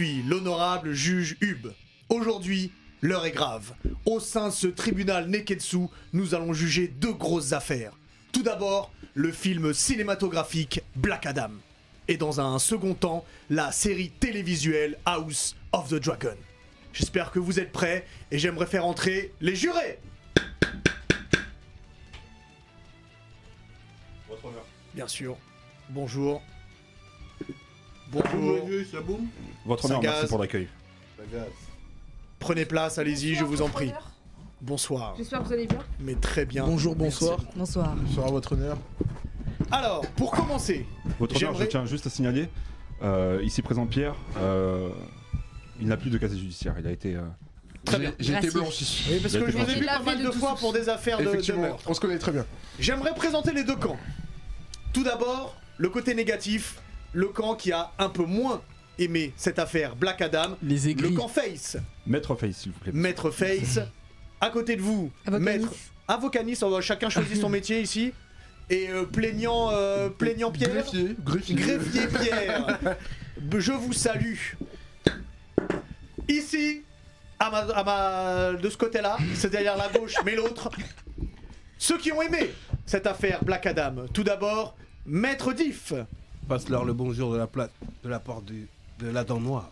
suis 0.00 0.22
l'honorable 0.22 0.94
juge 0.94 1.36
Hub. 1.42 1.74
Aujourd'hui, 2.08 2.72
l'heure 3.02 3.26
est 3.26 3.32
grave. 3.32 3.74
Au 4.06 4.18
sein 4.18 4.48
de 4.48 4.52
ce 4.54 4.66
tribunal 4.66 5.28
Neketsu, 5.28 5.88
nous 6.14 6.34
allons 6.34 6.54
juger 6.54 6.88
deux 6.88 7.12
grosses 7.12 7.52
affaires. 7.52 7.92
Tout 8.32 8.42
d'abord, 8.42 8.90
le 9.12 9.30
film 9.30 9.74
cinématographique 9.74 10.80
Black 10.96 11.26
Adam. 11.26 11.50
Et 12.08 12.16
dans 12.16 12.40
un 12.40 12.58
second 12.58 12.94
temps, 12.94 13.26
la 13.50 13.72
série 13.72 14.08
télévisuelle 14.08 14.96
House 15.04 15.54
of 15.72 15.90
the 15.90 15.96
Dragon. 15.96 16.36
J'espère 16.94 17.30
que 17.30 17.38
vous 17.38 17.60
êtes 17.60 17.70
prêts 17.70 18.06
et 18.30 18.38
j'aimerais 18.38 18.64
faire 18.64 18.86
entrer 18.86 19.34
les 19.42 19.54
jurés. 19.54 19.98
Votre 24.30 24.46
honneur. 24.46 24.64
Bien 24.94 25.08
sûr. 25.08 25.36
Bonjour. 25.90 26.40
Bonjour. 28.12 28.58
Votre 29.66 29.84
honneur, 29.86 30.02
merci 30.02 30.26
pour 30.26 30.38
l'accueil. 30.38 30.68
Prenez 32.38 32.64
place, 32.64 32.98
allez-y, 32.98 33.34
je 33.34 33.44
vous 33.44 33.62
en 33.62 33.68
prie. 33.68 33.86
Bonsoir. 33.88 34.06
Bonsoir. 34.62 35.14
J'espère 35.16 35.38
que 35.40 35.44
vous 35.46 35.52
allez 35.54 35.66
bien. 35.66 35.78
Mais 36.00 36.14
très 36.14 36.44
bien. 36.44 36.64
Bonjour, 36.66 36.94
bonsoir. 36.94 37.38
Bonsoir. 37.56 37.94
Bonsoir 37.96 38.26
à 38.26 38.30
votre 38.30 38.52
honneur. 38.52 38.76
Alors, 39.70 40.02
pour 40.16 40.32
commencer, 40.32 40.86
Votre 41.18 41.36
honneur, 41.36 41.54
je 41.54 41.64
tiens 41.64 41.86
juste 41.86 42.06
à 42.06 42.10
signaler, 42.10 42.48
euh, 43.02 43.40
ici 43.42 43.62
présent 43.62 43.86
Pierre, 43.86 44.14
euh, 44.38 44.90
il 45.80 45.86
n'a 45.86 45.96
plus 45.96 46.10
de 46.10 46.18
casier 46.18 46.38
judiciaire. 46.40 46.74
Il 46.78 46.86
a 46.86 46.90
été. 46.92 47.14
euh, 47.14 47.22
Très 47.84 47.96
J'ai- 47.96 48.00
bien. 48.02 48.12
J'ai 48.18 48.32
été 48.32 48.42
Merci. 48.42 48.58
blanchi. 48.58 49.06
oui, 49.10 49.18
parce 49.20 49.32
Il 49.34 49.36
a 49.42 49.46
que 49.46 49.50
je 49.52 49.56
vous 49.56 49.70
ai 49.70 49.74
vu 49.80 49.86
pas 49.86 50.02
mal 50.02 50.22
de 50.22 50.30
fois 50.30 50.54
pour 50.56 50.72
des 50.74 50.88
affaires 50.90 51.16
de, 51.18 51.24
de 51.24 51.28
Effectivement, 51.30 51.62
meurtre. 51.62 51.84
on 51.86 51.94
se 51.94 52.00
connaît 52.00 52.18
très 52.18 52.32
bien. 52.32 52.44
J'aimerais 52.78 53.14
présenter 53.14 53.52
les 53.52 53.64
deux 53.64 53.76
camps. 53.76 53.96
Tout 54.92 55.02
d'abord, 55.04 55.56
le 55.78 55.88
côté 55.88 56.14
négatif, 56.14 56.78
le 57.12 57.26
camp 57.28 57.54
qui 57.54 57.72
a 57.72 57.92
un 57.98 58.08
peu 58.08 58.24
moins 58.24 58.62
aimé 58.98 59.32
cette 59.36 59.58
affaire 59.58 59.96
Black 59.96 60.20
Adam, 60.22 60.56
Les 60.62 60.92
le 60.94 61.10
camp 61.10 61.28
Face, 61.28 61.76
Maître 62.06 62.34
Face, 62.34 62.56
s'il 62.56 62.72
vous 62.72 62.78
plaît. 62.78 62.92
Maître 62.94 63.30
Face. 63.30 63.78
À 64.40 64.50
côté 64.50 64.76
de 64.76 64.82
vous, 64.82 65.10
Avocanis. 65.26 65.44
Maître 65.44 65.72
Avocanis, 66.08 66.58
on 66.62 66.70
va 66.70 66.80
chacun 66.80 67.08
choisit 67.10 67.40
son 67.40 67.48
métier 67.50 67.80
ici. 67.80 68.12
Et 68.68 68.88
euh, 68.88 69.04
plaignant, 69.04 69.70
euh, 69.72 70.08
plaignant 70.10 70.50
Pierre. 70.52 70.70
Greffier. 70.72 71.16
Greffier. 71.24 71.54
Greffier 71.56 72.06
Pierre, 72.06 72.78
je 73.58 73.72
vous 73.72 73.92
salue. 73.92 74.36
Ici, 76.28 76.82
à 77.38 77.50
ma, 77.50 77.58
à 77.58 77.84
ma- 78.52 78.52
de 78.58 78.68
ce 78.70 78.76
côté-là, 78.76 79.16
c'est-à-dire 79.34 79.76
la 79.76 79.88
gauche, 79.88 80.14
mais 80.24 80.36
l'autre, 80.36 80.70
ceux 81.78 81.98
qui 81.98 82.12
ont 82.12 82.22
aimé 82.22 82.50
cette 82.86 83.06
affaire 83.06 83.42
Black 83.44 83.66
Adam. 83.66 84.06
Tout 84.12 84.22
d'abord, 84.22 84.76
Maître 85.06 85.52
Diff. 85.52 85.92
Passe-leur 86.50 86.84
le 86.84 86.92
bonjour 86.92 87.32
de 87.32 87.38
la, 87.38 87.46
pla- 87.46 87.68
de 88.02 88.08
la 88.08 88.18
part 88.18 88.42
du- 88.42 88.66
de 88.98 89.08
la 89.08 89.22
dent 89.22 89.38
noire. 89.38 89.70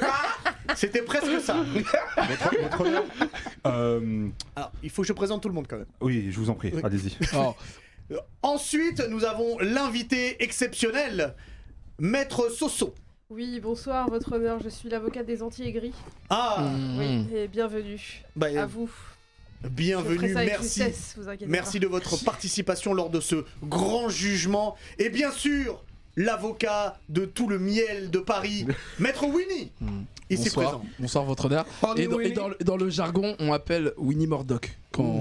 C'était 0.74 1.02
presque 1.02 1.42
ça. 1.42 1.56
Votre, 1.62 2.62
votre 2.62 2.80
honneur. 2.80 3.04
euh, 3.66 4.28
Alors, 4.56 4.72
il 4.82 4.88
faut 4.88 5.02
que 5.02 5.08
je 5.08 5.12
présente 5.12 5.42
tout 5.42 5.48
le 5.48 5.54
monde 5.54 5.66
quand 5.68 5.76
même. 5.76 5.84
oui, 6.00 6.28
je 6.32 6.38
vous 6.38 6.48
en 6.48 6.54
prie, 6.54 6.72
Oui. 6.74 6.80
allez-y. 6.82 7.12
Oh, 7.36 7.54
Euh, 8.12 8.16
Ensuite, 8.42 9.02
nous 9.10 9.24
avons 9.24 9.58
l'invité 9.58 10.42
exceptionnel, 10.42 11.34
Maître 11.98 12.48
Soso. 12.50 12.94
Oui, 13.28 13.60
bonsoir, 13.60 14.08
votre 14.08 14.32
honneur. 14.32 14.58
Je 14.64 14.70
suis 14.70 14.88
l'avocate 14.88 15.26
des 15.26 15.42
anti-aigris. 15.42 15.92
Ah, 16.30 16.62
mm. 16.72 16.98
Oui, 16.98 17.36
et 17.36 17.48
bienvenue. 17.48 18.22
bah, 18.36 18.46
À 18.56 18.64
vous. 18.64 18.88
Je 19.62 19.68
ferai 19.68 19.70
bienvenue, 19.74 20.32
ça 20.32 20.38
avec 20.38 20.50
merci. 20.50 20.82
justesse, 20.84 21.14
vous 21.18 21.28
inquiétez 21.28 21.50
Merci 21.50 21.78
pas. 21.80 21.86
de 21.86 21.90
votre 21.90 22.24
participation 22.24 22.94
lors 22.94 23.10
de 23.10 23.18
ce 23.20 23.44
grand 23.64 24.08
jugement. 24.08 24.76
Et 24.98 25.08
bien 25.10 25.32
sûr, 25.32 25.82
l'avocat 26.16 26.98
de 27.08 27.24
tout 27.24 27.48
le 27.48 27.58
miel 27.58 28.10
de 28.10 28.18
Paris, 28.18 28.66
Maître 28.98 29.24
Winnie, 29.26 29.70
ici 30.30 30.44
bonsoir. 30.44 30.66
présent. 30.78 30.84
Bonsoir, 30.98 31.24
votre 31.24 31.44
honneur. 31.46 31.66
Et, 31.96 32.06
dans, 32.06 32.20
et 32.20 32.30
dans 32.32 32.48
le- 32.48 32.56
dans 32.64 32.76
le 32.76 32.88
jargon, 32.90 33.36
on 33.38 33.52
appelle 33.52 33.92
Winnie 33.98 34.26
Murdoch 34.26 34.70
quand 34.92 35.20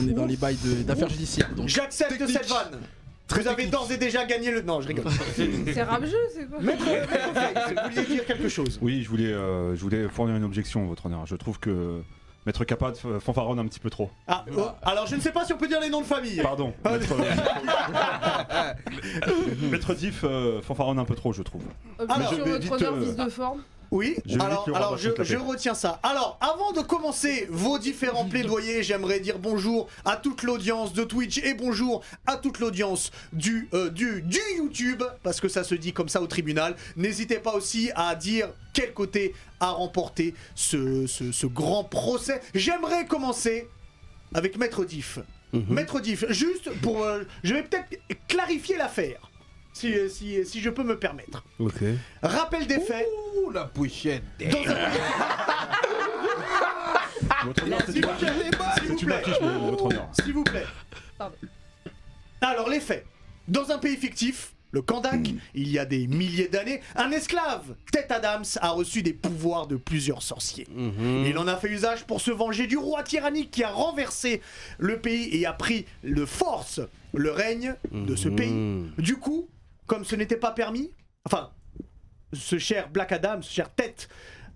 on 0.00 0.08
est 0.08 0.12
dans 0.12 0.26
les 0.26 0.36
bails 0.36 0.56
de- 0.64 0.82
d'affaires 0.82 1.08
judiciaires. 1.10 1.50
Donc, 1.54 1.68
J'accepte 1.68 2.12
Technique. 2.18 2.30
cette 2.30 2.48
vanne. 2.48 2.80
Vous 3.28 3.48
avez 3.48 3.66
d'ores 3.66 3.90
et 3.90 3.96
déjà 3.96 4.24
gagné 4.24 4.52
le... 4.52 4.62
Non, 4.62 4.80
je 4.80 4.86
rigole. 4.86 5.04
C'est 5.34 5.82
rap-jeu, 5.82 6.16
c'est 6.32 6.48
quoi 6.48 6.60
Maître, 6.60 6.84
vous 6.84 7.90
vouliez 7.90 8.06
dire 8.06 8.24
quelque 8.24 8.48
chose 8.48 8.78
Oui, 8.80 9.02
je 9.02 9.08
voulais, 9.08 9.32
euh, 9.32 9.74
je 9.74 9.80
voulais 9.80 10.08
fournir 10.08 10.36
une 10.36 10.44
objection, 10.44 10.86
votre 10.86 11.06
honneur. 11.06 11.26
Je 11.26 11.34
trouve 11.34 11.58
que 11.58 12.02
Maître 12.46 12.64
Kappa 12.64 12.92
f- 12.92 13.18
fanfaronne 13.20 13.58
un 13.58 13.66
petit 13.66 13.80
peu 13.80 13.90
trop. 13.90 14.08
ah, 14.28 14.44
oh, 14.56 14.68
Alors, 14.82 15.06
je 15.08 15.16
ne 15.16 15.20
sais 15.20 15.32
pas 15.32 15.44
si 15.44 15.52
on 15.52 15.58
peut 15.58 15.66
dire 15.68 15.80
les 15.80 15.90
noms 15.90 16.00
de 16.00 16.06
famille. 16.06 16.40
Pardon. 16.40 16.72
Ah, 16.84 16.92
Maître, 16.92 17.14
Maître 19.70 19.94
Diff 19.94 20.24
euh, 20.24 20.60
fanfaronne 20.62 20.98
un 20.98 21.04
peu 21.04 21.14
trop, 21.14 21.32
je 21.32 21.42
trouve. 21.42 21.62
Objection, 21.98 22.44
votre 22.44 22.72
honneur, 22.72 22.94
euh, 22.94 23.00
vice 23.00 23.16
de 23.16 23.28
forme. 23.28 23.62
Oui, 23.96 24.16
Je 24.26 24.38
alors, 24.38 24.98
je, 24.98 25.36
retiens 25.36 25.72
ça. 25.72 25.98
Alors, 26.02 26.38
avant 26.42 26.72
de 26.72 26.82
commencer 26.82 27.46
vos 27.48 27.78
différents 27.78 28.26
plaidoyers, 28.26 28.82
j'aimerais 28.82 29.20
dire 29.20 29.38
bonjour 29.38 29.88
à 30.04 30.16
toute 30.16 30.42
l'audience 30.42 30.92
de 30.92 31.02
Twitch 31.02 31.38
et 31.38 31.54
bonjour 31.54 32.02
à 32.26 32.36
toute 32.36 32.58
l'audience 32.58 33.10
du, 33.32 33.70
euh, 33.72 33.88
du, 33.88 34.20
du 34.20 34.38
YouTube, 34.58 35.02
parce 35.22 35.40
que 35.40 35.48
ça 35.48 35.64
se 35.64 35.74
dit 35.74 35.94
comme 35.94 36.10
ça 36.10 36.20
au 36.20 36.26
tribunal. 36.26 36.76
N'hésitez 36.96 37.38
pas 37.38 37.54
aussi 37.54 37.90
à 37.94 38.14
dire 38.14 38.48
quel 38.74 38.92
côté 38.92 39.34
a 39.60 39.70
remporté 39.70 40.34
ce, 40.54 41.06
ce, 41.06 41.32
ce 41.32 41.46
grand 41.46 41.84
procès. 41.84 42.42
J'aimerais 42.54 43.06
commencer 43.06 43.66
avec 44.34 44.58
Maître 44.58 44.84
Diff. 44.84 45.20
Maître 45.70 46.00
Diff, 46.00 46.26
juste 46.28 46.68
pour... 46.82 47.02
euh, 47.02 47.22
je 47.42 47.54
vais 47.54 47.62
peut-être 47.62 47.88
clarifier 48.28 48.76
l'affaire, 48.76 49.30
si, 49.76 49.94
si, 50.10 50.44
si 50.46 50.60
je 50.60 50.70
peux 50.70 50.82
me 50.84 50.98
permettre. 50.98 51.44
Ok. 51.58 51.74
Rappel 52.22 52.66
des 52.66 52.80
faits. 52.80 53.06
Ouh, 53.44 53.50
la 53.50 53.64
pochette. 53.64 54.22
Dans 54.40 54.70
un- 54.70 54.90
Votre 57.46 57.64
honneur, 57.64 57.80
c'est 57.86 57.92
S'il 57.92 58.04
vous 58.06 58.14
plaît, 58.14 59.22
s'il 59.24 59.42
vous 59.44 59.88
s'il 60.24 60.32
vous. 60.32 60.44
Alors, 62.40 62.68
les 62.68 62.80
faits. 62.80 63.04
Dans 63.48 63.70
un 63.70 63.78
pays 63.78 63.96
fictif, 63.96 64.52
le 64.72 64.82
Kandak, 64.82 65.28
il 65.54 65.68
y 65.68 65.78
a 65.78 65.84
des 65.84 66.06
milliers 66.06 66.48
d'années, 66.48 66.80
un 66.96 67.10
esclave, 67.12 67.74
Ted 67.92 68.06
Adams, 68.12 68.44
a 68.60 68.70
reçu 68.70 69.02
des 69.02 69.12
pouvoirs 69.12 69.66
de 69.66 69.76
plusieurs 69.76 70.22
sorciers. 70.22 70.66
Il 71.26 71.36
en 71.38 71.46
a 71.46 71.56
fait 71.56 71.68
usage 71.70 72.04
pour 72.04 72.20
se 72.20 72.30
venger 72.30 72.66
du 72.66 72.76
roi 72.76 73.02
tyrannique 73.02 73.50
qui 73.50 73.62
a 73.64 73.70
renversé 73.70 74.40
le 74.78 74.98
pays 74.98 75.28
et 75.36 75.46
a 75.46 75.52
pris 75.52 75.86
de 76.02 76.24
force 76.24 76.80
le 77.14 77.30
règne 77.30 77.74
de 77.92 78.16
ce 78.16 78.28
pays. 78.28 78.84
Du 78.98 79.16
coup, 79.16 79.48
comme 79.86 80.04
ce 80.04 80.16
n'était 80.16 80.36
pas 80.36 80.52
permis, 80.52 80.92
enfin, 81.24 81.50
ce 82.32 82.58
cher 82.58 82.90
Black 82.90 83.12
Adam, 83.12 83.42
ce 83.42 83.52
cher 83.52 83.74
tête, 83.74 84.08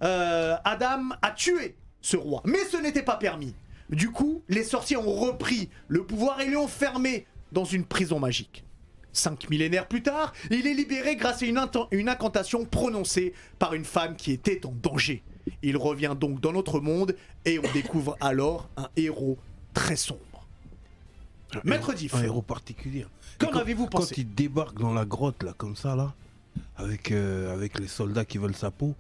euh, 0.03 0.57
Adam 0.65 1.11
a 1.23 1.31
tué 1.31 1.77
ce 2.01 2.17
roi. 2.17 2.43
Mais 2.45 2.65
ce 2.71 2.77
n'était 2.77 3.03
pas 3.03 3.17
permis. 3.17 3.55
Du 3.91 4.11
coup, 4.11 4.43
les 4.49 4.65
sorciers 4.65 4.97
ont 4.97 5.13
repris 5.13 5.69
le 5.89 6.05
pouvoir 6.05 6.41
et 6.41 6.49
l'ont 6.49 6.69
fermé 6.69 7.27
dans 7.53 7.65
une 7.65 7.85
prison 7.85 8.19
magique. 8.21 8.65
Cinq 9.13 9.51
millénaires 9.51 9.89
plus 9.89 10.03
tard, 10.03 10.33
il 10.51 10.67
est 10.69 10.75
libéré 10.75 11.17
grâce 11.17 11.43
à 11.43 11.47
une, 11.47 12.09
incantation 12.09 12.65
prononcée 12.65 13.35
par 13.59 13.75
une 13.75 13.85
femme 13.85 14.15
qui 14.15 14.31
était 14.31 14.65
en 14.65 14.73
danger. 14.73 15.25
Il 15.63 15.77
revient 15.77 16.15
donc 16.19 16.41
dans 16.41 16.53
notre 16.53 16.79
monde 16.79 17.17
et 17.45 17.59
on 17.59 17.73
découvre 17.73 18.17
alors 18.21 18.69
un 18.77 18.89
héros 18.97 19.37
très 19.75 19.97
sombre. 19.97 20.21
Maître 21.65 21.93
Diff, 21.93 22.15
Un 22.15 22.23
héros 22.23 22.43
particulier. 22.43 23.05
Qu'en 23.47 23.53
quand- 23.53 23.59
avez-vous 23.61 23.87
Quand 23.87 23.99
pensé 23.99 24.15
il 24.19 24.35
débarque 24.35 24.79
dans 24.79 24.93
la 24.95 25.05
grotte, 25.05 25.43
là, 25.43 25.53
comme 25.57 25.77
ça, 25.77 25.97
là, 25.97 26.15
avec, 26.77 27.11
euh, 27.13 27.53
avec 27.53 27.79
les 27.79 27.87
soldats 27.89 28.25
qui 28.25 28.39
veulent 28.39 28.55
sa 28.57 28.71
peau, 28.71 28.95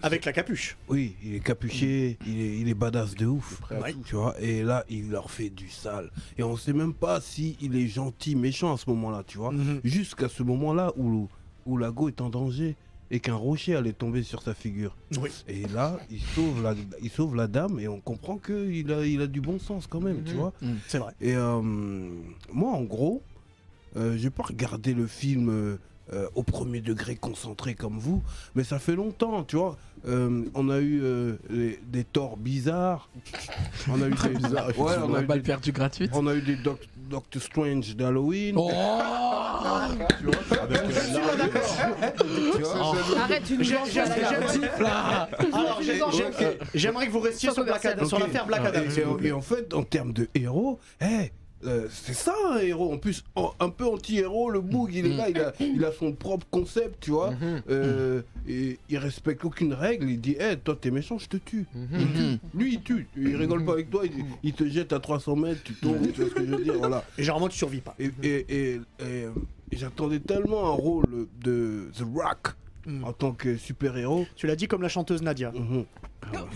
avec 0.00 0.24
la 0.24 0.32
capuche 0.32 0.76
oui, 0.88 1.16
il 1.24 1.34
est 1.34 1.40
capuché, 1.40 2.18
il, 2.26 2.40
est, 2.40 2.58
il 2.60 2.68
est 2.68 2.74
badass 2.74 3.14
de 3.16 3.26
ouf. 3.26 3.60
Ouais. 3.72 3.94
Tu 4.06 4.14
vois, 4.14 4.40
et 4.40 4.62
là, 4.62 4.84
il 4.88 5.10
leur 5.10 5.30
fait 5.30 5.50
du 5.50 5.68
sale. 5.68 6.10
Et 6.36 6.42
on 6.44 6.56
sait 6.56 6.72
même 6.72 6.94
pas 6.94 7.20
si 7.20 7.56
il 7.60 7.74
est 7.76 7.88
gentil, 7.88 8.36
méchant 8.36 8.72
à 8.72 8.76
ce 8.76 8.88
moment-là, 8.90 9.24
tu 9.26 9.38
vois. 9.38 9.50
Mhm. 9.50 9.80
Jusqu'à 9.82 10.28
ce 10.28 10.42
moment-là 10.44 10.92
où, 10.96 11.28
où 11.66 11.76
Lago 11.76 12.08
est 12.08 12.20
en 12.20 12.30
danger 12.30 12.76
et 13.10 13.18
qu'un 13.20 13.34
rocher 13.34 13.74
allait 13.74 13.92
tomber 13.94 14.22
sur 14.22 14.42
sa 14.42 14.54
figure. 14.54 14.94
Oui. 15.20 15.30
Et 15.48 15.66
là, 15.68 15.98
il 16.10 16.20
sauve 16.20 16.62
la, 16.62 16.74
il 17.02 17.10
sauve 17.10 17.34
la 17.34 17.46
dame 17.48 17.80
et 17.80 17.88
on 17.88 18.00
comprend 18.00 18.36
qu'il 18.38 18.92
a, 18.92 19.04
il 19.04 19.20
a 19.22 19.26
du 19.26 19.40
bon 19.40 19.58
sens 19.58 19.86
quand 19.88 20.00
même, 20.00 20.22
tu 20.24 20.34
vois. 20.34 20.52
C'est 20.86 20.98
vrai. 20.98 21.12
Et 21.20 21.34
euh, 21.34 21.60
moi, 22.52 22.70
en 22.72 22.82
gros, 22.82 23.22
euh, 23.98 24.16
j'ai 24.16 24.30
pas 24.30 24.44
regardé 24.44 24.94
le 24.94 25.06
film 25.06 25.48
euh, 25.50 25.78
euh, 26.14 26.26
au 26.34 26.42
premier 26.42 26.80
degré 26.80 27.16
concentré 27.16 27.74
comme 27.74 27.98
vous, 27.98 28.22
mais 28.54 28.64
ça 28.64 28.78
fait 28.78 28.94
longtemps, 28.96 29.44
tu 29.44 29.56
vois. 29.56 29.76
Euh, 30.06 30.44
on 30.54 30.70
a 30.70 30.78
eu 30.78 31.00
euh, 31.02 31.36
les- 31.50 31.78
des 31.86 32.04
torts 32.04 32.36
bizarres. 32.36 33.10
On 33.90 34.00
a 34.00 34.06
eu 34.06 34.10
des, 34.14 34.28
bizarre, 34.38 34.68
ouais, 34.78 34.94
on 35.02 35.10
on 35.10 35.14
a 35.14 35.18
a 35.18 35.22
eu 35.22 35.26
balle 35.26 35.38
des, 35.42 35.44
perdue 35.46 35.72
gratuite. 35.72 36.10
on 36.14 36.26
a 36.26 36.34
eu 36.34 36.40
des 36.42 36.56
Doc- 36.56 36.86
Doctor 37.10 37.42
Strange 37.42 37.96
d'Halloween. 37.96 38.54
Oh 38.58 38.70
tu 40.18 40.24
vois. 40.26 40.62
Avec, 40.62 40.80
Je 40.88 41.00
suis 41.00 41.12
pas 41.14 41.36
d'accord. 41.36 41.76
Tu 42.56 42.62
vois. 42.62 43.20
Arrête, 43.22 43.42
j'aimerais 46.74 47.06
que 47.06 47.12
vous 47.12 47.20
restiez 47.20 47.50
sur, 47.50 47.64
l'affaire 47.64 48.46
Black 48.46 48.64
Adam. 48.66 48.82
Et, 49.22 49.32
en 49.32 49.40
fait, 49.40 49.74
en 49.74 49.82
termes 49.82 50.12
de 50.12 50.28
héros, 50.34 50.78
eh, 51.00 51.32
euh, 51.64 51.86
c'est 51.90 52.14
ça 52.14 52.34
un 52.52 52.58
héros. 52.58 52.92
En 52.92 52.98
plus, 52.98 53.24
en- 53.34 53.52
un 53.60 53.68
peu 53.70 53.84
anti-héros, 53.86 54.50
le 54.50 54.60
Boog, 54.60 54.92
il 54.94 55.06
est 55.06 55.16
là, 55.16 55.28
il 55.28 55.38
a, 55.40 55.52
il 55.60 55.84
a 55.84 55.92
son 55.92 56.12
propre 56.12 56.46
concept, 56.50 56.96
tu 57.00 57.10
vois. 57.10 57.32
Mhm. 57.32 57.62
Euh, 57.70 58.22
et 58.48 58.78
il 58.88 58.98
respecte 58.98 59.44
aucune 59.44 59.72
règle. 59.74 60.08
Il 60.10 60.20
dit, 60.20 60.36
hé, 60.38 60.56
toi, 60.62 60.76
t'es 60.80 60.90
méchant, 60.90 61.18
je 61.18 61.28
te 61.28 61.36
tue. 61.36 61.66
Mhm. 61.74 61.88
Mhm. 62.00 62.38
Lui, 62.54 62.74
il 62.74 62.82
tue. 62.82 63.08
Il 63.16 63.36
rigole 63.36 63.64
pas 63.64 63.72
avec 63.72 63.90
toi. 63.90 64.02
Il, 64.04 64.24
il 64.42 64.52
te 64.52 64.64
jette 64.68 64.92
à 64.92 65.00
300 65.00 65.36
mètres, 65.36 65.62
tu 65.64 65.74
tombes. 65.74 66.00
tu 66.12 66.20
vois 66.20 66.30
ce 66.30 66.34
que 66.34 66.44
je 66.46 66.50
veux 66.54 66.62
dire 66.64 66.74
Voilà. 66.78 67.04
Et 67.18 67.22
généralement, 67.22 67.48
tu 67.48 67.58
survis 67.58 67.80
pas. 67.80 67.94
Et, 67.98 68.10
et- 68.22 68.46
et- 68.48 68.80
et, 69.00 69.22
et 69.72 69.76
j'attendais 69.76 70.20
tellement 70.20 70.66
un 70.66 70.72
rôle 70.76 71.04
de 71.42 71.90
The 71.98 72.04
Rock 72.14 72.54
Mm. 72.86 73.04
en 73.04 73.12
tant 73.12 73.32
que 73.32 73.56
super-héros. 73.58 74.26
Tu 74.34 74.46
l'as 74.46 74.56
dit 74.56 74.66
comme 74.66 74.80
la 74.80 74.88
chanteuse 74.88 75.20
Nadia. 75.20 75.52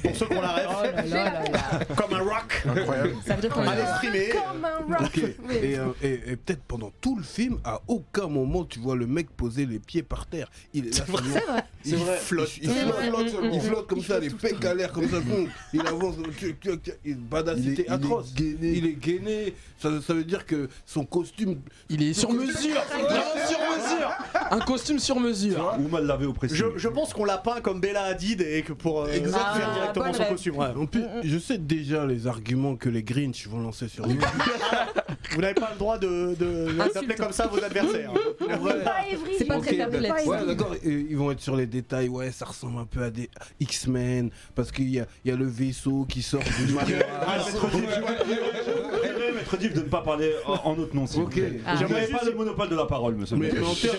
Pour 0.02 0.16
ceux 0.16 0.26
qui 0.26 0.34
ont 0.36 0.40
la 0.42 0.52
rêve, 0.52 0.66
Oh 0.70 0.82
là 0.82 0.92
là 0.92 1.04
là 1.04 1.42
là. 1.50 1.84
comme 1.96 2.12
un 2.14 2.19
rock. 2.20 2.62
Incroyable. 2.66 3.14
Ça 3.26 3.34
veut 3.34 3.40
dire 3.40 3.50
qu'on 3.50 3.60
Allez 3.66 3.82
streamer. 3.96 4.28
Comme 4.30 4.64
un 4.64 4.96
rock. 4.98 5.10
Ok. 5.16 5.22
Oui. 5.48 5.54
Et, 5.62 5.78
euh, 5.78 5.86
et- 6.02 6.32
et 6.32 6.36
peut-être 6.36 6.62
pendant 6.69 6.92
tout 7.00 7.16
le 7.16 7.22
film, 7.22 7.58
à 7.64 7.80
aucun 7.88 8.26
moment 8.28 8.64
tu 8.64 8.78
vois 8.78 8.96
le 8.96 9.06
mec 9.06 9.30
poser 9.30 9.66
les 9.66 9.78
pieds 9.78 10.02
par 10.02 10.26
terre. 10.26 10.50
Il 10.74 10.88
est 10.88 10.98
là, 10.98 11.04
vrai. 11.08 11.22
vrai. 11.22 11.64
il 11.84 11.96
flotte, 11.96 12.50
il 12.62 12.70
flotte, 12.70 12.94
vrai. 12.94 13.06
il 13.06 13.10
flotte, 13.10 13.42
Mm, 13.42 13.50
il 13.52 13.58
mm, 13.58 13.60
flotte 13.62 13.86
comme 13.86 14.02
ça, 14.02 14.19
les 14.19 14.30
pecs 14.30 14.64
à 14.64 14.74
l'air 14.74 14.92
comme 14.92 15.08
ça, 15.08 15.20
boum, 15.20 15.48
il 15.72 15.80
avance, 15.86 16.14
badacité 17.30 17.88
atroce. 17.88 18.32
Il 18.38 18.86
est 18.86 18.92
gainé, 19.00 19.54
ça, 19.78 19.88
ça 20.06 20.14
veut 20.14 20.25
dire 20.25 20.46
que 20.46 20.68
son 20.86 21.04
costume. 21.04 21.60
Il 21.88 22.02
est 22.02 22.12
sur 22.14 22.32
mesure 22.32 22.52
Vraiment 22.90 23.22
sur 23.48 23.58
mesure 23.58 24.10
Un 24.50 24.58
costume 24.60 24.98
sur 24.98 25.18
mesure 25.20 25.75
Ou 25.78 25.88
mal 25.88 26.06
lavé 26.06 26.26
au. 26.26 26.34
Je, 26.42 26.64
je 26.76 26.88
pense 26.88 27.12
qu'on 27.14 27.25
l'a 27.25 27.38
peint 27.38 27.60
comme 27.60 27.80
Bella 27.80 28.04
Hadid 28.04 28.40
et 28.40 28.62
que 28.62 28.72
pour 28.72 29.02
euh, 29.02 29.12
Exactement. 29.12 29.62
Faire 29.64 29.75
directement 29.75 30.12
son 30.12 30.25
costume. 30.25 30.56
ouais. 30.59 30.67
En 30.76 30.87
plus, 30.87 31.05
je 31.23 31.38
sais 31.38 31.59
déjà 31.59 32.06
les 32.06 32.26
arguments 32.26 32.76
que 32.76 32.88
les 32.88 33.03
Grinch 33.03 33.47
vont 33.47 33.61
lancer 33.61 33.88
sur 33.88 34.06
lui. 34.06 34.19
Vous 35.35 35.41
n'avez 35.41 35.55
pas 35.55 35.70
le 35.73 35.79
droit 35.79 35.99
de, 35.99 36.35
d'appeler 36.76 37.14
comme 37.14 37.32
ça 37.32 37.47
vos 37.47 37.62
adversaires. 37.62 38.12
Ouais. 38.12 38.85
C'est 39.38 39.47
pas 39.47 39.61
très 39.61 39.76
ben, 39.87 40.12
Ouais, 40.26 40.47
d'accord, 40.47 40.75
et 40.82 40.91
ils 40.91 41.17
vont 41.17 41.31
être 41.31 41.41
sur 41.41 41.56
les 41.56 41.67
détails. 41.67 42.09
Ouais, 42.09 42.31
ça 42.31 42.44
ressemble 42.44 42.81
un 42.81 42.85
peu 42.85 43.03
à 43.03 43.11
des 43.11 43.31
X-Men 43.61 44.31
parce 44.55 44.70
qu'il 44.70 44.91
y 44.91 45.00
a, 45.00 45.06
il 45.25 45.31
y 45.31 45.35
a 45.35 45.37
le 45.37 45.47
vaisseau 45.47 46.05
qui 46.09 46.23
sort 46.23 46.43
du 46.43 46.73
Div, 49.56 49.75
de 49.75 49.81
ne 49.81 49.84
pas 49.88 50.00
parler 50.02 50.32
en 50.46 50.52
en 50.72 50.76
notre 50.76 50.94
nom, 50.94 51.04
Ok. 51.04 51.40
Ah. 51.66 51.76
J'aimerais 51.76 52.06
pas 52.06 52.25
le 52.25 52.34
monopole 52.34 52.69
de 52.69 52.76
la 52.76 52.87
parole, 52.87 53.14
monsieur. 53.14 53.37
Mais, 53.37 53.50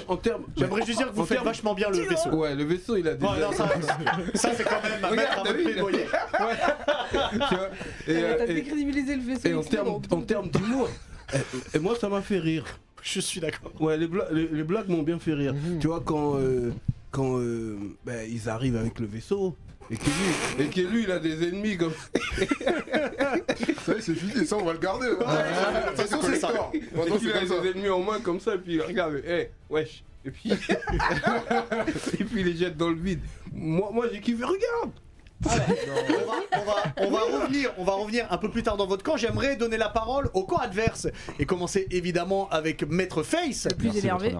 en 0.08 0.18
termes. 0.18 0.44
J'aimerais 0.58 0.86
juste 0.86 0.98
dire 0.98 1.10
que 1.10 1.16
vous 1.16 1.26
faites 1.26 1.44
vachement 1.44 1.74
bien 1.74 1.90
le 1.90 1.98
vaisseau. 1.98 2.30
Ouais, 2.32 2.56
le 2.56 2.64
vaisseau, 2.64 2.98
il 2.98 3.08
a 3.08 3.14
des. 3.16 3.26
Ouais, 3.26 3.40
non, 3.40 3.52
ça, 3.52 3.70
ça, 4.34 4.52
c'est 4.56 4.64
quand 4.64 4.82
même 4.84 5.04
à 5.04 5.12
mettre 5.12 5.40
à 5.40 5.44
votre 5.44 5.54
plaidoyer. 5.64 6.06
tu 7.12 7.56
vois, 7.56 7.70
et, 8.08 8.12
Eh, 8.12 8.14
T'as 8.38 8.44
euh, 8.44 8.48
décrédibilisé 8.48 9.16
le 9.16 9.22
vaisseau. 9.22 9.48
et 9.48 9.54
en 9.54 10.22
termes 10.22 10.50
d'humour, 10.50 10.90
et, 11.74 11.80
moi 11.80 11.96
ça 12.00 12.10
m'a 12.10 12.22
fait 12.22 12.40
rire. 12.40 12.66
Je 13.02 13.20
suis 13.20 13.40
d'accord. 13.42 13.72
Ouais, 13.82 13.98
les, 13.98 14.08
bla- 14.08 14.28
les, 14.32 14.48
les 14.48 14.64
blagues 14.64 14.88
m'ont 14.88 15.04
bien 15.04 15.20
fait 15.20 15.34
rire. 15.34 15.54
Mhm. 15.54 15.80
Tu 15.80 15.88
vois, 15.88 16.02
quand, 16.06 16.38
euh, 16.38 16.72
quand 17.12 17.38
euh, 17.40 17.78
ben, 18.06 18.26
ils 18.32 18.48
arrivent 18.50 18.78
avec 18.78 19.00
le 19.00 19.08
vaisseau. 19.08 19.56
Et 19.94 19.96
que, 19.96 20.06
lui, 20.06 20.66
et 20.66 20.70
que 20.70 20.82
lui, 20.82 21.04
il 21.04 21.12
a 21.12 21.20
des 21.20 21.48
ennemis 21.48 21.78
comme 21.78 21.94
Ça 23.86 23.94
c'est 24.00 24.16
fini, 24.16 24.46
ça 24.46 24.58
on 24.58 24.66
va 24.66 24.74
le 24.74 24.80
garder. 24.80 25.08
hein. 25.08 25.12
de 25.14 25.90
toute 25.90 26.08
façon, 26.08 26.20
c'est 26.24 26.40
ça. 26.40 26.48
Maintenant, 26.96 27.18
c'est 27.22 27.32
a 27.34 27.46
ça. 27.48 27.60
des 27.60 27.70
ennemis 27.70 27.90
en 27.90 28.00
main 28.00 28.20
comme 28.22 28.40
ça, 28.40 28.56
et 28.56 28.58
puis 28.58 28.74
il 28.74 28.82
regarde, 28.82 29.22
hé, 29.26 29.52
wesh. 29.70 30.04
Et 30.26 30.32
puis, 30.32 30.52
et 32.20 32.24
puis 32.24 32.42
il 32.42 32.46
les 32.48 32.56
jette 32.56 32.76
dans 32.78 32.90
le 32.90 32.96
vide. 32.96 33.20
Moi, 33.54 33.92
moi 33.94 34.08
j'ai 34.12 34.20
kiffé, 34.20 34.44
regarde 34.44 34.92
On 35.46 35.50
va, 35.50 36.34
on 36.52 36.66
va- 36.66 37.08
on 37.08 37.12
va 37.12 37.20
revenir, 37.40 37.70
on 37.78 37.84
va 37.84 37.94
revenir 37.94 38.28
un 38.32 38.38
peu 38.38 38.50
plus 38.50 38.64
tard 38.64 38.78
dans 38.78 38.88
votre 38.88 39.04
camp. 39.04 39.18
J'aimerais 39.18 39.56
donner 39.56 39.78
la 39.78 39.90
parole 39.90 40.30
au 40.34 40.44
camp 40.44 40.58
adverse 40.58 41.08
et 41.40 41.46
commencer 41.46 41.88
évidemment 41.92 42.48
avec 42.50 42.84
Maître 42.90 43.24
Face. 43.24 43.66
Le 43.70 43.76
plus 43.76 43.86
Merci, 43.88 44.00
énervé. 44.00 44.36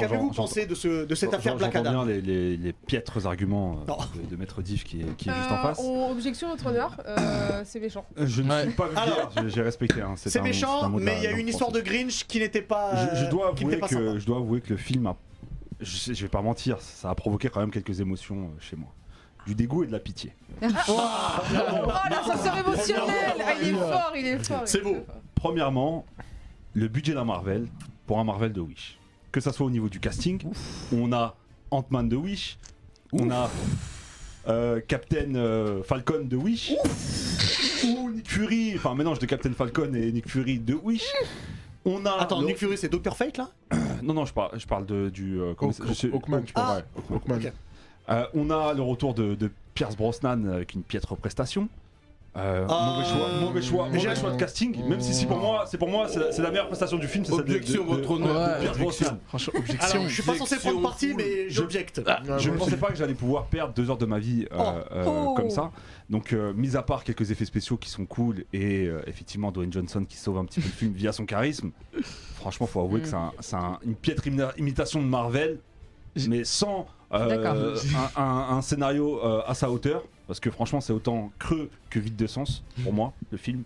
Qu'avez-vous 0.00 0.30
pensé 0.30 0.66
de, 0.66 0.74
ce, 0.74 1.04
de 1.04 1.14
cette 1.14 1.34
affaire 1.34 1.56
Black 1.56 1.72
J'entends 1.72 1.90
Adam 1.90 2.04
bien 2.04 2.14
les, 2.14 2.20
les, 2.20 2.56
les 2.56 2.72
piètres 2.72 3.26
arguments 3.26 3.80
euh, 3.88 4.20
de, 4.22 4.30
de 4.30 4.36
Maître 4.36 4.62
Div 4.62 4.84
qui 4.84 5.00
est, 5.00 5.16
qui 5.16 5.28
est 5.28 5.34
juste 5.34 5.50
en 5.50 5.54
Euh, 5.54 5.62
face. 5.62 5.78
on- 5.80 6.10
Objection, 6.12 6.48
votre 6.50 6.66
honneur. 6.66 6.96
Euh, 7.06 7.62
c'est 7.64 7.80
méchant. 7.80 8.04
Je 8.16 8.42
ne 8.42 8.50
Ouais. 8.50 8.62
suis 8.64 8.72
pas 8.72 8.86
vulgaire, 8.86 9.30
j'ai- 9.48 9.62
respecté. 9.62 10.00
hein, 10.00 10.14
C'est 10.16 10.36
un- 10.38 10.40
un 10.40 10.44
méchant, 10.44 10.88
mais 10.90 11.16
il 11.18 11.24
y 11.24 11.26
a 11.26 11.30
langue 11.30 11.40
une 11.40 11.48
histoire 11.48 11.72
de. 11.72 11.80
Grinch 11.80 12.24
qui 12.26 12.38
n'était 12.40 12.62
pas. 12.62 13.14
Je, 13.14 13.24
je 13.24 13.30
dois 13.30 13.48
avouer 13.48 13.78
que, 13.80 13.88
sympa. 13.88 14.18
je 14.18 14.26
dois 14.26 14.36
avouer 14.38 14.60
que 14.60 14.70
le 14.70 14.76
film 14.76 15.06
a. 15.06 15.16
Je, 15.80 15.96
sais- 15.96 16.14
je 16.14 16.22
vais 16.22 16.28
pas 16.28 16.42
mentir, 16.42 16.78
ça 16.80 17.10
a 17.10 17.14
provoqué 17.14 17.48
quand 17.48 17.60
même 17.60 17.70
quelques 17.70 18.00
émotions 18.00 18.36
euh, 18.36 18.60
chez 18.60 18.74
moi. 18.76 18.88
Du 19.48 19.54
dégoût 19.54 19.82
et 19.82 19.86
de 19.86 19.92
la 19.92 19.98
pitié. 19.98 20.30
Oh 20.62 21.00
l'ascenseur 22.10 22.54
émotionnel 22.58 23.34
Ah, 23.40 23.52
Il 23.62 23.68
est 23.68 23.72
fort, 23.72 24.12
il 24.14 24.26
est 24.26 24.44
fort. 24.46 24.60
il 24.64 24.68
C'est 24.68 24.78
est 24.78 24.82
beau. 24.82 24.94
fort. 25.06 25.14
Premièrement, 25.34 26.04
le 26.74 26.86
budget 26.88 27.14
d'un 27.14 27.24
Marvel 27.24 27.66
pour 28.06 28.18
un 28.18 28.24
Marvel 28.24 28.52
de 28.52 28.60
Wish. 28.60 28.98
Que 29.32 29.40
ça 29.40 29.52
soit 29.52 29.64
au 29.64 29.70
niveau 29.70 29.88
du 29.88 30.00
casting, 30.00 30.42
on 30.92 31.12
a 31.14 31.34
Ant-Man 31.70 32.10
de 32.10 32.16
Wish, 32.16 32.58
on 33.12 33.30
a 33.30 33.50
euh, 34.48 34.80
Captain 34.86 35.34
euh, 35.34 35.82
Falcon 35.82 36.24
de 36.24 36.36
Wish, 36.36 36.72
ou 37.86 38.10
Nick 38.10 38.28
Fury, 38.30 38.74
enfin 38.76 38.90
un 38.90 38.94
mélange 38.96 39.18
de 39.18 39.26
Captain 39.26 39.52
Falcon 39.52 39.94
et 39.94 40.12
Nick 40.12 40.28
Fury 40.28 40.58
de 40.58 40.74
Wish. 40.74 41.06
On 41.86 42.04
a. 42.04 42.12
Attends, 42.20 42.40
le- 42.42 42.48
Nick 42.48 42.58
Fury, 42.58 42.76
c'est 42.76 42.90
Dr. 42.90 43.16
Fate 43.16 43.38
là? 43.38 43.50
Non, 44.02 44.12
non, 44.14 44.24
je 44.26 44.32
parle, 44.34 44.58
je 44.60 44.66
parle 44.66 44.84
de, 44.84 45.08
du. 45.08 45.40
euh, 45.40 45.54
comment 45.56 45.72
Hawk- 45.72 45.78
ça- 45.78 45.84
je 45.88 45.92
sais- 45.94 46.12
Hawkman, 46.12 46.42
tu 46.44 46.52
Ah. 46.54 46.60
parles. 46.60 46.84
ouais. 47.10 47.16
Hawkman. 47.16 47.38
Ok. 47.38 47.52
Euh, 48.10 48.24
on 48.34 48.50
a 48.50 48.72
le 48.74 48.82
retour 48.82 49.14
de, 49.14 49.34
de 49.34 49.50
Pierce 49.74 49.96
Brosnan 49.96 50.46
avec 50.52 50.74
une 50.74 50.82
piètre 50.82 51.16
prestation. 51.16 51.68
Euh, 52.36 52.66
Ah. 52.68 52.94
mauvais 52.94 53.08
choix, 53.08 53.28
mauvais 53.40 53.62
choix, 53.62 53.86
mauvais 53.86 53.98
J'ai- 53.98 54.14
choix 54.14 54.30
de 54.30 54.36
casting. 54.36 54.86
Même 54.88 55.00
si, 55.00 55.12
si 55.12 55.26
pour 55.26 55.38
moi, 55.38 55.64
c'est 55.66 55.78
pour 55.78 55.88
moi, 55.88 56.06
c'est 56.08 56.38
la, 56.40 56.50
meilleure 56.50 56.68
prestation 56.68 56.96
du 56.98 57.08
film, 57.08 57.24
c'est 57.24 57.32
celle 57.32 57.44
de- 57.44 57.54
Objection, 57.54 57.84
de, 57.84 57.88
de- 57.90 57.94
votre 57.96 58.10
honneur. 58.12 58.34
de 58.34 58.38
Ouais, 58.54 58.60
Pierce 58.60 58.78
Brosnan. 58.78 59.18
Franchement, 59.26 59.52
objection. 59.58 59.90
Alors, 59.98 60.08
je 60.08 60.14
suis 60.14 60.22
pas 60.22 60.34
censé 60.36 60.56
prendre 60.58 60.80
parti, 60.82 61.14
mais 61.16 61.50
j'objecte. 61.50 61.98
Ouais, 62.06 62.38
Je 62.38 62.50
ne 62.50 62.56
pensais 62.56 62.76
pas 62.76 62.88
que 62.88 62.96
j'allais 62.96 63.14
pouvoir 63.14 63.46
perdre 63.46 63.74
deux 63.74 63.90
heures 63.90 63.98
de 63.98 64.06
ma 64.06 64.18
vie 64.20 64.46
euh, 64.52 64.56
Oh. 64.58 64.94
euh, 64.94 65.04
Oh. 65.06 65.34
comme 65.34 65.50
ça. 65.50 65.72
Donc, 66.10 66.32
euh, 66.32 66.52
mis 66.54 66.76
à 66.76 66.82
part 66.82 67.02
quelques 67.02 67.30
effets 67.32 67.46
spéciaux 67.46 67.76
qui 67.76 67.88
sont 67.90 68.04
cool 68.06 68.44
et 68.52 68.84
euh, 68.86 69.00
effectivement 69.08 69.50
Dwayne 69.50 69.72
Johnson 69.72 70.04
qui 70.08 70.16
sauve 70.16 70.38
un 70.38 70.44
petit 70.44 70.60
peu 70.60 70.66
le 70.66 70.72
film 70.72 70.92
via 70.92 71.12
son 71.12 71.24
charisme, 71.24 71.70
franchement, 72.36 72.66
faut 72.66 72.80
avouer 72.80 73.00
que 73.00 73.08
c'est 73.08 73.14
un- 73.16 73.32
c'est 73.40 73.56
un- 73.56 73.78
une 73.84 73.94
piètre 73.96 74.26
imita- 74.28 74.52
imitation 74.58 75.00
de 75.02 75.06
Marvel, 75.06 75.58
mais 76.28 76.44
sans 76.44 76.86
euh, 77.12 77.76
un, 78.16 78.22
un- 78.22 78.56
un 78.56 78.62
scénario 78.62 79.20
euh, 79.24 79.40
à 79.46 79.54
sa 79.54 79.70
hauteur. 79.70 80.02
Parce 80.26 80.40
que 80.40 80.50
franchement, 80.50 80.80
c'est 80.82 80.92
autant 80.92 81.32
creux 81.38 81.70
que 81.88 81.98
vide 81.98 82.16
de 82.16 82.26
sens 82.26 82.62
pour 82.84 82.92
moi, 82.92 83.14
le 83.30 83.38
film. 83.38 83.62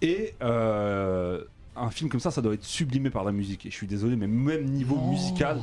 Et 0.00 0.34
euh, 0.42 1.42
un 1.76 1.90
film 1.90 2.08
comme 2.10 2.20
ça, 2.20 2.30
ça 2.30 2.40
doit 2.42 2.54
être 2.54 2.64
sublimé 2.64 3.10
par 3.10 3.24
la 3.24 3.32
musique. 3.32 3.66
Et 3.66 3.70
je 3.70 3.74
suis 3.76 3.86
désolé, 3.86 4.16
mais 4.16 4.26
même 4.26 4.64
niveau 4.64 4.96
musical, 4.96 5.60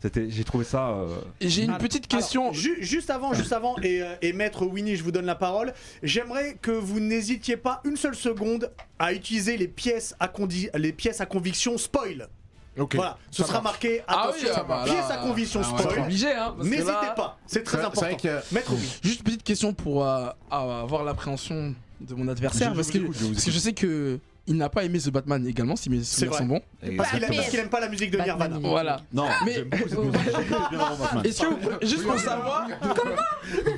c'était, 0.00 0.28
j'ai 0.30 0.44
trouvé 0.44 0.64
ça. 0.64 0.90
euh, 0.90 1.08
Et 1.40 1.48
J'ai 1.48 1.64
une 1.64 1.78
petite 1.78 2.06
question. 2.06 2.42
alors, 2.42 2.54
ju- 2.54 2.78
juste 2.82 3.08
avant, 3.08 3.32
juste 3.32 3.52
avant, 3.52 3.76
et, 3.82 4.02
euh, 4.02 4.14
et 4.20 4.32
maître 4.34 4.66
Winnie, 4.66 4.96
je 4.96 5.02
vous 5.02 5.10
donne 5.12 5.24
la 5.26 5.34
parole. 5.36 5.72
J'aimerais 6.02 6.58
que 6.60 6.70
vous 6.70 7.00
n'hésitiez 7.00 7.56
pas 7.56 7.80
une 7.84 7.96
seule 7.96 8.14
seconde 8.14 8.70
à 8.98 9.12
utiliser 9.14 9.56
les 9.56 9.68
pièces 9.68 10.14
à, 10.20 10.28
condi- 10.28 10.68
les 10.76 10.92
pièces 10.92 11.20
à 11.22 11.26
conviction 11.26 11.78
spoil. 11.78 12.28
Ok. 12.78 12.94
Voilà, 12.94 13.18
ce 13.30 13.42
Ça 13.42 13.48
sera 13.48 13.60
marqué 13.60 14.02
Ah 14.08 14.22
attention, 14.28 14.48
oui, 14.48 14.54
ah 14.56 14.64
bah 14.66 14.84
là, 14.86 14.92
à 15.10 15.16
conviction 15.18 15.60
ah, 15.62 15.78
spoil. 15.78 16.00
obligé, 16.00 16.32
hein, 16.32 16.54
parce 16.56 16.68
que 16.68 16.72
N'hésitez 16.74 16.90
là- 16.90 17.14
pas, 17.14 17.38
c'est 17.46 17.62
très 17.64 17.78
important. 17.80 18.00
vrai 18.06 18.16
Maître 18.50 18.72
Winnie. 18.72 18.98
Juste 19.02 19.22
petite 19.24 19.42
question 19.42 19.74
pour 19.74 20.06
euh, 20.06 20.28
avoir 20.50 21.04
l'appréhension 21.04 21.74
de 22.00 22.14
mon 22.14 22.28
adversaire, 22.28 22.68
Je- 22.68 22.72
je 22.72 22.76
parce, 22.76 22.86
vous 22.88 22.92
que, 22.92 22.98
écoute, 23.04 23.16
je 23.18 23.24
vous 23.26 23.32
parce 23.32 23.44
que 23.44 23.50
je 23.50 23.58
sais 23.58 23.72
que 23.74 24.18
il 24.46 24.56
n'a 24.56 24.68
pas 24.68 24.84
aimé 24.84 24.98
The 24.98 25.10
Batman 25.10 25.46
également, 25.46 25.76
si 25.76 25.88
mes 25.90 26.02
souvenirs 26.02 26.34
sont 26.36 26.46
bons. 26.46 26.60
Parce 26.96 27.10
qu'il 27.10 27.58
aime, 27.58 27.68
pas 27.68 27.80
la 27.80 27.88
musique 27.88 28.10
de 28.10 28.18
Batman, 28.18 28.36
Nirvana. 28.52 28.68
Voilà. 28.68 29.00
Non, 29.12 29.26
Mais-. 29.44 29.64
Est-ce 31.24 31.40
que, 31.42 31.46
vous- 31.46 31.70
juste 31.86 32.04
pour 32.04 32.18
savoir, 32.18 32.66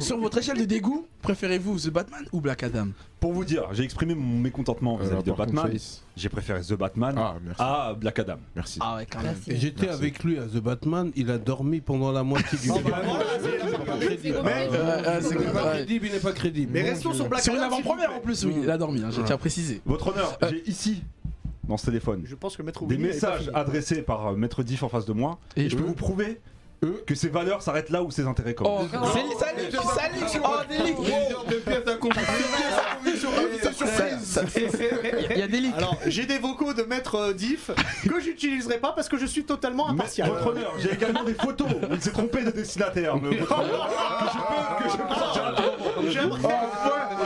sur 0.00 0.18
votre 0.18 0.38
échelle 0.38 0.58
de 0.58 0.64
dégoût, 0.64 1.06
préférez-vous 1.22 1.78
The 1.80 1.90
Batman 1.90 2.24
ou 2.32 2.40
Black 2.40 2.62
Adam? 2.62 2.88
Pour 3.20 3.32
vous 3.32 3.44
dire, 3.44 3.68
j'ai 3.72 3.84
exprimé 3.84 4.14
mon 4.14 4.38
mécontentement 4.38 4.98
Euh, 5.00 5.04
vis-à-vis 5.04 5.22
de 5.22 5.32
Batman. 5.32 5.72
J'ai 6.16 6.28
préféré 6.28 6.60
The 6.60 6.74
Batman 6.74 7.18
Ah, 7.58 7.88
à 7.88 7.94
Black 7.94 8.18
Adam. 8.18 8.36
Merci. 8.54 8.78
Ah 8.82 8.96
ouais, 8.96 9.06
quand 9.10 9.22
même. 9.22 9.34
Et 9.48 9.56
j'étais 9.56 9.88
avec 9.88 10.22
lui 10.24 10.38
à 10.38 10.42
The 10.42 10.58
Batman, 10.58 11.10
il 11.16 11.30
a 11.30 11.38
dormi 11.38 11.80
pendant 11.80 12.12
la 12.12 12.22
moitié 12.22 12.58
du 12.58 12.64
film. 12.70 12.76
voilà, 12.84 13.02
c'est- 13.42 13.50
Il 13.64 13.70
n'est 13.70 13.84
pas 13.84 13.96
crédible. 13.96 14.38
Mais- 14.44 14.66
Il 14.66 14.72
n'est 15.38 15.52
pas 15.52 15.72
crédible, 15.72 16.06
il 16.06 16.12
n'est 16.12 16.18
pas 16.20 16.32
crédible. 16.32 16.70
Mais 16.74 16.82
restons 16.82 17.12
sur 17.14 17.28
Black 17.28 17.42
Sur 17.42 17.54
une 17.54 17.60
Adam, 17.60 17.76
s'il 17.76 17.84
vous 17.84 17.90
avant-première 17.90 18.16
en 18.18 18.20
plus, 18.20 18.44
oui, 18.44 18.54
il 18.62 18.70
a 18.70 18.76
dormi, 18.78 19.02
j'ai 19.10 19.22
tiens 19.24 19.34
à 19.34 19.38
préciser. 19.38 19.80
Votre 19.86 20.08
honneur, 20.08 20.38
j'ai 20.54 20.70
ici, 20.70 21.02
dans 21.68 21.76
ce 21.76 21.86
téléphone, 21.86 22.22
Je 22.24 22.34
pense 22.34 22.56
que 22.56 22.62
Maître 22.62 22.84
des 22.84 22.96
pas 22.96 23.02
messages 23.02 23.40
fini. 23.42 23.54
adressés 23.54 24.02
par 24.02 24.28
euh, 24.28 24.36
Maître 24.36 24.62
Diff 24.62 24.82
en 24.82 24.88
face 24.88 25.06
de 25.06 25.12
moi. 25.12 25.38
Et 25.56 25.62
Et 25.64 25.68
je 25.70 25.76
peux 25.76 25.82
eux 25.82 25.86
vous 25.86 25.94
prouver 25.94 26.40
eux 26.82 27.02
que 27.06 27.14
ses 27.14 27.28
valeurs 27.28 27.62
s'arrêtent 27.62 27.88
là 27.90 28.02
où 28.02 28.10
ses 28.10 28.26
intérêts 28.26 28.54
Oh, 28.60 28.62
commencent. 28.90 28.90
c'est 29.14 29.20
oh 29.20 30.48
à 31.90 31.96
conviction. 31.96 32.52
Il 35.30 35.38
y 35.38 35.42
a 35.42 35.46
des 35.48 35.60
leaks. 35.60 35.74
Alors, 35.76 35.96
j'ai 36.06 36.26
des 36.26 36.38
vocaux 36.38 36.74
de 36.74 36.82
Maître 36.82 37.14
euh, 37.16 37.32
Diff 37.32 37.70
que 38.08 38.20
j'utiliserai 38.20 38.78
pas 38.78 38.92
parce 38.92 39.08
que 39.08 39.16
je 39.18 39.26
suis 39.26 39.44
totalement 39.44 39.88
impartial. 39.88 40.28
votre 40.28 40.46
honneur, 40.48 40.72
j'ai 40.78 40.92
également 40.92 41.24
des 41.24 41.34
photos 41.34 41.68
où 41.70 41.94
il 41.94 42.00
s'est 42.02 42.10
trompé 42.10 42.42
de 42.44 42.50
destinataire. 42.50 43.16
mais 43.16 43.30
que 43.30 43.36
je 43.36 43.44
peux, 43.44 44.84
que 44.84 44.90
je 44.90 44.96
peux. 44.96 46.10
J'aimerais, 46.10 46.40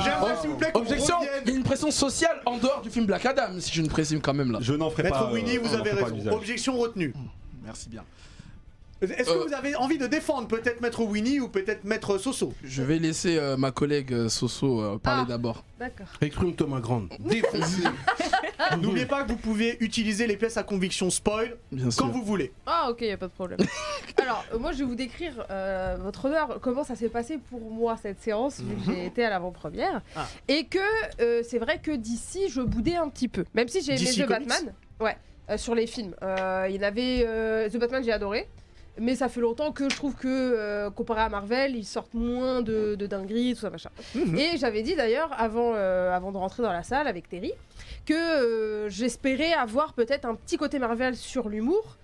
j'aimerais 0.05 0.37
s'il 0.41 0.51
vous 0.51 0.57
plaît 0.57 0.71
qu'on 0.73 0.81
Objection 0.81 1.17
revienne 1.19 1.43
Il 1.57 1.58
pression 1.69 1.91
sociale 1.91 2.41
en 2.47 2.57
dehors 2.57 2.81
du 2.83 2.91
film 2.91 3.05
Black 3.07 3.27
Adam, 3.27 3.61
si 3.61 3.73
je 3.75 3.83
ne 3.83 3.89
présume 3.89 4.21
quand 4.21 4.35
même 4.35 4.51
là. 4.53 4.59
Je 4.63 4.73
n'en 4.75 4.91
ferai 4.91 5.05
Maître 5.05 5.19
pas. 5.19 5.33
Winnie, 5.33 5.59
euh, 5.59 5.61
vous 5.63 5.75
avez 5.75 5.91
raison. 5.91 6.33
Objection 6.33 6.79
retenue. 6.79 7.13
Merci 7.65 7.89
bien. 7.91 8.03
Est-ce 9.01 9.31
que 9.31 9.37
Euh. 9.39 9.45
vous 9.47 9.55
avez 9.55 9.77
envie 9.77 9.97
de 9.99 10.09
défendre 10.09 10.49
peut-être 10.49 10.81
Maître 10.81 11.03
Winnie 11.05 11.39
ou 11.39 11.49
peut-être 11.49 11.85
Maître 11.85 12.19
Soso 12.19 12.53
Je 12.65 12.83
vais 12.83 12.99
laisser 12.99 13.37
euh, 13.39 13.57
ma 13.57 13.71
collègue 13.71 14.13
euh, 14.13 14.29
Soso 14.29 14.81
euh, 14.81 14.99
parler 14.99 15.23
Ah. 15.27 15.29
d'abord. 15.29 15.63
D'accord. 15.79 16.07
Exprime-toi, 16.21 16.67
ma 16.67 16.81
grande. 16.81 17.09
Défoncé. 17.21 17.83
N'oubliez 18.81 19.07
pas 19.07 19.23
que 19.23 19.29
vous 19.29 19.37
pouvez 19.37 19.77
utiliser 19.81 20.27
les 20.27 20.37
pièces 20.37 20.57
à 20.57 20.63
conviction 20.63 21.11
spoil 21.11 21.57
Bien 21.73 21.91
sûr. 21.91 22.03
quand 22.03 22.09
vous 22.09 22.23
voulez. 22.23 22.53
Ah 22.67 22.89
ok, 22.91 23.03
y 23.03 23.11
a 23.11 23.17
pas 23.17 23.29
de 23.29 23.33
problème. 23.33 23.59
Alors, 24.21 24.45
euh, 24.53 24.59
moi 24.59 24.73
je 24.73 24.79
vais 24.79 24.85
vous 24.85 24.95
décrire, 24.95 25.45
euh, 25.51 25.97
votre 26.01 26.25
honneur, 26.27 26.59
comment 26.61 26.85
ça 26.85 26.97
s'est 26.97 27.09
passé 27.09 27.39
pour 27.39 27.61
moi 27.71 27.97
cette 28.01 28.21
séance, 28.21 28.61
vu 28.61 28.75
que 28.77 28.93
j'ai 28.93 29.07
été 29.07 29.25
à 29.25 29.31
l'avant-première. 29.31 30.03
Ah. 30.17 30.27
Et 30.49 30.65
que 30.67 30.79
euh, 31.21 31.43
c'est 31.49 31.59
vrai 31.59 31.81
que 31.81 31.93
d'ici, 31.93 32.49
je 32.49 32.61
boudais 32.61 32.97
un 32.97 33.09
petit 33.09 33.29
peu. 33.29 33.45
Même 33.55 33.69
si 33.69 33.81
j'ai 33.83 33.93
aimé 33.93 34.05
DC 34.05 34.25
The 34.25 34.27
Comics 34.27 34.49
Batman, 34.49 34.75
ouais, 35.01 35.17
euh, 35.51 35.57
sur 35.57 35.75
les 35.75 35.87
films. 35.87 36.15
Euh, 36.23 36.67
il 36.69 36.77
y 36.77 36.79
en 36.79 36.83
avait. 36.83 37.25
euh, 37.27 37.69
The 37.69 37.77
Batman, 37.79 38.03
j'ai 38.05 38.13
adoré. 38.13 38.49
Mais 39.01 39.15
ça 39.15 39.29
fait 39.29 39.41
longtemps 39.41 39.73
que 39.73 39.89
je 39.89 39.97
trouve 39.97 40.15
que, 40.15 40.27
euh, 40.27 40.91
comparé 40.91 41.21
à 41.21 41.29
Marvel, 41.29 41.77
ils 41.77 41.85
sortent 41.85 42.15
moins 42.15 42.63
de, 42.63 42.95
de 42.95 43.07
dingueries, 43.07 43.55
tout 43.55 43.61
ça, 43.61 43.71
machin. 43.71 43.91
Mhm. 44.15 44.37
Et 44.37 44.57
j'avais 44.57 44.83
dit 44.83 44.95
d'ailleurs, 44.95 45.31
avant, 45.39 45.73
euh, 45.75 46.15
avant 46.15 46.33
de 46.33 46.37
rentrer 46.37 46.63
dans 46.63 46.73
la 46.73 46.83
salle 46.83 47.07
avec 47.07 47.29
Terry, 47.29 47.53
que 48.07 48.15
euh, 48.15 48.89
j'espérais 48.89 49.53
avoir 49.53 49.93
peut-être 49.93 50.25
un 50.25 50.35
petit 50.35 50.57
côté 50.57 50.79
Marvel 50.79 51.17
sur 51.17 51.49
l'humour. 51.49 51.97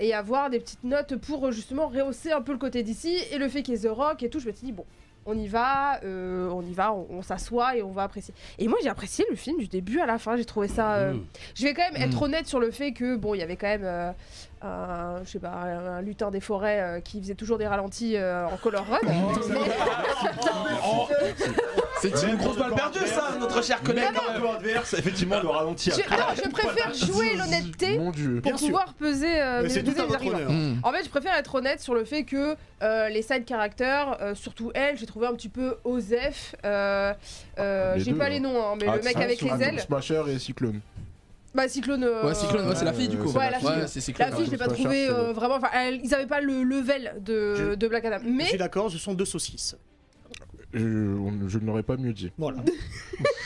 et 0.00 0.12
avoir 0.14 0.48
des 0.48 0.60
petites 0.60 0.84
notes 0.84 1.16
pour 1.16 1.50
justement 1.50 1.88
rehausser 1.88 2.30
un 2.30 2.42
peu 2.42 2.52
le 2.52 2.58
côté 2.58 2.84
d'ici 2.84 3.16
et 3.32 3.38
le 3.38 3.48
fait 3.48 3.62
qu'il 3.62 3.74
y 3.74 3.76
ait 3.76 3.88
The 3.88 3.92
Rock 3.92 4.22
et 4.22 4.28
tout, 4.28 4.38
je 4.38 4.46
me 4.46 4.52
suis 4.52 4.66
dit 4.66 4.72
bon, 4.72 4.84
on 5.26 5.36
y 5.36 5.48
va, 5.48 6.00
euh, 6.04 6.48
on 6.50 6.62
y 6.62 6.72
va, 6.72 6.92
on, 6.92 7.06
on 7.10 7.22
s'assoit 7.22 7.76
et 7.76 7.82
on 7.82 7.90
va 7.90 8.04
apprécier. 8.04 8.32
Et 8.58 8.68
moi 8.68 8.78
j'ai 8.82 8.88
apprécié 8.88 9.24
le 9.28 9.36
film 9.36 9.58
du 9.58 9.66
début 9.68 10.00
à 10.00 10.06
la 10.06 10.18
fin, 10.18 10.36
j'ai 10.36 10.44
trouvé 10.44 10.68
ça. 10.68 10.94
euh, 10.94 11.12
Mm. 11.14 11.24
Je 11.54 11.64
vais 11.64 11.74
quand 11.74 11.90
même 11.92 12.00
être 12.02 12.20
Mm. 12.20 12.24
honnête 12.24 12.46
sur 12.46 12.60
le 12.60 12.70
fait 12.70 12.92
que 12.92 13.16
bon, 13.16 13.34
il 13.34 13.38
y 13.38 13.42
avait 13.42 13.56
quand 13.56 13.66
même 13.68 13.84
euh, 13.84 14.10
un, 14.62 15.22
je 15.24 15.30
sais 15.30 15.38
pas, 15.38 15.48
un, 15.50 16.00
lutin 16.02 16.30
des 16.30 16.40
forêts 16.40 16.80
euh, 16.80 17.00
qui 17.00 17.20
faisait 17.20 17.34
toujours 17.34 17.58
des 17.58 17.66
ralentis 17.66 18.16
euh, 18.16 18.46
en 18.46 18.56
color 18.56 18.84
run. 18.86 18.98
C'est 22.00 22.22
une 22.28 22.36
grosse 22.36 22.58
balle 22.58 22.74
perdue 22.74 23.06
ça, 23.06 23.25
notre 23.38 23.62
cher 23.62 23.82
collègue. 23.82 24.04
Mais 24.12 24.34
le 24.34 24.40
camp 24.40 24.52
adverse, 24.54 24.94
effectivement, 24.94 25.40
le 25.40 25.48
ralenti 25.48 25.90
a 25.90 25.94
Je, 25.94 26.00
non, 26.10 26.16
je 26.44 26.48
préfère 26.48 26.94
jouer 26.94 27.36
l'honnêteté 27.36 27.96
pour 27.96 28.12
Bien 28.42 28.56
sûr. 28.56 28.66
pouvoir 28.68 28.94
peser 28.94 29.40
euh, 29.40 29.68
c'est 29.68 29.82
tout 29.82 29.90
à 29.92 29.94
mes 29.94 30.00
votre 30.02 30.14
arguments. 30.14 30.36
honneur. 30.38 30.50
Hmm. 30.50 30.80
En 30.82 30.92
fait, 30.92 31.04
je 31.04 31.08
préfère 31.10 31.34
être 31.34 31.54
honnête 31.54 31.80
sur 31.80 31.94
le 31.94 32.04
fait 32.04 32.24
que 32.24 32.56
euh, 32.82 33.08
les 33.08 33.22
side 33.22 33.44
characters, 33.48 34.16
euh, 34.20 34.34
surtout 34.34 34.70
elle, 34.74 34.96
j'ai 34.98 35.06
trouvé 35.06 35.26
un 35.26 35.34
petit 35.34 35.48
peu 35.48 35.76
Osef. 35.84 36.54
Euh, 36.64 37.12
euh, 37.58 37.94
Les 37.96 38.00
j'ai 38.04 38.12
pas 38.12 38.26
hein. 38.26 38.28
les 38.30 38.40
noms, 38.40 38.60
hein, 38.62 38.74
mais 38.80 38.86
Ah, 38.88 38.96
le 38.96 39.02
mec 39.02 39.16
avec 39.16 39.40
les 39.40 39.62
ailes. 39.62 39.80
Smasher 39.80 40.22
et 40.28 40.38
Cyclone. 40.38 40.80
Bah, 41.54 41.68
Cyclone. 41.68 42.04
euh, 42.04 42.26
Ouais, 42.26 42.34
Cyclone, 42.34 42.68
ouais, 42.68 42.74
c'est 42.76 42.84
la 42.84 42.92
fille 42.92 43.08
du 43.08 43.16
coup. 43.16 43.30
Ouais, 43.32 43.50
la 43.50 43.58
fille. 43.58 43.68
Ouais, 43.68 43.86
c'est 43.86 44.00
Cyclone. 44.02 44.28
La 44.28 44.36
fille, 44.36 44.44
je 44.44 44.50
l'ai 44.50 44.58
pas 44.58 44.66
Smasher, 44.66 44.82
trouvé 44.82 45.06
c'est 45.06 45.12
euh, 45.12 45.32
vraiment. 45.32 45.54
Enfin, 45.56 45.68
ils 45.90 46.14
avaient 46.14 46.26
pas 46.26 46.42
le 46.42 46.62
level 46.62 47.14
de, 47.20 47.54
Je- 47.54 47.74
de 47.76 47.88
Black 47.88 48.04
Adam. 48.04 48.18
Je 48.22 48.28
Mais 48.28 48.44
suis 48.44 48.58
d'accord, 48.58 48.90
ce 48.90 48.98
sont 48.98 49.14
deux 49.14 49.24
saucisses. 49.24 49.74
Je, 50.76 51.58
l'aurais 51.58 51.82
pas 51.82 51.96
mieux 51.96 52.12
dit. 52.12 52.30
Voilà. 52.38 52.58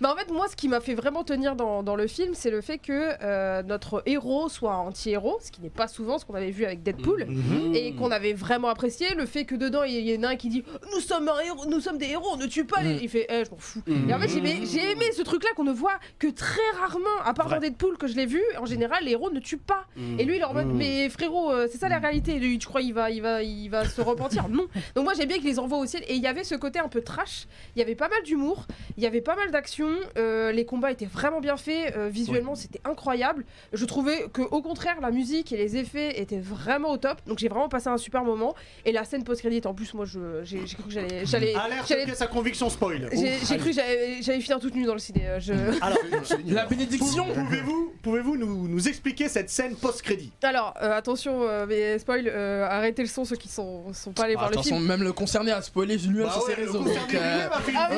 Bah 0.00 0.10
en 0.10 0.16
fait, 0.16 0.32
moi, 0.32 0.48
ce 0.48 0.56
qui 0.56 0.66
m'a 0.68 0.80
fait 0.80 0.94
vraiment 0.94 1.24
tenir 1.24 1.56
dans, 1.56 1.82
dans 1.82 1.94
le 1.94 2.06
film, 2.06 2.32
c'est 2.32 2.50
le 2.50 2.62
fait 2.62 2.78
que 2.78 3.12
euh, 3.22 3.62
notre 3.62 4.02
héros 4.06 4.48
soit 4.48 4.72
un 4.72 4.78
anti-héros, 4.78 5.38
ce 5.42 5.50
qui 5.50 5.60
n'est 5.60 5.68
pas 5.68 5.88
souvent 5.88 6.18
ce 6.18 6.24
qu'on 6.24 6.34
avait 6.34 6.50
vu 6.50 6.64
avec 6.64 6.82
Deadpool. 6.82 7.26
Mhm. 7.28 7.74
Et 7.74 7.94
qu'on 7.94 8.10
avait 8.10 8.32
vraiment 8.32 8.68
apprécié 8.68 9.14
le 9.14 9.26
fait 9.26 9.44
que 9.44 9.54
dedans 9.54 9.82
il 9.82 10.08
y 10.08 10.16
en 10.16 10.22
a 10.22 10.28
un 10.28 10.36
qui 10.36 10.48
dit 10.48 10.64
nous 10.94 11.00
sommes 11.00 11.28
un 11.28 11.38
héros, 11.40 11.66
nous 11.66 11.80
sommes 11.80 11.98
des 11.98 12.06
héros, 12.06 12.28
on 12.32 12.38
ne 12.38 12.46
tue 12.46 12.64
pas 12.64 12.80
les. 12.82 12.94
Mm. 12.94 12.98
Il 13.02 13.08
fait 13.10 13.26
eh, 13.28 13.44
je 13.44 13.50
m'en 13.50 13.58
fous. 13.58 13.82
Et 13.86 14.14
en 14.14 14.18
fait 14.18 14.28
j'ai 14.28 14.90
aimé, 14.90 15.04
ce 15.12 15.20
truc 15.22 15.44
là 15.44 15.50
qu'on 15.54 15.64
ne 15.64 15.72
voit 15.72 15.98
que 16.18 16.28
très 16.28 16.60
rarement, 16.80 17.04
à 17.24 17.34
part 17.34 17.48
Vrai. 17.48 17.56
dans 17.56 17.60
Deadpool 17.62 17.98
que 17.98 18.06
je 18.06 18.16
l'ai 18.16 18.26
vu. 18.26 18.40
En 18.58 18.64
général 18.64 19.04
les 19.04 19.12
héros 19.12 19.30
ne 19.30 19.40
tuent 19.40 19.58
pas. 19.58 19.84
Et 20.18 20.24
lui 20.24 20.36
il 20.36 20.40
est 20.40 20.44
en 20.44 20.54
mode 20.54 20.68
Mm. 20.68 20.76
mais 20.76 21.08
frérot 21.10 21.50
euh, 21.52 21.68
c'est 21.70 21.78
ça 21.78 21.88
la 21.90 21.98
réalité. 21.98 22.38
Lui, 22.38 22.58
tu 22.58 22.66
crois 22.66 22.80
il 22.80 22.94
va 22.94 23.10
il 23.10 23.20
va 23.20 23.42
il 23.42 23.68
va 23.68 23.84
se 23.84 24.00
repentir? 24.00 24.48
Non. 24.50 24.66
Donc 24.94 25.04
moi 25.04 25.12
j'aime 25.14 25.28
bien 25.28 25.36
qu'il 25.38 25.46
les 25.46 25.58
envoie 25.58 25.78
au 25.78 25.86
ciel. 25.86 26.02
Et 26.08 26.14
il 26.14 26.22
y 26.22 26.26
avait 26.26 26.44
ce 26.44 26.54
côté 26.60 26.78
un 26.78 26.86
peu 26.88 27.00
trash. 27.02 27.46
Il 27.74 27.80
y 27.80 27.82
avait 27.82 27.96
pas 27.96 28.08
mal 28.08 28.22
d'humour. 28.22 28.66
Il 28.96 29.02
y 29.02 29.06
avait 29.08 29.20
pas 29.20 29.34
mal 29.34 29.50
d'action. 29.50 29.88
euh, 30.16 30.52
les 30.52 30.64
combats 30.64 30.92
étaient 30.92 31.06
vraiment 31.06 31.40
bien 31.40 31.56
faits. 31.56 31.96
euh, 31.96 32.08
visuellement 32.08 32.54
c'était 32.54 32.80
incroyable. 32.84 33.44
Je 33.72 33.84
trouvais 33.84 34.28
que 34.32 34.42
au 34.42 34.62
contraire 34.62 35.00
la 35.00 35.10
musique 35.10 35.52
et 35.52 35.56
les 35.56 35.76
effets 35.76 36.20
étaient 36.20 36.38
vraiment 36.40 36.90
au 36.92 36.96
top. 36.96 37.18
Donc 37.26 37.38
j'ai 37.38 37.48
vraiment 37.48 37.68
passé 37.68 37.88
un 37.88 37.96
super 37.98 38.22
moment. 38.22 38.54
Et 38.84 38.92
la 38.92 39.04
scène 39.04 39.24
post 39.24 39.40
crédit 39.40 39.60
en 39.66 39.74
plus 39.74 39.92
moi 39.94 40.04
je 40.04 40.44
j'ai 40.44 40.66
j'ai 40.66 40.74
cru 40.76 40.84
que 40.84 40.90
j'allais 40.92 41.26
j'allais 41.30 41.54
Alerte 41.54 41.92
à 42.20 42.26
conviction 42.28 42.68
spoil. 42.70 43.08
j'ai 43.12 43.38
j'ai 43.44 43.56
cru 43.58 43.70
que 43.70 43.74
j'allais 43.74 44.22
j'allais 44.22 44.40
finir 44.40 44.60
toute 44.60 44.74
nue 44.76 44.84
dans 44.84 44.92
le 44.92 44.98
ciné. 45.00 45.26
euh, 45.26 45.40
Je... 45.40 45.52
Alors, 45.82 45.98
La 46.46 46.66
bénédiction 46.66 47.24
pouvez-vous 47.34 47.94
pouvez-vous 48.02 48.36
nous, 48.36 48.68
nous 48.68 48.88
expliquer 48.88 49.28
cette 49.28 49.50
scène 49.50 49.74
post-crédit 49.76 50.32
Alors 50.42 50.74
euh, 50.82 50.92
attention 50.92 51.42
euh, 51.42 51.64
mais 51.66 51.98
spoil 51.98 52.28
euh, 52.28 52.66
arrêtez 52.68 53.02
le 53.02 53.08
son 53.08 53.24
ceux 53.24 53.36
qui 53.36 53.48
sont 53.48 53.92
sont 53.94 54.12
pas 54.12 54.24
allés 54.24 54.34
Ah, 54.36 54.40
voir 54.40 54.50
le 54.50 54.54
Attention, 54.56 54.76
film. 54.76 54.88
même 54.88 55.02
le 55.02 55.12
concerné 55.12 55.50
a 55.52 55.62
spoilé 55.62 55.96
lui-même 55.96 56.26
Bah 56.26 56.34
ouais, 56.46 56.49
ses 56.54 56.60
réseaux. 56.62 56.78
donc, 56.78 57.14
euh, 57.14 57.48
Ah, 57.76 57.88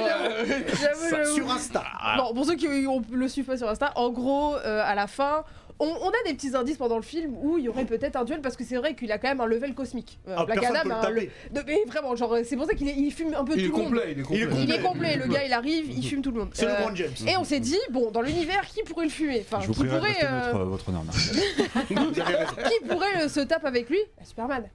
j'avoue, 0.81 1.09
j'avoue. 1.11 1.35
sur 1.35 1.51
Insta. 1.51 1.83
Bon, 2.17 2.35
pour 2.35 2.45
ceux 2.47 2.55
qui 2.57 2.67
on 2.87 3.03
le 3.11 3.29
suivent 3.29 3.45
pas 3.47 3.57
sur 3.57 3.69
Insta, 3.69 3.93
en 3.97 4.11
gros, 4.11 4.57
euh, 4.57 4.83
à 4.85 4.95
la 4.95 5.07
fin, 5.07 5.45
on, 5.81 5.87
on 5.87 6.09
a 6.11 6.13
des 6.27 6.35
petits 6.35 6.55
indices 6.55 6.77
pendant 6.77 6.97
le 6.97 7.03
film 7.03 7.35
où 7.43 7.59
il 7.59 7.65
y 7.65 7.69
aurait 7.69 7.85
peut-être 7.87 8.15
un 8.15 8.25
duel 8.25 8.41
parce 8.41 8.57
que 8.57 8.63
c'est 8.63 8.77
vrai 8.77 8.95
qu'il 8.95 9.11
a 9.11 9.19
quand 9.19 9.27
même 9.29 9.41
un 9.41 9.47
level 9.47 9.75
cosmique. 9.75 10.19
Euh, 10.29 10.35
Ah, 10.39 10.45
Black 10.45 10.61
personne 10.61 10.77
Adam 10.77 10.83
peut 10.85 10.89
le 10.91 10.95
a 10.95 10.99
un 10.99 11.03
taper. 11.03 11.31
le- 11.53 11.61
de- 11.61 11.67
mais 11.67 11.83
vraiment, 11.89 12.15
genre, 12.15 12.37
c'est 12.45 12.57
pour 12.57 12.67
ça 12.67 12.75
qu'il 12.75 12.89
est- 12.89 12.95
il 12.97 13.11
fume 13.11 13.35
un 13.35 13.45
peu 13.45 13.55
Il 13.57 13.65
est 13.65 13.69
tout 13.69 13.77
le 13.77 13.83
monde. 13.83 13.87
complet, 13.95 14.13
il 14.13 14.19
est 14.21 14.23
complet. 14.23 14.39
Il 14.39 14.61
est 14.61 14.63
Il 14.65 14.73
est 14.75 14.81
complet, 14.83 15.17
le 15.17 15.27
gars 15.27 15.45
il 15.45 15.53
arrive, 15.53 15.91
il 15.91 16.07
fume 16.07 16.23
tout 16.23 16.31
le 16.31 16.39
monde. 16.41 16.51
C'est 16.53 16.67
Euh, 16.67 16.77
le 16.77 16.83
Grand 16.85 16.95
James. 16.95 17.11
et 17.27 17.37
on 17.37 17.43
s'est 17.45 17.59
dit, 17.59 17.79
bon, 17.91 18.11
dans 18.13 18.21
l'univers, 18.23 18.61
qui 18.67 18.83
pourrait 18.85 19.07
le 19.07 19.11
fumer? 19.11 19.45
Enfin, 19.45 19.61
Je 19.61 19.67
vous 19.67 19.73
qui 19.73 19.81
prierai 19.81 19.95
de 19.97 19.99
pourrait, 20.01 20.13
rester 20.13 20.27
euh, 20.27 20.47
neutre, 20.53 20.65
votre 20.67 20.89
honneur. 20.91 21.03
merci. 21.07 21.41
Qui 21.89 22.89
pourrait 22.89 23.23
euh, 23.25 23.29
se 23.29 23.41
taper 23.41 23.67
avec 23.67 23.89
lui? 23.91 23.99
Bah, 24.17 24.25
Superman. 24.25 24.69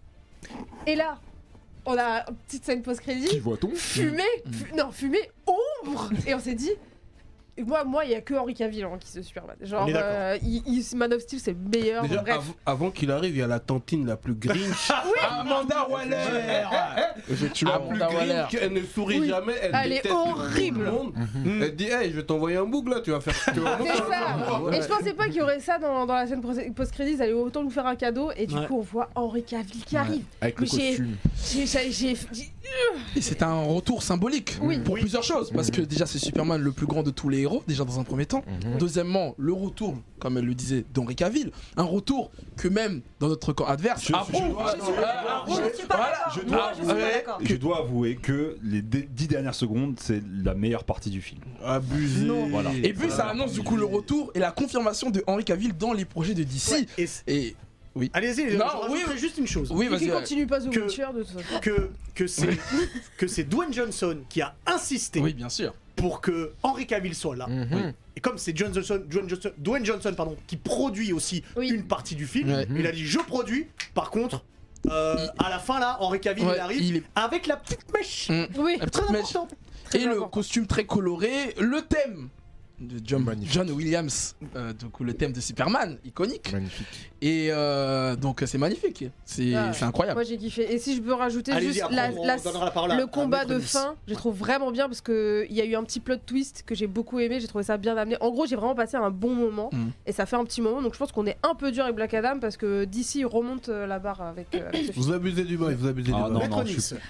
Et 0.85 0.95
là, 0.95 1.17
on 1.87 1.97
a 1.97 2.25
une 2.29 2.35
petite 2.45 2.65
scène 2.65 2.77
Qui 2.79 2.83
post-crédit, 2.83 3.39
voit-on? 3.39 3.69
Fumée, 3.73 4.23
fu- 4.51 4.73
non, 4.75 4.91
fumée, 4.91 5.31
ombre. 5.47 6.09
Et 6.27 6.33
on 6.35 6.39
s'est 6.39 6.53
dit, 6.53 6.71
moi, 7.65 7.83
moi, 7.83 8.05
il 8.05 8.11
y 8.11 8.15
a 8.15 8.21
que 8.21 8.33
Henry 8.33 8.53
Cavill 8.53 8.83
hein, 8.83 8.97
qui 8.99 9.07
se 9.09 9.21
Superman. 9.21 9.55
Genre, 9.61 9.87
euh, 9.93 10.37
il, 10.43 10.61
il- 10.67 10.97
Man 10.97 11.13
of 11.13 11.21
Steel, 11.21 11.39
c'est 11.39 11.51
le 11.51 11.57
meilleur. 11.79 12.03
Déjà, 12.03 12.21
bref. 12.21 12.35
av- 12.37 12.53
avant 12.65 12.91
qu'il 12.91 13.11
arrive, 13.11 13.35
il 13.35 13.39
y 13.39 13.41
a 13.43 13.47
la 13.47 13.59
tantine 13.59 14.05
la 14.05 14.17
plus 14.17 14.35
grinch. 14.35 14.91
Amanda 15.29 15.87
Waller 15.89 16.15
Effectivement. 17.29 17.73
la 17.73 17.79
plus 17.79 17.87
Amanda 18.01 18.09
Waller. 18.09 18.33
grinch, 18.49 18.57
elle 18.61 18.73
ne 18.73 18.81
sourit 18.83 19.19
Oui. 19.21 19.27
jamais, 19.27 19.53
elle, 19.61 19.71
Elle 19.83 19.93
est 19.93 20.09
horrible. 20.11 20.83
le 20.85 20.91
monde. 20.91 21.13
Elle 21.61 21.75
dit, 21.75 21.85
hey, 21.87 22.11
je 22.11 22.15
vais 22.17 22.23
t'envoyer 22.23 22.57
un 22.57 22.65
boug 22.65 22.87
là, 22.89 23.01
tu 23.01 23.11
vas 23.11 23.21
faire. 23.21 23.35
Tu 23.53 23.59
vas 23.59 23.77
C'est 23.79 23.97
ça. 23.97 24.61
Et 24.77 24.81
je 24.81 24.87
pensais 24.87 25.13
pas 25.13 25.25
qu'il 25.25 25.35
y 25.37 25.41
aurait 25.41 25.59
ça 25.59 25.77
dans, 25.79 26.05
dans 26.05 26.15
la 26.15 26.27
scène 26.27 26.41
post- 26.41 26.73
post-crédit. 26.73 27.13
Ils 27.13 27.21
allaient 27.21 27.33
autant 27.33 27.63
nous 27.63 27.69
faire 27.69 27.85
un 27.87 27.95
cadeau. 27.95 28.31
Et 28.37 28.45
du 28.45 28.55
Ouais. 28.55 28.65
coup, 28.67 28.77
on 28.79 28.81
voit 28.81 29.09
Henry 29.15 29.43
Cavill 29.43 29.83
qui 29.85 29.97
arrive. 29.97 30.23
Avec 30.41 30.59
le 30.59 30.65
Mais 30.65 30.69
costume. 30.87 31.15
J'ai- 31.91 32.15
Et 33.15 33.21
c'est 33.21 33.41
un 33.43 33.61
retour 33.63 34.03
symbolique 34.03 34.57
Oui. 34.61 34.79
pour 34.79 34.95
Oui. 34.95 35.01
plusieurs 35.01 35.23
choses. 35.23 35.51
Parce 35.51 35.71
que 35.71 35.81
déjà, 35.81 36.05
c'est 36.05 36.19
Superman 36.19 36.61
le 36.61 36.71
plus 36.71 36.85
grand 36.85 37.01
de 37.03 37.11
tous 37.11 37.29
les 37.29 37.45
héros, 37.47 37.63
déjà 37.67 37.83
dans 37.83 37.99
un 37.99 38.03
premier 38.03 38.25
temps. 38.25 38.43
Mhm. 38.65 38.77
Deuxièmement, 38.77 39.33
le 39.37 39.53
retour, 39.53 39.95
comme 40.19 40.37
elle 40.37 40.45
le 40.45 40.53
disait, 40.53 40.85
d'Henri 40.93 41.15
Cavill. 41.15 41.51
Un 41.77 41.83
retour 41.83 42.29
que 42.55 42.67
même 42.67 43.01
dans 43.19 43.27
notre 43.29 43.53
camp 43.53 43.65
adverse. 43.65 44.03
Je- 44.05 44.11
dois- 44.11 44.25
Je 44.29 44.31
ne 44.31 44.37
suis 44.43 44.53
pas 44.53 44.53
voilà. 44.57 44.73
d'accord. 44.77 45.45
je 45.47 46.41
Moi, 46.41 46.57
dois- 46.57 46.71
je 46.71 46.77
suis 46.77 46.87
pas 46.87 46.93
ouais. 46.93 47.13
d'accord. 47.13 47.39
Je 47.43 47.55
dois 47.55 47.77
avouer 47.79 48.15
que 48.15 48.57
les 48.63 48.81
dix 48.81 49.27
dernières 49.27 49.55
secondes, 49.55 49.95
c'est 50.01 50.21
la 50.43 50.53
meilleure 50.53 50.83
partie 50.83 51.09
du 51.09 51.21
film. 51.21 51.41
Abusé. 51.63 52.25
Non. 52.25 52.47
Voilà. 52.49 52.71
Et 52.83 52.93
puis 52.93 53.09
ça 53.09 53.27
annonce 53.27 53.53
du 53.53 53.61
coup 53.61 53.75
le 53.77 53.85
retour 53.85 54.31
et 54.35 54.39
la 54.39 54.51
confirmation 54.51 55.09
de 55.09 55.23
Henri 55.27 55.43
Cavill 55.43 55.75
dans 55.77 55.93
les 55.93 56.05
projets 56.05 56.33
de 56.33 56.43
DC. 56.43 56.71
Ouais, 56.97 57.05
et 57.27 57.55
Allez-y, 58.13 58.49
je 58.51 58.57
Non, 58.57 58.65
rajouterai 58.65 59.13
oui. 59.13 59.17
juste 59.19 59.37
une 59.37 59.47
chose. 59.47 59.69
oui, 59.71 59.85
Et 59.85 59.89
vas-y. 59.89 60.09
continue 60.09 60.47
pas 60.47 60.59
The 60.59 60.69
Que- 60.69 60.79
Witcher 60.81 61.07
de 61.15 61.23
toute 61.23 61.31
façon. 61.41 61.59
Que, 61.61 61.89
que 62.15 62.27
c'est 62.27 62.47
que 63.17 63.27
c'est 63.27 63.43
Dwayne 63.43 63.73
Johnson 63.73 64.17
qui 64.29 64.41
a 64.41 64.55
insisté 64.65 65.19
Oui, 65.19 65.33
bien 65.33 65.49
sûr. 65.49 65.73
pour 65.95 66.21
que 66.21 66.53
Henry 66.63 66.85
Cavill 66.87 67.15
soit 67.15 67.35
là. 67.35 67.47
Mhm. 67.47 67.93
Et 68.15 68.19
comme 68.19 68.37
c'est 68.37 68.55
John 68.57 68.73
Johnson, 68.73 69.01
Dwayne 69.07 69.29
Johnson, 69.29 69.51
Dwayne 69.57 69.85
Johnson 69.85 70.13
pardon, 70.15 70.35
qui 70.47 70.57
produit 70.57 71.13
aussi 71.13 71.43
Oui. 71.55 71.69
une 71.69 71.83
partie 71.83 72.15
du 72.15 72.25
film, 72.27 72.65
il 72.75 72.85
a 72.87 72.91
dit 72.91 73.05
je 73.05 73.19
produis. 73.19 73.67
Par 73.93 74.09
contre, 74.11 74.43
euh, 74.89 75.27
à 75.39 75.49
la 75.49 75.59
fin 75.59 75.79
là, 75.79 75.97
Henry 75.99 76.19
Cavill 76.19 76.45
Ouais, 76.45 76.53
il 76.55 76.59
arrive 76.59 76.81
il 76.81 76.95
est- 76.97 77.03
avec 77.15 77.45
la 77.47 77.57
petite 77.57 77.91
mèche. 77.93 78.29
Mm. 78.29 78.45
Oui. 78.57 78.77
La 78.79 78.85
petite 78.85 79.03
Très 79.03 79.11
mèche. 79.13 79.35
important. 79.35 79.47
Et 79.93 79.99
le 79.99 80.11
important. 80.11 80.27
costume 80.29 80.67
très 80.67 80.85
coloré, 80.85 81.53
le 81.59 81.81
thème 81.81 82.29
de 82.79 82.99
John, 83.03 83.71
Williams, 83.71 84.35
euh, 84.55 84.71
donc 84.73 84.99
le 84.99 85.13
thème 85.13 85.31
de 85.33 85.39
Superman, 85.41 85.97
iconique. 86.05 86.53
Magnifique. 86.53 87.11
Et 87.21 87.47
euh, 87.49 88.15
donc 88.15 88.43
c'est 88.45 88.59
magnifique, 88.59 89.05
c'est 89.25 89.55
Ah 89.55 89.67
ouais. 89.67 89.73
c'est 89.73 89.83
incroyable. 89.85 90.17
Moi 90.17 90.23
j'ai 90.23 90.37
kiffé. 90.37 90.71
Et 90.71 90.77
si 90.77 90.95
je 90.95 91.01
peux 91.01 91.13
rajouter 91.13 91.59
juste 91.59 91.81
la- 91.89 92.11
la- 92.11 92.35
la 92.37 92.95
le 92.97 93.05
combat 93.07 93.45
de 93.45 93.57
fin, 93.59 93.95
je 94.07 94.13
trouve 94.13 94.37
vraiment 94.37 94.71
bien 94.71 94.87
parce 94.87 95.01
que 95.01 95.45
il 95.49 95.55
y 95.55 95.61
a 95.61 95.65
eu 95.65 95.75
un 95.75 95.83
petit 95.83 95.99
plot 95.99 96.17
twist 96.25 96.63
que 96.67 96.75
j'ai 96.75 96.85
beaucoup 96.87 97.19
aimé. 97.19 97.39
J'ai 97.39 97.47
trouvé 97.47 97.63
ça 97.63 97.77
bien 97.77 97.97
amené. 97.97 98.15
En 98.21 98.29
gros, 98.29 98.45
j'ai 98.45 98.55
vraiment 98.55 98.75
passé 98.75 98.95
un 98.97 99.09
bon 99.09 99.33
moment 99.33 99.69
Mm. 99.73 99.87
et 100.05 100.11
ça 100.11 100.25
fait 100.27 100.35
un 100.35 100.43
petit 100.45 100.61
moment. 100.61 100.81
Donc 100.83 100.93
je 100.93 100.99
pense 100.99 101.11
qu'on 101.11 101.25
est 101.25 101.37
un 101.43 101.55
peu 101.55 101.71
dur 101.71 101.83
avec 101.83 101.95
Black 101.95 102.13
Adam 102.13 102.39
parce 102.39 102.57
que 102.57 102.85
d'ici 102.85 103.25
remonte 103.25 103.69
euh, 103.69 103.87
la 103.87 103.97
barre 103.99 104.21
avec, 104.21 104.53
euh, 104.53 104.67
avec. 104.69 104.93
Vous 104.95 105.11
abusez 105.11 105.43
du 105.45 105.57
bail, 105.57 105.73
vous 105.75 105.87
abusez 105.87 106.11
Ah, 106.15 106.27
du 106.27 106.33
non. 106.33 106.41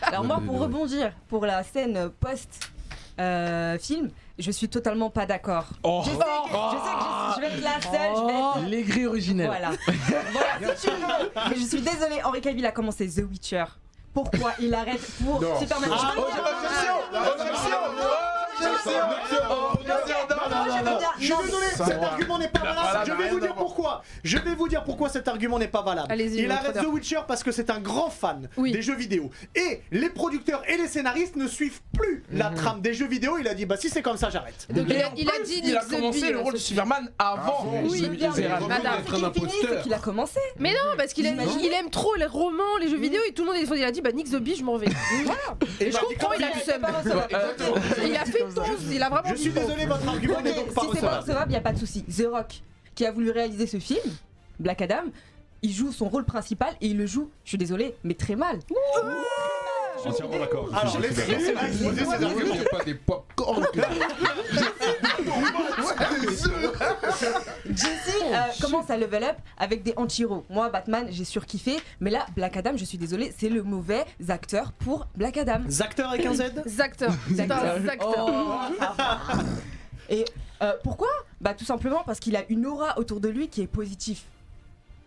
Alors 0.01 0.24
moi, 0.24 0.41
pour 0.45 0.59
rebondir, 0.59 1.12
pour 1.27 1.45
la 1.45 1.62
scène 1.63 2.09
post 2.21 2.69
euh, 3.19 3.77
film, 3.79 4.09
je 4.39 4.51
suis 4.51 4.70
totalement 4.70 5.10
pas 5.10 5.25
d'accord. 5.25 5.65
Oh. 5.84 6.01
Je 6.06 6.12
sais 6.12 6.17
que, 6.17 6.24
je, 6.24 6.51
sais 6.51 6.94
que 6.94 7.01
je, 7.01 7.36
je 7.36 7.41
vais 7.41 7.48
être 7.48 7.63
la 7.63 7.82
seule, 7.82 8.15
je 8.15 8.25
vais 8.25 8.39
être... 8.39 8.70
Les 8.70 8.84
grilles 8.84 9.08
originelles. 9.08 9.48
Voilà. 9.48 9.72
voilà, 10.32 10.75
si 10.75 10.88
tu 10.88 10.94
veux. 10.94 11.32
Mais 11.50 11.56
je 11.56 11.65
suis 11.65 11.82
désolée, 11.82 12.22
Henri 12.24 12.41
Cavill 12.41 12.65
a 12.65 12.72
commencé 12.72 13.08
The 13.10 13.24
Witcher. 13.29 13.65
Pourquoi 14.13 14.53
il 14.60 14.74
arrête 14.74 15.01
pour 15.24 15.41
Non. 15.41 15.60
Superman? 15.60 15.89
Ah, 15.94 15.98
Je 16.00 16.15
peux 16.15 16.22
oh, 16.22 17.12
Moi, 17.12 18.46
je 21.19 21.25
suis 21.25 21.35
désolé, 21.43 21.65
cet 21.75 22.03
argument 22.03 22.37
n'est 22.39 22.47
pas 22.49 22.59
valable. 22.59 23.13
Vais 23.17 23.29
vous 23.29 23.39
dire 23.39 23.55
pourquoi. 23.55 24.03
Je 24.23 24.37
vais 24.37 24.55
vous 24.55 24.67
dire 24.67 24.83
pourquoi 24.83 25.09
cet 25.09 25.27
argument 25.27 25.59
n'est 25.59 25.67
pas 25.67 25.81
valable. 25.81 26.13
Il 26.19 26.51
arrête 26.51 26.73
The. 26.73 26.85
Witcher 26.87 27.19
parce 27.27 27.43
que 27.43 27.51
c'est 27.51 27.69
un 27.69 27.79
grand 27.79 28.09
fan 28.09 28.49
des 28.57 28.81
jeux 28.81 28.95
vidéo. 28.95 29.29
Et 29.55 29.81
les 29.91 30.09
producteurs 30.09 30.63
et 30.67 30.77
les 30.77 30.87
scénaristes 30.87 31.35
ne 31.35 31.47
suivent 31.47 31.81
plus 31.93 32.23
la 32.31 32.49
trame 32.49 32.81
des 32.81 32.93
jeux 32.93 33.07
vidéo. 33.07 33.37
Il 33.39 33.47
a 33.47 33.53
dit 33.53 33.65
bah 33.65 33.77
si 33.77 33.89
c'est 33.89 34.01
comme 34.01 34.17
ça 34.17 34.29
j'arrête. 34.29 34.67
Il 34.69 34.79
a, 35.01 35.11
il 35.15 35.25
dit 35.43 35.61
il 35.63 35.77
a 35.77 35.83
commencé 35.83 36.31
le 36.31 36.39
rôle 36.39 36.53
de 36.53 36.57
Superman 36.57 37.11
avant. 37.19 37.73
Oui, 37.83 38.09
qu'il 39.83 39.93
a 39.93 39.99
commencé. 39.99 40.39
Mais 40.59 40.71
non, 40.71 40.95
parce 40.97 41.13
qu'il 41.13 41.25
aime, 41.25 41.41
il 41.41 41.89
trop 41.91 42.15
les 42.15 42.25
romans, 42.25 42.77
les 42.81 42.89
jeux 42.89 42.97
vidéo 42.97 43.21
et 43.27 43.33
tout 43.33 43.43
le 43.43 43.51
monde 43.51 43.57
il 43.75 43.83
a 43.83 43.91
dit 43.91 44.01
bah 44.01 44.11
Nick 44.11 44.29
the 44.29 44.37
Bee, 44.37 44.55
je 44.55 44.63
m'en 44.63 44.77
vais. 44.77 44.87
Et 45.79 45.91
je 45.91 45.97
comprends, 45.97 46.33
il 46.33 46.43
a 46.43 46.49
le 46.53 46.61
seum. 46.61 46.85
Il 48.05 48.15
a 48.15 48.25
fait 48.25 48.45
tons, 48.53 48.63
il 48.91 49.01
a 49.03 49.09
vraiment 49.09 49.29
Je 49.29 49.35
suis 49.35 49.51
désolé, 49.51 49.85
votre 49.85 50.07
argument 50.07 50.41
n'est 50.41 50.53
donc 50.53 50.73
pas 50.73 50.81
si 50.81 50.87
c'est 50.93 51.01
pas 51.01 51.19
recevable. 51.19 51.45
il 51.47 51.51
n'y 51.53 51.57
a 51.57 51.61
pas 51.61 51.73
de 51.73 51.79
souci. 51.79 52.03
The 52.03 52.25
Rock, 52.31 52.61
qui 52.95 53.05
a 53.05 53.11
voulu 53.11 53.31
réaliser 53.31 53.67
ce 53.67 53.79
film, 53.79 54.01
Black 54.59 54.81
Adam, 54.81 55.03
il 55.61 55.71
joue 55.73 55.91
son 55.91 56.07
rôle 56.09 56.25
principal 56.25 56.73
et 56.81 56.87
il 56.87 56.97
le 56.97 57.05
joue, 57.05 57.29
je 57.43 57.49
suis 57.49 57.57
désolée, 57.57 57.95
mais 58.03 58.13
très 58.13 58.35
mal. 58.35 58.59
Entièrement 60.05 60.37
d'accord. 60.39 60.69
Alors 60.73 60.93
Je 61.01 61.07
Il 61.07 61.57
arguments. 61.57 62.53
n'y 62.53 62.59
a 62.59 62.63
pas 62.65 62.83
des 62.83 62.93
pop-corn. 62.93 63.65
Jesse 67.69 68.15
euh, 68.23 68.37
commence 68.61 68.89
à 68.89 68.97
level 68.97 69.23
up 69.23 69.37
avec 69.57 69.83
des 69.83 69.93
anti-héros. 69.97 70.45
Moi, 70.49 70.69
Batman, 70.69 71.07
j'ai 71.09 71.25
surkiffé, 71.25 71.79
mais 71.99 72.09
là, 72.11 72.25
Black 72.35 72.57
Adam, 72.57 72.71
je 72.75 72.85
suis 72.85 72.97
désolée, 72.97 73.33
c'est 73.37 73.49
le 73.49 73.63
mauvais 73.63 74.05
acteur 74.29 74.71
pour 74.73 75.07
Black 75.15 75.37
Adam. 75.37 75.61
Acteur 75.79 76.09
avec 76.11 76.25
un 76.25 76.33
Z 76.33 76.43
Zacteur. 76.65 77.13
C'est 77.35 77.51
un 77.51 77.81
Zacteur. 77.81 78.25
Oh. 78.27 78.85
Et 80.09 80.25
euh, 80.61 80.73
pourquoi? 80.83 81.09
Bah 81.41 81.53
tout 81.53 81.65
simplement 81.65 82.03
parce 82.05 82.19
qu'il 82.19 82.35
a 82.35 82.43
une 82.49 82.65
aura 82.65 82.97
autour 82.97 83.19
de 83.19 83.29
lui 83.29 83.47
qui 83.47 83.61
est 83.61 83.67
positive. 83.67 84.21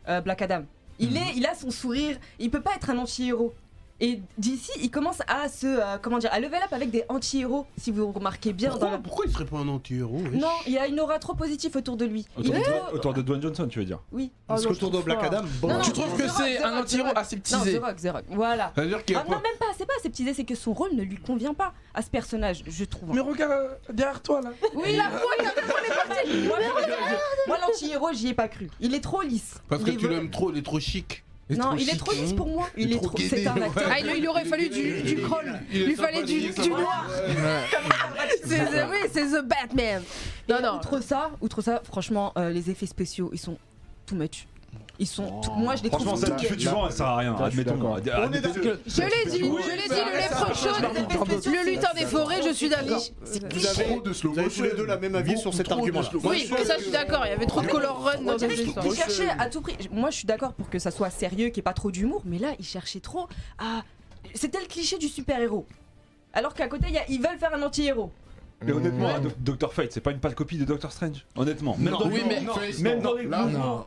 Euh, 0.09 0.21
Black 0.21 0.43
Adam. 0.43 0.63
Il, 0.99 1.17
est, 1.17 1.35
il 1.37 1.47
a 1.47 1.55
son 1.55 1.71
sourire, 1.71 2.19
il 2.39 2.51
peut 2.51 2.61
pas 2.61 2.75
être 2.75 2.91
un 2.91 2.99
anti-héros. 2.99 3.55
Et 4.03 4.23
d'ici, 4.39 4.71
il 4.81 4.91
commence 4.91 5.19
à 5.29 5.49
se, 5.49 5.67
euh, 5.67 5.99
comment 6.01 6.19
dire, 6.19 6.31
à 6.33 6.41
level 6.41 6.63
up 6.63 6.73
avec 6.73 6.91
des 6.91 7.05
anti-héros, 7.11 7.67
si 7.77 7.91
vous 7.91 8.11
remarquez 8.13 8.53
bien. 8.55 8.71
dans 8.71 8.77
Pourquoi, 8.79 8.91
la- 8.93 8.99
pourquoi 8.99 9.25
il 9.27 9.33
serait 9.33 9.45
pas 9.45 9.59
un 9.59 9.69
anti-héros 9.69 10.17
wesh 10.19 10.41
Non, 10.41 10.49
il 10.67 10.79
a 10.79 10.87
une 10.87 10.99
aura 11.01 11.19
trop 11.19 11.35
positive 11.35 11.77
autour 11.77 11.97
de 11.99 12.07
lui. 12.07 12.27
Autour 12.37 12.55
est 12.55 12.59
de- 12.61 12.65
trop- 12.65 12.95
Autour 12.95 13.13
de 13.15 13.21
Dwayne 13.23 13.43
Johnson, 13.43 13.67
tu 13.69 13.79
veux 13.81 13.85
dire 13.85 13.99
Oui. 14.11 14.31
Parce 14.47 14.65
Oh, 14.65 14.69
qu'autour 14.69 14.91
de 14.91 15.01
Black. 15.03 15.23
Adam, 15.23 15.43
bon. 15.61 15.69
Non, 15.69 15.75
non, 15.75 15.81
Tu 15.83 15.93
trouves 15.93 16.17
que 16.17 16.23
Rock, 16.23 16.33
c'est 16.39 16.57
The 16.57 16.65
un 16.65 16.81
anti-héros 16.81 17.09
Rock. 17.09 17.17
aseptisé 17.19 17.57
Non, 17.57 17.79
The 17.81 17.85
Rock, 17.85 17.97
The 18.01 18.09
Rock. 18.11 18.25
Voilà. 18.31 18.73
C'est-à-dire 18.75 19.05
qu'il 19.05 19.15
y 19.15 19.19
a 19.19 19.21
Ah 19.21 19.25
non, 19.29 19.37
pas. 19.37 19.43
même 19.43 19.59
pas, 19.59 19.67
c'est 19.77 19.87
pas 19.87 19.93
aseptisé, 19.99 20.33
c'est 20.35 20.45
que 20.45 20.55
son 20.55 20.73
rôle 20.73 20.95
ne 20.95 21.03
lui 21.03 21.17
convient 21.19 21.53
pas 21.55 21.75
à 21.93 22.01
ce 22.01 22.09
personnage, 22.09 22.63
je 22.67 22.85
trouve. 22.85 23.15
Mais 23.15 23.21
regarde 23.21 23.53
euh, 23.53 23.93
derrière 23.93 24.23
toi 24.23 24.41
là. 24.41 24.51
Oui, 24.75 24.97
la 24.97 25.11
foi, 25.11 25.31
il 25.39 25.47
a 25.47 26.47
Moi, 26.49 26.57
moi 27.49 27.59
l'anti-héros, 27.61 28.13
j'y 28.15 28.29
ai 28.29 28.35
pas 28.35 28.49
cru. 28.49 28.71
Il 28.81 28.95
est 28.95 29.01
trop 29.01 29.21
lisse. 29.23 29.57
Parce 29.69 29.83
Il 29.83 29.87
que 29.87 29.91
est 29.91 29.97
tu 29.97 30.09
l'aimes 30.09 30.31
trop, 30.31 30.51
il 30.53 30.59
est 30.59 30.63
trop 30.63 30.81
chic. 30.81 31.23
Non, 31.51 31.75
il 31.77 31.89
est 31.89 31.97
trop 31.97 32.13
lisse 32.13 32.33
pour 32.33 32.47
moi. 32.49 32.69
Il 32.77 32.91
Il 32.91 32.97
est 32.97 33.01
trop 33.01 33.17
C'est 33.19 33.47
un 33.47 33.61
acteur. 33.61 33.89
Ah, 33.91 33.99
il, 34.01 34.17
il 34.19 34.29
aurait 34.29 34.45
fallu 34.45 34.69
du, 34.69 35.03
du 35.03 35.17
crawl. 35.23 35.61
Il 35.73 35.87
lui 35.87 35.95
fallait 35.97 36.23
du, 36.23 36.51
du 36.51 36.69
noir. 36.69 37.09
Oui, 38.47 38.99
c'est 39.13 39.27
The 39.27 39.45
Batman. 39.45 40.03
Non, 40.49 40.61
non. 40.63 40.77
Outre 40.77 41.01
ça, 41.03 41.31
outre 41.41 41.63
ça, 41.63 41.81
franchement, 41.85 42.33
euh, 42.37 42.51
les 42.51 42.71
effets 42.71 42.87
spéciaux, 42.87 43.31
ils 43.33 43.39
sont 43.39 43.57
too 44.07 44.17
much. 44.17 44.47
Ils 45.01 45.07
sont. 45.07 45.41
tout- 45.41 45.53
Moi, 45.53 45.77
je 45.77 45.83
les 45.85 45.89
trouve. 45.91 46.07
Franchement, 46.07 46.37
tu 46.37 46.47
fais 46.47 46.57
du 46.57 46.69
vent, 46.69 46.89
ça 46.91 46.97
sert 46.99 47.07
à 47.07 47.17
rien. 47.17 47.35
Admettons. 47.35 47.73
On 47.83 47.97
est 47.97 48.05
Je 48.05 48.11
l'ai 48.11 48.29
dit, 48.29 48.85
je 48.87 49.01
l'ai 49.01 49.31
dit, 49.31 49.41
le 49.41 50.13
lait 50.13 50.55
chaude, 50.55 51.47
le 51.47 51.71
lutin 51.71 51.89
des 51.97 52.05
forêts, 52.05 52.43
je 52.47 52.53
suis 52.53 52.69
d'accord. 52.69 53.01
Vous 53.25 53.67
avez, 53.67 53.85
Trop 53.85 54.01
de 54.03 54.13
slow 54.13 54.33
vous 54.33 54.39
avez 54.39 54.51
tous 54.51 54.63
les 54.63 54.73
deux 54.75 54.85
la 54.85 54.99
même 54.99 55.15
avis 55.15 55.39
sur 55.39 55.55
cet 55.55 55.73
argument-là. 55.73 56.09
Oui, 56.25 56.47
ça 56.67 56.77
je 56.77 56.83
suis 56.83 56.91
d'accord, 56.93 57.23
il 57.25 57.31
y 57.31 57.33
avait 57.33 57.47
trop 57.47 57.63
de 57.63 57.67
color 57.69 58.05
run 58.05 58.23
dans 58.23 58.39
cette 58.39 58.59
histoire. 58.59 58.95
cherchait 58.95 59.31
à 59.39 59.49
tout 59.49 59.63
prix. 59.63 59.77
Moi, 59.91 60.11
je 60.11 60.17
suis 60.17 60.27
d'accord 60.27 60.53
pour 60.53 60.69
que 60.69 60.79
ça 60.79 60.91
soit 60.91 61.09
sérieux, 61.11 61.47
qu'il 61.49 61.55
n'y 61.55 61.61
ait 61.61 61.63
pas 61.63 61.73
trop 61.73 61.91
d'humour, 61.91 62.21
mais 62.27 62.39
là, 62.39 62.49
il 62.59 62.65
cherchait 62.67 63.01
trop 63.01 63.27
à. 63.59 63.83
C'était 64.35 64.61
le 64.61 64.67
cliché 64.67 64.99
du 64.99 65.09
super-héros. 65.09 65.65
Alors 66.35 66.53
qu'à 66.53 66.69
côté, 66.69 66.87
il 66.89 66.95
y 66.95 66.99
a- 66.99 67.09
ils 67.09 67.21
veulent 67.23 67.39
faire 67.39 67.55
un 67.55 67.63
anti-héros. 67.63 68.13
Mais 68.63 68.73
honnêtement, 68.73 69.09
hein, 69.09 69.21
Doc- 69.21 69.35
Doctor 69.39 69.73
Fate, 69.73 69.91
c'est 69.93 70.01
pas 70.03 70.11
une 70.11 70.19
pâle 70.19 70.35
copie 70.35 70.59
de 70.59 70.65
Doctor 70.65 70.93
Strange. 70.93 71.25
Honnêtement. 71.35 71.77
Même 71.79 71.93
dans 71.95 72.07
oui, 72.09 72.21
mais- 72.29 72.41
même 72.83 73.01
dans 73.01 73.15
les 73.15 73.23
mouvements. 73.25 73.47
Non. 73.47 73.87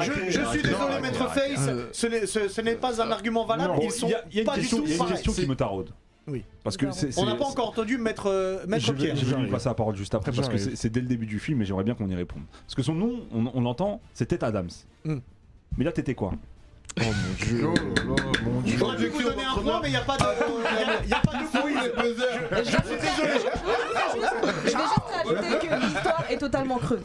Je, 0.00 0.12
je 0.30 0.44
suis 0.46 0.62
désolé, 0.62 1.00
Maître 1.02 1.28
Face, 1.30 1.68
Euh, 1.68 1.88
ce 1.92 2.06
n'est- 2.06 2.26
ce 2.26 2.48
ce 2.48 2.60
n'est 2.62 2.74
pas 2.76 3.02
un 3.02 3.10
argument 3.10 3.44
valable. 3.44 3.74
Ils 3.82 3.90
sont 3.90 4.06
il 4.06 4.10
y 4.10 4.14
a, 4.14 4.24
il 4.30 4.34
y 4.36 4.38
a 4.38 4.40
une 4.42 4.46
pas 4.46 4.54
du 4.54 4.60
question, 4.60 4.78
tout 4.78 4.84
il 4.86 4.90
y 4.96 4.98
a 4.98 5.04
une 5.04 5.06
question 5.10 5.32
qui 5.32 5.46
me 5.46 5.54
taraude. 5.54 5.90
Oui. 6.28 6.44
Parce 6.64 6.76
que 6.76 6.90
c'est. 6.92 7.18
On 7.18 7.26
n'a 7.26 7.34
pas 7.34 7.44
encore 7.46 7.68
entendu 7.70 7.98
Maître, 7.98 8.30
euh, 8.30 8.64
vais, 8.66 8.78
Pierre. 8.78 9.16
je 9.16 9.34
vais 9.34 9.46
passer 9.48 9.68
la 9.68 9.74
parole 9.74 9.96
juste 9.96 10.14
après 10.14 10.32
parce 10.32 10.48
que 10.48 10.56
c'est 10.56 10.88
dès 10.88 11.00
le 11.00 11.06
début 11.08 11.26
du 11.26 11.38
film 11.40 11.60
et 11.60 11.64
j'aimerais 11.64 11.84
bien 11.84 11.94
qu'on 11.94 12.08
y 12.08 12.14
réponde. 12.14 12.42
Parce 12.64 12.74
que 12.76 12.82
son 12.82 12.94
nom, 12.94 13.26
on, 13.34 13.50
on 13.52 13.60
l'entend, 13.60 14.00
c'était 14.14 14.42
Adams. 14.44 14.70
Hmm. 15.04 15.18
Mais 15.76 15.84
là, 15.84 15.92
t'étais 15.92 16.14
quoi? 16.14 16.32
Oh 17.00 17.04
mon 17.04 17.44
dieu. 17.46 17.66
Oh 17.66 17.74
là 17.74 18.22
mon 18.44 18.60
dieu. 18.60 18.76
J'aurais 18.78 18.96
pu 18.98 19.08
vous 19.08 19.22
donner 19.22 19.42
un 19.44 19.54
point, 19.60 19.80
mais 19.80 19.88
il 19.88 19.92
n'y 19.92 19.96
a 19.96 20.00
pas 20.02 20.16
de, 20.18 20.24
il 21.06 21.12
a- 21.14 21.16
a 21.16 21.20
pas 21.20 21.32
de 21.32 21.44
quiz. 21.48 22.24
Je 22.58 22.64
suis 22.64 23.00
désolé. 23.00 23.38
Je 24.62 24.62
vais 24.62 24.70
juste 24.70 24.76
rajouter 24.76 25.66
que 25.68 25.86
l'histoire 25.86 26.24
est 26.28 26.41
totalement 26.52 26.78
creuse. 26.78 27.00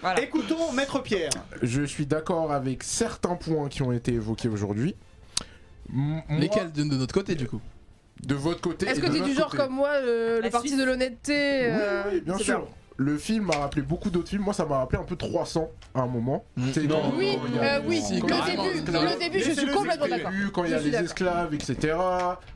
Voilà. 0.00 0.20
Écoutons 0.22 0.72
Maître 0.72 1.02
Pierre. 1.02 1.30
Je 1.62 1.82
suis 1.82 2.06
d'accord 2.06 2.52
avec 2.52 2.82
certains 2.82 3.34
points 3.34 3.68
qui 3.68 3.82
ont 3.82 3.92
été 3.92 4.12
évoqués 4.14 4.48
aujourd'hui. 4.48 4.94
M- 5.92 6.22
moi, 6.28 6.38
Lesquels 6.38 6.72
de, 6.72 6.82
de 6.84 6.94
notre 6.96 7.12
côté 7.14 7.34
du 7.34 7.46
coup? 7.48 7.60
De 8.22 8.34
votre 8.34 8.60
côté. 8.60 8.86
Est-ce 8.86 8.98
et 8.98 9.02
que 9.02 9.06
de 9.06 9.12
t'es 9.12 9.18
notre 9.18 9.30
du 9.30 9.36
genre 9.36 9.50
côté. 9.50 9.62
comme 9.64 9.74
moi, 9.74 10.00
le, 10.00 10.36
le 10.36 10.40
La 10.40 10.50
parti 10.50 10.68
Suisse. 10.68 10.80
de 10.80 10.84
l'honnêteté 10.84 11.32
Oui, 11.32 11.78
euh, 11.80 12.02
oui, 12.12 12.20
bien 12.20 12.36
c'est 12.38 12.44
sûr. 12.44 12.66
Le 13.00 13.16
film 13.16 13.44
m'a 13.44 13.56
rappelé 13.58 13.82
beaucoup 13.82 14.10
d'autres 14.10 14.28
films. 14.28 14.42
Moi, 14.42 14.52
ça 14.52 14.66
m'a 14.66 14.78
rappelé 14.78 15.00
un 15.00 15.04
peu 15.04 15.14
300 15.14 15.70
à 15.94 16.00
un 16.00 16.06
moment. 16.08 16.44
Mm. 16.56 16.72
Sais, 16.72 16.82
Non. 16.82 17.12
Oui, 17.16 17.38
euh, 17.56 17.80
oui, 17.86 18.02
Si, 18.02 18.14
le 18.14 18.20
début, 18.22 18.32
carrément. 18.32 18.64
le 18.64 19.18
début, 19.20 19.38
je 19.38 19.52
suis 19.52 19.66
complètement 19.68 20.08
d'accord. 20.08 20.30
début, 20.32 20.50
quand 20.50 20.64
il 20.64 20.70
y 20.72 20.74
a 20.74 20.80
les 20.80 20.94
esclaves, 20.96 21.54
etc. 21.54 21.96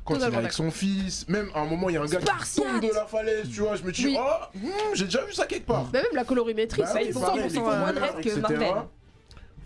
Quand 0.05 0.17
il 0.17 0.21
est 0.21 0.25
avec 0.25 0.53
son 0.53 0.73
fils. 0.73 1.29
Même 1.29 1.49
à 1.55 1.61
un 1.61 1.67
moment, 1.67 1.89
il 1.91 1.95
y 1.95 1.97
a 1.97 2.03
un 2.03 2.07
gars 2.07 2.19
qui 2.19 2.57
tombe 2.61 2.81
de 2.81 2.93
la 2.93 3.07
falaise, 3.07 3.49
tu 3.49 3.61
vois. 3.61 3.77
Je 3.77 3.85
me 3.85 3.93
dis, 3.93 4.07
Oui. 4.07 4.17
oh, 4.19 4.59
hmm, 4.59 4.69
j'ai 4.95 5.05
déjà 5.05 5.25
vu 5.25 5.33
ça 5.33 5.47
quelque 5.47 5.67
part. 5.67 5.85
Bah, 5.85 6.01
même 6.03 6.13
la 6.13 6.25
colorimétrie, 6.25 6.83
Bah 6.83 6.89
c'est 6.93 7.05
oui, 7.05 7.11
100% 7.13 7.21
pareil, 7.21 7.43
ils 7.49 7.59
euh, 7.59 7.63
moins 7.63 7.93
que. 8.21 8.39
Marvel. 8.41 8.69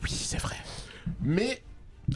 Oui, 0.03 0.11
c'est 0.11 0.41
vrai. 0.41 0.57
Mais 1.23 1.63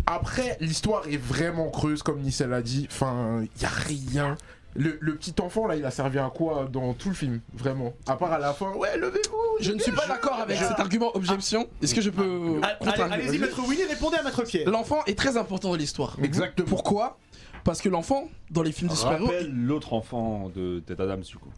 après, 0.07 0.59
l'histoire 0.61 1.09
est 1.09 1.17
vraiment 1.17 1.71
creuse, 1.71 2.03
comme 2.03 2.21
Nissel 2.21 2.53
a 2.53 2.61
dit. 2.61 2.87
Enfin, 2.91 3.43
il 3.57 3.63
y 3.63 3.65
a 3.65 3.69
rien. 3.69 4.37
Le, 4.77 4.97
le 5.01 5.17
petit 5.17 5.35
enfant 5.41 5.67
là, 5.67 5.75
il 5.77 5.85
a 5.85 5.91
servi 5.91 6.19
à 6.19 6.31
quoi 6.33 6.69
dans 6.71 6.95
tout 6.95 7.09
le 7.09 7.15
film 7.15 7.41
Vraiment? 7.55 7.93
À 8.07 8.17
part 8.17 8.33
à 8.33 8.39
la 8.39 8.53
fin, 8.53 8.73
ouais, 8.75 8.97
levez-vous 8.99 9.37
Je 9.61 9.73
ne 9.73 9.79
suis 9.81 9.91
pas 9.93 10.07
d'accord 10.07 10.39
avec 10.41 10.57
cet 10.59 10.79
argument 10.79 11.11
objection. 11.17 11.69
Est-ce 11.83 11.95
que 11.95 12.01
je 12.01 12.11
peux 12.11 12.61
contre-argumenter 12.79 13.13
Allez-y, 13.25 13.39
Maître 13.39 13.61
Willy, 13.69 13.85
répondez 13.85 14.17
à 14.19 14.23
Maître 14.23 14.43
Pierre. 14.45 14.71
L'enfant 14.71 15.01
est 15.07 15.19
très 15.19 15.37
important 15.37 15.71
dans 15.71 15.75
l'histoire. 15.77 16.17
Exactement. 16.23 16.69
Pourquoi? 16.69 17.19
Parce 17.65 17.83
que 17.83 17.89
l'enfant, 17.89 18.29
dans 18.51 18.63
les 18.63 18.73
films 18.73 18.91
de 18.91 18.95
super-héros, 18.97 19.27
Rappelle 19.27 19.51
l'autre 19.53 19.93
enfant 19.93 20.51
de 20.55 20.81
Ted 20.87 21.03
Adams, 21.03 21.21
du 21.23 21.37
coup. 21.37 21.51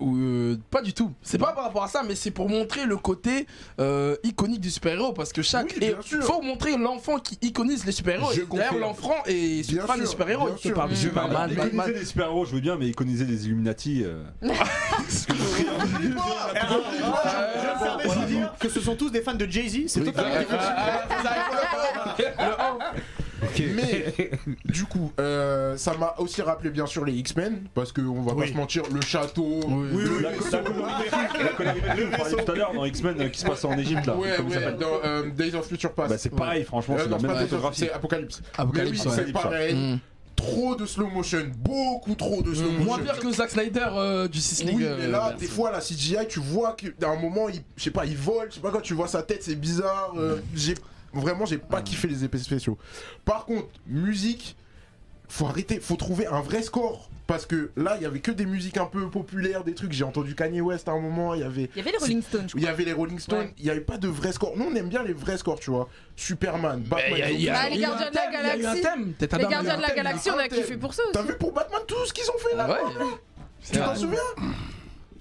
Ou, 0.00 0.16
euh, 0.16 0.56
pas 0.70 0.80
du 0.80 0.92
tout. 0.92 1.12
C'est 1.22 1.38
pas 1.38 1.52
par 1.52 1.64
rapport 1.64 1.82
à 1.82 1.88
ça, 1.88 2.02
mais 2.06 2.14
c'est 2.14 2.30
pour 2.30 2.48
montrer 2.48 2.86
le 2.86 2.96
côté 2.96 3.46
euh, 3.80 4.16
iconique 4.22 4.60
du 4.60 4.70
super-héros. 4.70 5.12
Parce 5.12 5.32
que 5.32 5.42
chaque. 5.42 5.74
Oui, 5.80 5.92
faut 6.22 6.40
montrer 6.40 6.76
l'enfant 6.76 7.18
qui 7.18 7.36
iconise 7.42 7.84
les 7.84 7.92
super-héros. 7.92 8.32
Je 8.32 8.42
Et 8.42 8.46
D'ailleurs, 8.50 8.78
l'enfant 8.78 9.14
est 9.26 9.68
Bien 9.68 9.86
fan 9.86 9.98
des 10.00 10.06
super-héros. 10.06 10.56
sûr. 10.56 10.74
parle 10.74 10.90
de 10.90 10.94
Je- 10.94 11.00
Superman, 11.00 11.50
Iconiser 11.50 11.76
Batman. 11.76 11.92
les 11.98 12.04
super-héros, 12.04 12.44
je 12.44 12.52
veux 12.54 12.60
bien, 12.60 12.76
mais 12.76 12.86
iconiser 12.88 13.24
les 13.24 13.46
Illuminati. 13.46 14.04
euh, 14.04 14.22
je 18.04 18.58
que 18.60 18.68
ce 18.68 18.80
sont 18.80 18.94
tous 18.96 19.10
des 19.10 19.20
fans 19.22 19.34
de 19.34 19.46
Jay-Z, 19.46 19.84
c'est 19.88 20.00
totalement 20.04 20.34
Ah, 23.40 23.46
Mais 23.74 24.30
du 24.64 24.84
coup, 24.84 25.12
euh, 25.20 25.76
ça 25.76 25.94
m'a 25.96 26.14
aussi 26.18 26.42
rappelé 26.42 26.70
bien 26.70 26.86
sûr 26.86 27.04
les 27.04 27.12
X-Men 27.14 27.62
parce 27.74 27.92
qu'on 27.92 28.22
va 28.22 28.32
Oui. 28.34 28.46
pas 28.46 28.52
se 28.52 28.56
mentir, 28.56 28.82
le 28.92 29.00
château. 29.00 29.60
Oui. 29.66 29.88
Oui, 29.92 30.02
oui, 30.16 30.22
La, 30.22 30.30
parlait 32.16 32.44
tout 32.44 32.52
à 32.52 32.54
l'heure 32.54 32.72
dans 32.74 32.84
X-Men 32.84 33.20
euh, 33.20 33.28
qui 33.28 33.40
se 33.40 33.46
passe 33.46 33.64
en 33.64 33.76
Égypte 33.78 34.06
là. 34.06 34.16
Ouais, 34.16 34.36
ça 34.36 34.42
ouais, 34.42 34.72
dans 34.78 35.00
euh, 35.04 35.30
Days 35.30 35.54
of 35.54 35.66
Future 35.66 35.92
Past. 35.92 36.10
Bah 36.10 36.18
c'est 36.18 36.34
pareil, 36.34 36.64
franchement, 36.64 36.96
Euh, 36.98 37.04
c'est 37.04 37.10
la 37.10 37.18
même 37.34 37.48
c'est 37.72 37.92
Apocalypse. 37.92 38.42
Apocalypse, 38.56 39.06
ouais. 39.06 39.12
c'est 39.14 39.32
pareil. 39.32 39.74
Mm. 39.74 39.98
Trop 40.36 40.76
de 40.76 40.86
slow 40.86 41.08
motion, 41.08 41.50
beaucoup 41.58 42.14
trop 42.14 42.42
de 42.42 42.54
slow 42.54 42.70
motion. 42.70 42.84
Moins 42.84 42.98
pire 43.00 43.18
que 43.18 43.32
Zack 43.32 43.50
Snyder 43.50 43.86
euh, 43.92 44.28
du 44.28 44.40
Six 44.40 44.62
League. 44.64 44.76
Oui, 44.76 44.84
euh, 44.84 44.96
mais 45.00 45.08
là, 45.08 45.18
version. 45.20 45.38
des 45.38 45.46
fois, 45.46 45.72
la 45.72 45.80
CGI, 45.80 46.16
tu 46.28 46.38
vois 46.38 46.74
qu'à 46.76 47.08
un 47.10 47.16
moment, 47.20 47.48
il, 47.48 47.60
je 47.76 47.82
sais 47.82 47.90
pas, 47.90 48.06
il 48.06 48.16
vole, 48.16 48.46
je 48.48 48.54
sais 48.54 48.60
pas 48.60 48.70
quand 48.70 48.80
tu 48.80 48.94
vois 48.94 49.08
sa 49.08 49.22
tête, 49.22 49.42
c'est 49.42 49.56
bizarre. 49.56 50.12
euh, 50.16 50.36
j'ai 50.54 50.74
Vraiment, 51.12 51.46
j'ai 51.46 51.58
pas 51.58 51.82
kiffé 51.82 52.08
les 52.08 52.24
effets 52.24 52.38
spéciaux. 52.38 52.76
Par 53.24 53.44
contre, 53.46 53.68
musique, 53.86 54.56
faut 55.28 55.46
arrêter, 55.46 55.80
faut 55.80 55.96
trouver 55.96 56.26
un 56.26 56.40
vrai 56.40 56.62
score. 56.62 57.10
Parce 57.26 57.44
que 57.44 57.70
là, 57.76 57.96
il 57.96 58.02
y 58.02 58.06
avait 58.06 58.20
que 58.20 58.30
des 58.30 58.46
musiques 58.46 58.78
un 58.78 58.86
peu 58.86 59.10
populaires, 59.10 59.62
des 59.62 59.74
trucs. 59.74 59.92
J'ai 59.92 60.04
entendu 60.04 60.34
Kanye 60.34 60.62
West 60.62 60.88
à 60.88 60.92
un 60.92 60.98
moment, 60.98 61.34
il 61.34 61.42
y 61.42 61.44
avait. 61.44 61.68
Il 61.74 61.78
y 61.78 61.80
avait 61.82 61.90
les 61.90 61.98
Rolling 61.98 62.22
Stones, 62.22 62.46
je 62.50 62.56
Il 62.56 62.62
y 62.62 62.66
avait 62.66 62.84
les 62.86 62.94
Rolling 62.94 63.18
Stones, 63.18 63.38
Ouais. 63.40 63.54
il 63.58 63.64
n'y 63.64 63.70
avait 63.70 63.82
pas 63.82 63.98
de 63.98 64.08
vrai 64.08 64.32
score. 64.32 64.54
Nous, 64.56 64.64
on 64.64 64.74
aime 64.74 64.88
bien 64.88 65.02
les 65.02 65.12
vrais 65.12 65.36
scores, 65.36 65.60
tu 65.60 65.70
vois. 65.70 65.90
Superman, 66.16 66.80
Batman. 66.80 67.12
Il 67.12 67.18
y 67.18 67.22
a- 67.22 67.30
y 67.32 67.48
a- 67.50 67.52
Bah, 67.52 67.68
les 67.68 67.76
y 67.76 67.80
Gardiens 67.80 68.08
de 68.10 68.14
la 68.14 68.28
y 68.28 68.32
Galaxie. 68.32 68.82
Les 69.20 69.28
gardiens 69.28 69.76
de 69.76 69.78
y 69.78 69.82
la 69.82 69.94
galaxie, 69.94 70.30
on 70.30 70.38
a 70.38 70.48
kiffé 70.48 70.78
pour 70.78 70.94
ça 70.94 71.02
T'as 71.12 71.22
vu 71.22 71.36
pour 71.36 71.52
Batman 71.52 71.82
tout 71.86 72.06
ce 72.06 72.14
qu'ils 72.14 72.30
ont 72.30 72.38
fait 72.38 72.56
là 72.56 72.66
Ouais. 72.66 73.04
Tu 73.70 73.78
t'en 73.78 73.94
souviens 73.94 74.18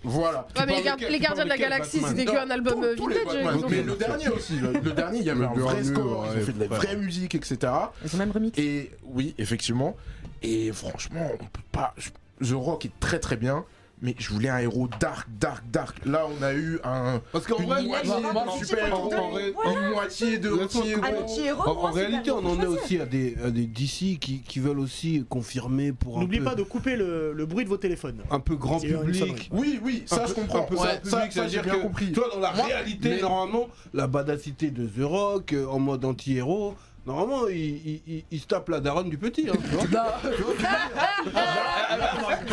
Voilà. 0.08 0.48
Ouais, 0.58 0.65
mais 0.65 0.78
les, 0.78 0.84
gar- 0.84 0.98
gardiens 0.98 1.43
de 1.43 1.50
la 1.50 1.58
galaxie, 1.58 2.00
Batman 2.00 2.17
c'était 2.17 2.32
que 2.32 2.38
un 2.38 2.50
album 2.50 2.74
Tous- 2.74 2.84
euh, 2.84 2.96
vintage. 2.96 3.43
Batman. 3.43 3.65
Mais 3.70 3.82
le 3.84 3.96
dernier 3.96 4.30
aussi, 4.30 4.54
le, 4.56 4.72
le 4.72 4.91
dernier, 4.91 5.20
il 5.20 5.26
y 5.26 5.30
avait 5.30 5.39
Le 5.41 5.46
un 5.48 5.54
vrai 5.54 5.84
score, 5.84 6.22
ouais, 6.22 6.28
ils 6.36 6.41
ont 6.41 6.46
fait 6.46 6.54
de 6.54 6.60
la 6.62 6.67
vraie 6.67 6.96
musique, 6.96 7.36
etc. 7.36 7.58
Ils 8.06 8.15
ont 8.15 8.17
même 8.17 8.32
remix. 8.32 8.58
Et 8.58 8.91
oui, 9.04 9.36
effectivement. 9.38 9.96
Et 10.43 10.72
franchement, 10.72 11.30
on 11.34 11.38
peut 11.38 11.62
pas. 11.72 11.93
The 12.41 12.52
Rock 12.54 12.86
est 12.86 12.91
très 13.00 13.20
très 13.20 13.36
bien. 13.38 13.65
Mais 14.00 14.14
je 14.20 14.30
voulais 14.32 14.50
un 14.50 14.60
héros 14.60 14.88
dark, 15.00 15.28
dark, 15.40 15.64
dark. 15.72 16.06
Là, 16.06 16.28
on 16.28 16.44
a 16.44 16.54
eu 16.54 16.80
un. 16.84 17.20
Parce 17.32 17.48
qu'en 17.48 17.58
Une 17.58 17.66
vrai, 17.66 17.84
moitié 17.84 18.12
moi- 18.12 18.46
de 18.60 18.64
super 18.66 18.94
en- 19.00 19.06
en 19.06 19.30
vrai- 19.32 19.54
une 19.66 19.90
moitié 19.92 20.38
de 20.38 20.52
anti-héros. 20.52 21.64
En, 21.68 21.92
réalité, 21.92 22.30
on 22.32 22.46
en 22.46 22.62
est 22.62 22.66
aussi 22.68 23.00
à 23.00 23.06
des, 23.08 23.36
à 23.44 23.50
des 23.50 23.66
DC 23.66 24.18
qui, 24.20 24.42
qui 24.48 24.60
veulent 24.60 24.80
aussi 24.80 25.26
confirmer 25.28 25.94
pour 25.94 26.18
un 26.18 26.22
N'oubliez 26.22 26.44
pas 26.44 26.54
de 26.56 26.62
couper 26.64 26.96
le, 26.96 27.34
le 27.34 27.46
bruit 27.48 27.64
de 27.64 27.70
vos 27.70 27.78
téléphones. 27.78 28.22
un 28.30 28.40
peu 28.40 28.56
grand 28.56 28.80
public. 28.80 29.50
Oui, 29.52 29.80
oui, 29.84 30.04
ça 30.06 30.26
je 30.28 30.34
comprends. 30.34 30.60
Un 30.60 30.64
peu 30.64 30.76
ça, 30.78 30.84
grand 30.84 30.92
ça, 30.92 30.98
public, 31.00 31.32
ça, 31.34 31.48
j'ai 31.48 31.50
c'est-à-dire 31.54 31.64
bien 31.64 31.74
que, 31.76 31.82
compris. 31.88 32.12
Toi, 32.12 32.30
dans 32.34 32.40
la 32.40 32.54
Moi, 32.54 32.66
réalité, 32.66 33.10
mais- 33.16 33.22
normalement, 33.22 33.68
la 33.96 34.08
badacité 34.08 34.70
de 34.70 34.86
The 34.86 35.04
Rock 35.04 35.54
euh, 35.54 35.66
en 35.66 35.80
mode 35.80 36.06
anti-héros, 36.06 36.76
normalement, 37.08 37.48
il, 37.48 37.58
il, 37.58 38.02
il- 38.08 38.24
il 38.30 38.39
se 38.39 38.46
tape 38.46 38.70
la 38.70 38.80
daronne 38.80 39.10
du 39.10 39.17
petit. 39.17 39.48
Hein, 39.50 39.54
tu 39.56 39.88
vois 39.88 39.88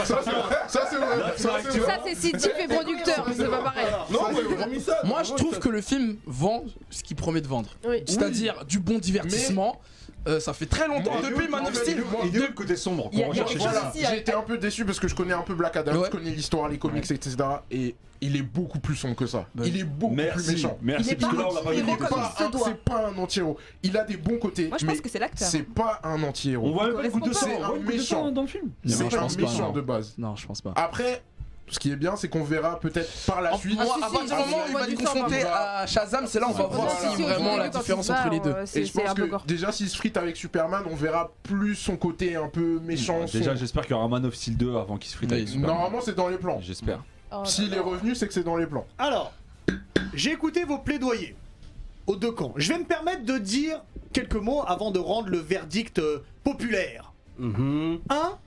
Ça, 0.05 0.21
c'est 0.25 0.31
vrai. 0.31 0.57
Ça, 0.69 0.87
c'est 0.90 0.97
vrai. 0.97 1.33
Ça, 1.37 1.51
c'est 1.62 1.79
vrai. 1.79 1.87
Ça, 1.87 1.99
c'est 2.05 2.14
City 2.14 2.49
fait 2.57 2.69
producteur, 2.75 3.27
c'est 3.37 3.49
pas 3.51 3.62
pareil. 3.62 3.87
non, 4.11 4.21
mais 4.33 4.62
hormis 4.62 4.81
ça. 4.81 4.99
Moi, 5.05 5.23
je 5.23 5.33
trouve 5.35 5.55
ça- 5.55 5.61
que 5.61 5.69
le 5.69 5.81
film 5.81 6.17
vend 6.27 6.64
ce 6.90 7.03
qu'il 7.03 7.17
promet 7.17 7.40
de 7.40 7.49
vendre. 7.49 7.71
Oui. 7.87 8.03
C'est-à-dire 8.07 8.64
du 8.67 8.79
bon 8.79 8.99
divertissement. 8.99 9.81
Euh, 10.27 10.40
ça 10.40 10.55
fait 10.55 10.64
très 10.64 10.88
longtemps, 10.88 11.12
Moi, 11.21 11.31
depuis 11.31 11.49
Man 11.49 11.67
of 11.67 11.75
Steel. 11.75 12.03
Il 12.25 12.33
le 12.40 12.49
côté 12.55 12.77
sombre 12.77 13.11
Voilà, 13.12 13.93
j'ai 13.95 14.19
été 14.19 14.33
un 14.33 14.40
peu 14.40 14.57
déçu 14.57 14.87
parce 14.87 14.99
que 14.99 15.07
je 15.07 15.14
connais 15.14 15.35
un 15.35 15.43
peu 15.43 15.53
Black 15.55 15.77
Adam, 15.77 15.93
Ouais. 15.99 16.07
je 16.07 16.11
connais 16.11 16.31
l'histoire, 16.31 16.67
les 16.71 16.79
comics, 16.79 17.11
etc. 17.11 17.37
Et 17.71 17.95
il 18.27 18.37
est 18.37 18.43
beaucoup 18.43 18.79
plus 18.79 18.97
sombre 18.97 19.17
que 19.17 19.27
ça. 19.27 19.47
Il 19.65 19.79
est 19.79 19.85
beaucoup 19.85 20.15
plus 20.15 20.25
Merci, 20.25 20.51
méchant. 20.53 20.79
Il 20.81 20.87
merci, 20.87 21.11
est 21.11 21.15
parce 21.17 21.33
que 21.33 21.37
pas 21.37 21.43
là 21.43 21.49
on 21.51 21.55
l'a 21.55 21.61
pas 21.63 21.75
il 21.75 21.85
C'est 21.85 22.45
un- 22.45 22.51
c'est 22.65 22.85
pas 22.85 23.07
un 23.09 23.19
anti-héros. 23.19 23.57
Il 23.83 23.97
a 23.97 24.05
des 24.05 24.17
bons 24.17 24.39
côtés, 24.39 24.69
Moi, 24.69 24.79
je 24.81 24.87
mais 24.87 24.93
pense 24.93 25.01
que 25.03 25.09
c'est 25.09 25.19
l'acteur. 25.19 25.49
c'est 25.49 25.63
pas 25.63 26.01
un 26.03 26.23
anti-héros. 26.23 26.69
On 26.69 26.73
voit 26.73 26.87
même 26.87 26.97
pas 26.97 27.03
le 27.03 27.11
coup 27.11 27.21
de 27.21 27.33
sang, 27.33 27.47
coup 27.49 27.79
de 27.79 27.85
Méchant. 27.87 28.31
dans 28.33 28.43
le 28.43 28.49
film. 28.49 28.71
C'est 28.87 29.03
un 29.15 29.29
méchant 29.37 29.73
de 29.73 29.81
base. 29.81 30.15
Non, 30.19 30.37
je 30.37 30.47
pense 30.47 30.61
pas. 30.61 30.73
Après, 30.77 31.23
ce 31.69 31.79
qui 31.79 31.91
est 31.91 31.97
bien, 31.97 32.15
c'est 32.15 32.29
qu'on 32.29 32.45
verra 32.45 32.79
peut-être 32.79 33.11
par 33.27 33.41
la 33.41 33.57
suite. 33.57 33.79
Ah, 33.81 33.85
si, 33.87 33.91
à 33.93 34.01
partir 34.01 34.21
si, 34.21 34.27
du 34.27 34.31
moment 34.51 34.57
où 34.65 34.69
il 34.69 34.75
va 34.75 34.81
on 35.25 35.29
va- 35.29 35.79
à 35.81 35.87
Shazam, 35.87 36.27
c'est 36.27 36.39
là 36.39 36.47
où 36.47 36.51
on 36.51 36.53
va 36.53 36.65
Voilà. 36.67 36.77
voir 36.93 37.15
Si, 37.17 37.23
vraiment 37.23 37.57
la 37.57 37.69
différence 37.71 38.11
entre 38.11 38.29
les 38.31 38.41
deux. 38.41 38.55
c'est- 38.67 38.81
Et 38.81 38.85
je 38.85 38.93
c'est 38.93 39.01
pense 39.03 39.11
un 39.11 39.15
que 39.15 39.47
déjà, 39.47 39.73
s'il 39.73 39.89
se 39.89 39.97
frite 39.97 40.17
avec 40.17 40.37
Superman, 40.37 40.83
on 40.91 40.95
verra 40.95 41.33
plus 41.43 41.75
son 41.75 41.97
côté 41.97 42.37
un 42.37 42.49
peu 42.49 42.81
méchant. 42.81 43.21
Déjà, 43.25 43.45
sombre. 43.45 43.57
j'espère 43.57 43.83
qu'il 43.85 43.93
y 43.93 43.99
aura 43.99 44.09
Man 44.09 44.27
of 44.27 44.35
Steel 44.35 44.57
2 44.57 44.77
avant 44.77 44.99
qu'il 44.99 45.11
se 45.11 45.17
frite 45.17 45.33
avec 45.33 45.49
Superman. 45.49 45.71
Normalement, 45.77 46.01
c'est 46.03 46.15
dans 46.15 46.29
les 46.29 46.37
plans. 46.39 46.61
J'espère. 46.61 47.03
Oh 47.33 47.45
S'il 47.45 47.73
est 47.75 47.81
revenu, 47.81 48.15
c'est 48.15 48.27
que 48.27 48.35
c'est 48.35 48.45
dans 48.45 48.57
les 48.57 48.67
plans. 48.67 48.87
Alors, 48.99 49.33
j'ai 50.15 50.33
écouté 50.33 50.65
vos 50.65 50.79
plaidoyers 50.79 51.35
aux 52.07 52.17
deux 52.17 52.33
camps. 52.33 52.53
Je 52.57 52.73
vais 52.73 52.79
me 52.79 52.85
permettre 52.85 53.25
de 53.25 53.39
dire 53.39 53.83
quelques 54.13 54.37
mots 54.37 54.63
avant 54.67 54.91
de 54.91 54.99
rendre 54.99 55.29
le 55.29 55.39
verdict 55.39 55.99
euh, 55.99 56.23
populaire. 56.45 57.13
Mhm. 57.39 58.01
Un, 58.11 58.39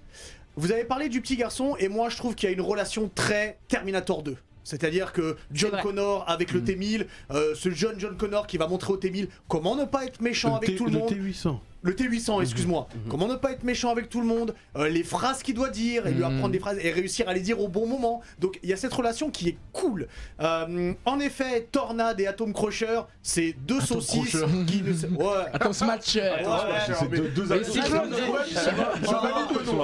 vous 0.56 0.72
avez 0.72 0.86
parlé 0.86 1.10
du 1.10 1.22
petit 1.22 1.36
garçon 1.36 1.76
et 1.78 1.90
moi 1.90 2.10
je 2.10 2.18
trouve 2.18 2.36
qu'il 2.36 2.50
y 2.50 2.52
a 2.52 2.56
une 2.56 2.62
relation 2.62 3.12
très 3.13 3.60
Terminator 3.68 4.24
2. 4.24 4.38
C'est-à-dire 4.63 5.13
que 5.13 5.38
John. 5.52 5.80
Connor 5.82 6.26
avec 6.28 6.52
le 6.52 6.62
T-1000, 6.62 7.06
euh, 7.32 7.56
ce 7.56 7.70
jeune 7.70 7.98
John 8.00 8.18
Connor 8.18 8.48
qui 8.48 8.58
va 8.58 8.68
montrer 8.68 8.92
au 8.92 8.98
T-1000 8.98 9.30
comment 9.48 9.76
ne 9.78 9.86
pas 9.86 10.04
être 10.06 10.22
méchant 10.22 10.56
avec 10.56 10.76
tout 10.76 10.86
le 10.86 10.92
monde. 10.92 11.10
T800. 11.10 11.58
Le 11.88 11.93
T800, 11.93 12.41
excuse-moi. 12.41 12.88
Comment 13.10 13.28
ne 13.28 13.36
pas 13.36 13.52
être 13.54 13.63
méchant 13.63 13.91
avec 13.91 14.10
tout 14.10 14.19
le 14.19 14.28
monde, 14.28 14.54
euh, 14.76 14.89
les 14.89 15.04
phrases 15.04 15.41
qu'il 15.41 15.56
doit 15.56 15.69
dire, 15.69 16.06
et 16.06 16.12
lui 16.12 16.19
Mhm. 16.23 16.36
apprendre 16.36 16.50
des 16.50 16.60
phrases 16.60 16.78
et 16.82 16.91
réussir 16.91 17.30
à 17.30 17.34
les 17.34 17.39
dire 17.39 17.62
au 17.62 17.69
bon 17.69 17.88
moment. 17.88 18.21
Donc 18.39 18.60
il 18.62 18.69
y 18.69 18.73
a 18.73 18.78
cette 18.78 18.93
relation 18.93 19.30
qui 19.32 19.47
est 19.50 19.58
cool. 19.71 20.08
Euh, 20.41 20.93
en 21.06 21.19
effet, 21.21 21.67
Tornade 21.71 22.19
et 22.19 22.28
Atom 22.28 22.52
Crusher, 22.54 23.02
c'est 23.21 23.56
deux 23.65 23.80
saucisses 23.80 24.32
Crusher. 24.32 24.45
qui 24.67 24.82
ne. 24.82 24.93
Ouais. 25.17 25.45
Atom 25.54 25.71
Smasher. 25.73 26.19
Ouais, 26.21 26.93
C'est 27.00 27.10
deux, 27.10 27.30
deux. 27.30 27.52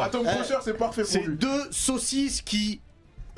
Atom 0.01 0.25
Eh, 0.25 0.35
Crusher, 0.35 0.57
c'est 0.63 0.77
parfait 0.77 1.01
pour 1.03 1.11
C'est 1.11 1.27
deux 1.37 1.63
saucisses 1.71 2.41
qui, 2.41 2.81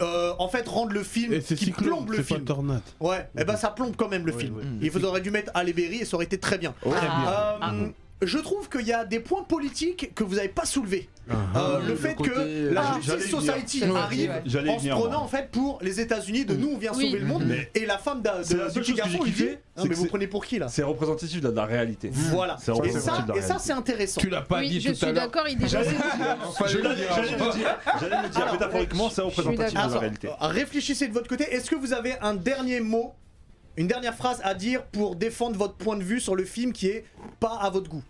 euh, 0.02 0.34
en 0.40 0.48
fait, 0.48 0.68
rendent 0.68 0.92
le 0.94 1.04
film, 1.04 1.34
Et 1.34 1.42
c'est 1.42 1.56
qui 1.56 1.66
Cyclone, 1.66 1.88
plombent 1.90 2.10
le 2.12 2.18
c'est 2.18 2.24
pas 2.24 2.36
film. 2.36 2.46
Tornade. 2.46 2.82
Ouais, 3.00 3.30
et 3.38 3.44
ben 3.46 3.56
ça 3.56 3.70
plombe 3.70 3.96
quand 3.96 4.10
même 4.10 4.26
le 4.26 4.34
Ouais, 4.34 4.40
film. 4.42 4.58
ouais. 4.58 4.64
Il 4.82 4.92
vous 4.92 5.06
dû 5.20 5.32
mettre 5.32 5.52
Halle 5.54 5.70
Berry 5.74 5.98
et 6.02 6.06
ça 6.06 6.16
aurait 6.16 6.26
été 6.26 6.38
très 6.40 6.58
bien. 6.58 6.74
Très 6.82 6.90
Euh, 6.92 7.60
bien. 7.60 7.94
Je 8.22 8.38
trouve 8.40 8.70
qu'il 8.70 8.88
y 8.88 8.94
a 8.94 9.04
des 9.04 9.20
points 9.20 9.44
politiques 9.44 10.14
que 10.16 10.24
vous 10.24 10.36
n'avez 10.36 10.48
pas 10.48 10.66
soulevés. 10.66 11.10
Ah, 11.30 11.34
Euh, 11.56 11.78
oui, 11.80 11.84
le 11.86 11.90
le 11.90 11.96
fait 11.98 12.16
côté, 12.16 12.30
que 12.30 12.36
euh, 12.38 12.74
la 12.74 12.94
Justice 13.02 13.32
venir. 13.32 13.42
Society 13.54 13.84
arrive 13.84 14.30
ouais. 14.32 14.70
En 14.70 14.80
se 14.80 14.88
prenant 14.90 15.10
moi. 15.10 15.18
en 15.18 15.28
fait 15.28 15.50
pour 15.52 15.80
les 15.82 16.00
États-Unis 16.00 16.46
de 16.46 16.54
nous 16.56 16.70
on 16.76 16.78
vient 16.78 16.92
Oui. 16.96 17.08
sauver 17.08 17.20
le 17.20 17.26
monde 17.26 17.44
Mais- 17.48 17.70
et 17.74 17.86
la 17.88 17.98
femme 17.98 18.22
C'est 18.44 18.54
de, 18.54 18.60
la 18.60 18.66
garçon 18.68 19.24
dit 19.24 19.44
non 19.76 19.84
c'est 19.84 19.90
mais 19.90 19.96
vous 19.96 20.06
prenez 20.06 20.28
pour 20.28 20.46
qui 20.46 20.60
là 20.60 20.68
C'est 20.70 20.84
représentatif 20.84 21.42
de 21.42 21.50
la 21.50 21.66
réalité. 21.66 22.10
Voilà. 22.14 22.58
C'est 22.62 22.72
Et 22.86 22.92
ça, 22.92 23.26
de 23.28 23.38
et 23.38 23.42
ça 23.42 23.58
c'est 23.60 23.74
intéressant. 23.74 24.22
Tu 24.22 24.30
l'as 24.30 24.42
pas 24.44 24.60
Oui, 24.60 24.70
dit 24.70 24.82
je 24.82 24.90
tout 24.90 24.96
suis 24.96 25.06
à 25.08 25.12
l'heure. 25.12 25.24
d'accord, 25.26 25.48
il 25.50 25.68
J'allais 25.68 25.90
le 25.90 26.96
dire. 26.96 27.78
J'allais 28.00 28.22
le 28.22 28.30
dire. 28.30 28.42
Alors, 28.42 28.54
Métaphoriquement, 28.54 29.10
c'est 29.10 29.22
représentatif 29.24 29.74
de 29.74 29.94
la 29.94 30.00
réalité. 30.00 30.28
euh, 30.30 30.48
réfléchissez 30.48 31.08
de 31.08 31.14
votre 31.14 31.28
côté. 31.28 31.44
Est-ce 31.46 31.70
que 31.70 31.76
vous 31.76 31.92
avez 31.94 32.14
un 32.22 32.36
dernier 32.36 32.80
mot, 32.82 33.14
une 33.78 33.88
dernière 33.88 34.16
phrase 34.16 34.40
à 34.44 34.54
dire 34.54 34.84
pour 34.86 35.16
défendre 35.16 35.58
votre 35.58 35.74
point 35.76 35.98
de 35.98 36.04
vue 36.04 36.20
sur 36.20 36.36
le 36.36 36.44
film 36.46 36.72
qui 36.74 36.88
est 36.88 37.06
pas 37.40 37.56
à 37.62 37.70
votre 37.70 37.90
goût 37.90 38.04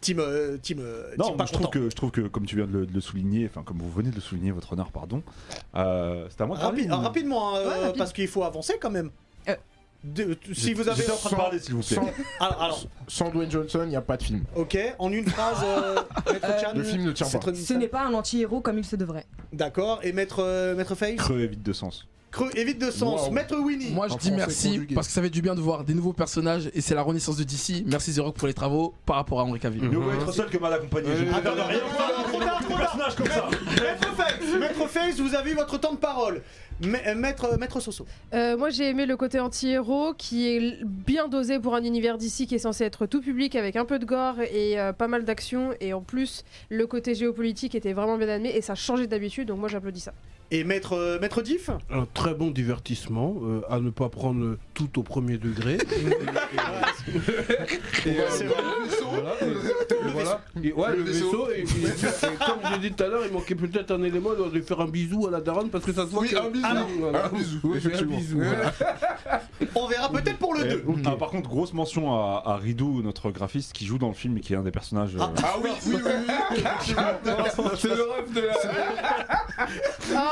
Team, 0.00 0.18
euh, 0.20 0.58
team, 0.58 0.80
euh, 0.80 1.14
Non, 1.16 1.24
team 1.24 1.36
moi, 1.36 1.36
pas 1.38 1.46
je 1.46 1.52
trouve 1.54 1.70
que 1.70 1.88
je 1.90 1.94
trouve 1.96 2.10
que 2.10 2.20
comme 2.22 2.44
tu 2.44 2.56
viens 2.56 2.66
de 2.66 2.72
le, 2.72 2.86
de 2.86 2.92
le 2.92 3.00
souligner, 3.00 3.46
enfin 3.50 3.62
comme 3.62 3.78
vous 3.78 3.90
venez 3.90 4.10
de 4.10 4.14
le 4.16 4.20
souligner, 4.20 4.50
votre 4.50 4.74
honneur, 4.74 4.90
pardon. 4.92 5.22
Euh, 5.74 6.26
c'est 6.28 6.42
à 6.42 6.46
moi 6.46 6.58
de. 6.58 6.62
Rapi- 6.62 6.90
ou- 6.90 6.94
rapidement, 6.94 7.54
hein, 7.54 7.58
euh, 7.60 7.68
Ouais, 7.70 7.78
rapide. 7.86 7.98
parce 7.98 8.12
qu'il 8.12 8.28
faut 8.28 8.44
avancer 8.44 8.74
quand 8.80 8.90
même. 8.90 9.10
De- 10.06 10.36
si 10.52 10.74
vous 10.74 10.86
avez. 10.90 11.02
En 11.10 11.16
train 11.16 11.30
de 11.30 11.34
parler, 11.34 11.58
s'il 11.58 11.72
vous 11.72 11.80
plaît. 11.80 11.94
Sans, 11.96 12.06
Alors, 12.38 12.62
alors, 12.62 12.84
sans 13.08 13.30
Dwayne 13.30 13.50
Johnson, 13.50 13.80
il 13.84 13.88
n'y 13.88 13.96
a 13.96 14.02
pas 14.02 14.18
de 14.18 14.22
film. 14.22 14.44
ok, 14.54 14.76
en 14.98 15.10
une 15.10 15.26
phrase, 15.26 15.56
euh, 15.64 15.94
Maître 16.30 16.60
Chan, 16.60 16.72
Le 16.74 16.82
film 16.84 17.04
ne 17.04 17.12
tient 17.12 17.26
pas. 17.26 17.54
Ce 17.54 17.72
n'est 17.72 17.88
pas 17.88 18.02
un 18.04 18.12
anti-héros 18.12 18.60
comme 18.60 18.76
il 18.76 18.84
se 18.84 18.96
devrait. 18.96 19.24
D'accord, 19.54 20.00
et 20.02 20.12
Maître, 20.12 20.40
euh, 20.42 20.74
Maître 20.74 20.94
Face 20.94 21.14
Creux 21.16 21.40
et 21.40 21.46
vide 21.46 21.62
de 21.62 21.72
sens. 21.72 22.06
Creux, 22.34 22.50
évite 22.56 22.80
de 22.80 22.90
sens. 22.90 23.30
Maître 23.30 23.56
Winnie 23.56 23.90
Moi 23.92 24.08
je 24.08 24.14
En 24.14 24.16
dis 24.16 24.32
merci 24.32 24.68
conjugué. 24.74 24.94
parce 24.94 25.06
que 25.06 25.12
ça 25.12 25.22
fait 25.22 25.30
du 25.30 25.40
bien 25.40 25.54
de 25.54 25.60
voir 25.60 25.84
des 25.84 25.94
nouveaux 25.94 26.12
personnages 26.12 26.68
et 26.74 26.80
c'est 26.80 26.94
la 26.94 27.02
renaissance 27.02 27.36
de 27.36 27.44
DC. 27.44 27.84
Merci 27.86 28.12
The 28.14 28.18
Rock 28.18 28.36
pour 28.36 28.48
les 28.48 28.54
travaux 28.54 28.92
par 29.06 29.16
rapport 29.16 29.38
à 29.40 29.44
Henry 29.44 29.60
Cavill. 29.60 29.84
Ne 29.88 29.96
veut 29.96 30.14
être 30.14 30.32
seul 30.32 30.46
que 30.50 30.58
mal 30.58 30.72
accompagné. 30.72 31.08
Je 31.16 31.24
Euh, 31.24 31.30
trop 31.30 32.40
tard. 32.40 32.60
personnages 32.76 33.14
comme 33.14 33.26
ça. 33.28 33.48
Maître 33.82 34.14
Face 34.16 34.58
Maître 34.58 34.86
Face, 34.88 35.20
vous 35.20 35.34
avez 35.34 35.52
eu 35.52 35.54
votre 35.54 35.78
temps 35.78 35.92
de 35.92 35.98
parole. 35.98 36.42
Ma- 36.84 36.98
euh, 37.06 37.14
Maître, 37.14 37.56
Maître 37.58 37.78
Soso. 37.78 38.04
Euh, 38.34 38.56
moi 38.56 38.68
j'ai 38.70 38.88
aimé 38.88 39.06
le 39.06 39.16
côté 39.16 39.38
anti-héros 39.38 40.12
qui 40.18 40.48
est 40.48 40.78
bien 40.84 41.28
dosé 41.28 41.60
pour 41.60 41.76
un 41.76 41.84
univers 41.84 42.18
d'ici 42.18 42.48
qui 42.48 42.56
est 42.56 42.58
censé 42.58 42.82
être 42.82 43.06
tout 43.06 43.20
public 43.20 43.54
avec 43.54 43.76
un 43.76 43.84
peu 43.84 44.00
de 44.00 44.04
gore 44.04 44.40
et 44.40 44.80
euh, 44.80 44.92
pas 44.92 45.06
mal 45.06 45.24
d'action 45.24 45.70
et 45.80 45.92
en 45.92 46.00
plus 46.00 46.42
le 46.70 46.86
côté 46.88 47.14
géopolitique 47.14 47.76
était 47.76 47.92
vraiment 47.92 48.18
bien 48.18 48.28
amené 48.28 48.56
et 48.56 48.60
ça 48.60 48.74
changeait 48.74 49.06
d'habitude 49.06 49.46
donc 49.48 49.58
moi 49.60 49.68
j'applaudis 49.68 50.00
ça. 50.00 50.12
Et 50.50 50.62
Maître, 50.62 50.92
euh, 50.92 51.18
Maître 51.20 51.42
Diff 51.42 51.70
Un 51.90 52.06
très 52.14 52.34
bon 52.34 52.50
divertissement, 52.50 53.34
euh, 53.42 53.60
à 53.68 53.80
ne 53.80 53.90
pas 53.90 54.08
prendre 54.08 54.56
tout 54.74 54.98
au 55.00 55.02
premier 55.02 55.36
degré. 55.38 55.78
Et, 58.06 58.20
euh, 58.20 58.24
C'est 58.30 58.44
vrai. 58.44 58.62
voilà, 59.10 59.34
et- 59.42 59.46
et 59.46 60.10
voilà. 60.12 60.40
Et 60.62 60.72
ouais, 60.72 60.90
le, 60.96 61.02
Le 61.02 61.02
vaisseau. 61.10 61.48
et, 61.50 61.60
et- 61.60 61.62
et 61.62 61.64
comme 62.46 62.58
j'ai 62.72 62.78
dit 62.78 62.92
tout 62.92 63.04
à 63.04 63.08
l'heure, 63.08 63.22
il 63.26 63.32
manquait 63.32 63.54
peut-être 63.54 63.90
un 63.90 64.02
élément 64.02 64.30
de 64.34 64.50
lui 64.54 64.62
faire 64.62 64.80
un 64.80 64.86
bisou 64.88 65.26
à 65.26 65.30
la 65.30 65.40
daronne 65.40 65.68
parce 65.70 65.84
que 65.84 65.92
ça 65.92 66.02
se 66.06 66.10
voit 66.10 66.22
Oui, 66.22 66.30
que- 66.30 66.36
un 66.36 66.50
bisou. 66.50 66.64
Ah 66.68 66.86
voilà. 66.98 67.26
Un 67.26 67.28
bisou, 67.30 67.58
Oui, 67.64 67.76
effectivement. 67.78 68.14
Un 68.14 68.18
bisou, 68.18 68.38
voilà. 68.42 68.72
On 69.74 69.86
verra 69.86 70.08
peut-être 70.10 70.38
pour 70.38 70.54
le 70.54 70.66
Et- 70.66 70.68
2. 70.76 70.84
Ah, 71.06 71.16
par 71.16 71.28
contre, 71.30 71.48
grosse 71.48 71.72
mention 71.74 72.12
à, 72.14 72.42
à 72.44 72.56
Ridou, 72.56 73.02
notre 73.02 73.30
graphiste, 73.30 73.72
qui 73.72 73.84
joue 73.86 73.98
dans 73.98 74.08
le 74.08 74.14
film 74.14 74.36
et 74.38 74.40
qui 74.40 74.52
est 74.54 74.56
un 74.56 74.62
des 74.62 74.70
personnages. 74.70 75.14
euh, 75.16 75.20
Ah. 75.20 75.32
Ah 75.42 75.54
oui, 75.62 75.70
oui, 75.86 75.94
oui, 75.96 76.10
oui. 76.52 76.62
C'est 77.76 77.88
le 77.88 78.02
rêve 78.10 78.32
de 78.34 78.40
la. 78.40 78.54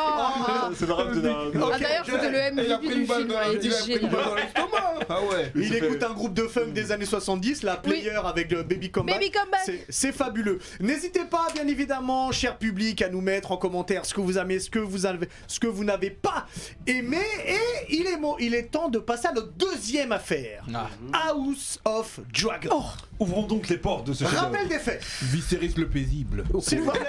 Oh 0.04 0.72
c'est 0.78 0.86
le 0.86 0.92
rêve 0.92 1.20
de. 1.20 1.28
Ah, 1.28 1.78
D'ailleurs 1.78 2.04
c'était 2.04 2.30
le 2.30 2.38
Il 2.38 2.54
MVP 2.54 2.94
du 2.94 3.06
film, 3.06 3.32
il 3.50 3.56
était 3.56 3.66
il 3.66 3.72
génial. 3.72 4.10
l'estomac. 4.36 4.78
Ah 5.08 5.20
ouais. 5.20 5.50
Il 5.56 5.64
fait- 5.68 5.78
écoute 5.78 6.02
un 6.02 6.12
groupe 6.12 6.32
de 6.32 6.44
funk 6.46 6.68
des 6.72 6.92
années 6.92 7.04
70, 7.06 7.64
la 7.64 7.76
player 7.76 8.10
avec 8.24 8.50
le 8.52 8.62
Baby 8.62 8.90
Comeback. 8.90 9.16
Baby 9.16 9.30
Comeback 9.32 9.60
C'est- 9.66 9.84
C'est 9.88 10.12
fabuleux. 10.12 10.58
N'hésitez 10.80 11.24
pas, 11.24 11.48
bien 11.52 11.66
évidemment, 11.66 12.30
cher 12.32 12.56
public, 12.56 13.02
à 13.02 13.08
nous 13.08 13.20
mettre 13.20 13.50
en 13.52 13.56
commentaire 13.56 14.06
ce 14.06 14.14
que 14.14 14.20
vous 14.20 14.38
aimez, 14.38 14.60
ce 14.60 14.70
que 14.70 14.78
vous 14.78 15.04
avez, 15.06 15.28
ce 15.48 15.58
que 15.60 15.66
vous 15.66 15.84
n'avez 15.84 16.10
pas 16.10 16.46
aimé 16.86 17.18
et 17.46 17.58
il 17.94 18.06
est, 18.06 18.16
mo- 18.16 18.36
il 18.38 18.54
est 18.54 18.70
temps 18.70 18.88
de 18.88 18.98
passer 19.00 19.26
à 19.28 19.32
notre 19.32 19.52
deuxième 19.52 20.12
affaire. 20.12 20.64
Ah. 20.72 20.88
House 21.28 21.80
of 21.84 22.20
Dragon. 22.32 22.82
Ouvrons 23.18 23.42
donc 23.42 23.68
les 23.68 23.78
portes 23.78 24.06
de 24.06 24.12
ce 24.14 24.24
chef 24.24 24.34
Rappel 24.38 24.68
des 24.68 24.78
faits. 24.78 25.02
Viserys 25.22 25.74
le 25.76 25.88
paisible. 25.88 26.44
S'il 26.60 26.80
vous 26.80 26.90
plaît. 26.90 27.00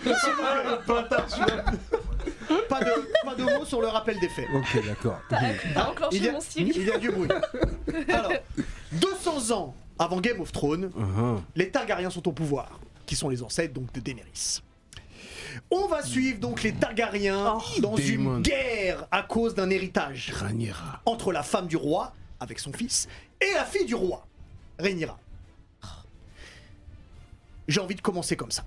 pas, 2.68 2.80
de, 2.80 2.90
pas 3.24 3.34
de 3.34 3.42
mots 3.44 3.64
sur 3.64 3.80
le 3.80 3.88
rappel 3.88 4.18
des 4.20 4.28
faits. 4.28 4.48
Ok, 4.54 4.84
d'accord. 4.86 5.20
T'as 5.28 5.38
Il 6.12 6.24
y, 6.24 6.28
a, 6.28 6.32
mon 6.32 6.40
style. 6.40 6.72
il 6.74 6.84
y 6.86 6.90
a 6.92 6.98
du 6.98 7.10
bruit. 7.10 7.28
Alors, 8.08 8.32
200 8.92 9.50
ans 9.56 9.74
avant 9.98 10.20
Game 10.20 10.40
of 10.40 10.50
Thrones, 10.52 10.90
Uh-huh. 10.96 11.40
les 11.54 11.70
Targaryens 11.70 12.10
sont 12.10 12.26
au 12.28 12.32
pouvoir, 12.32 12.80
qui 13.06 13.16
sont 13.16 13.28
les 13.28 13.42
ancêtres 13.42 13.74
donc 13.74 13.92
de 13.92 14.00
Daenerys. 14.00 14.60
On 15.70 15.86
va 15.88 16.02
suivre 16.02 16.38
donc 16.40 16.62
les 16.62 16.72
Targaryens 16.72 17.58
dans 17.80 17.94
Daemon. 17.96 18.36
une 18.36 18.42
guerre 18.42 19.06
à 19.10 19.22
cause 19.22 19.54
d'un 19.54 19.68
héritage 19.70 20.32
Rhaenyra. 20.34 21.00
entre 21.04 21.32
la 21.32 21.42
femme 21.42 21.66
du 21.66 21.76
roi, 21.76 22.12
avec 22.38 22.58
son 22.58 22.72
fils, 22.72 23.08
et 23.40 23.52
la 23.54 23.64
fille 23.64 23.84
du 23.86 23.94
roi, 23.94 24.26
Rhaenyra. 24.78 25.18
J'ai 27.68 27.80
envie 27.80 27.94
de 27.94 28.00
commencer 28.00 28.36
comme 28.36 28.50
ça. 28.50 28.64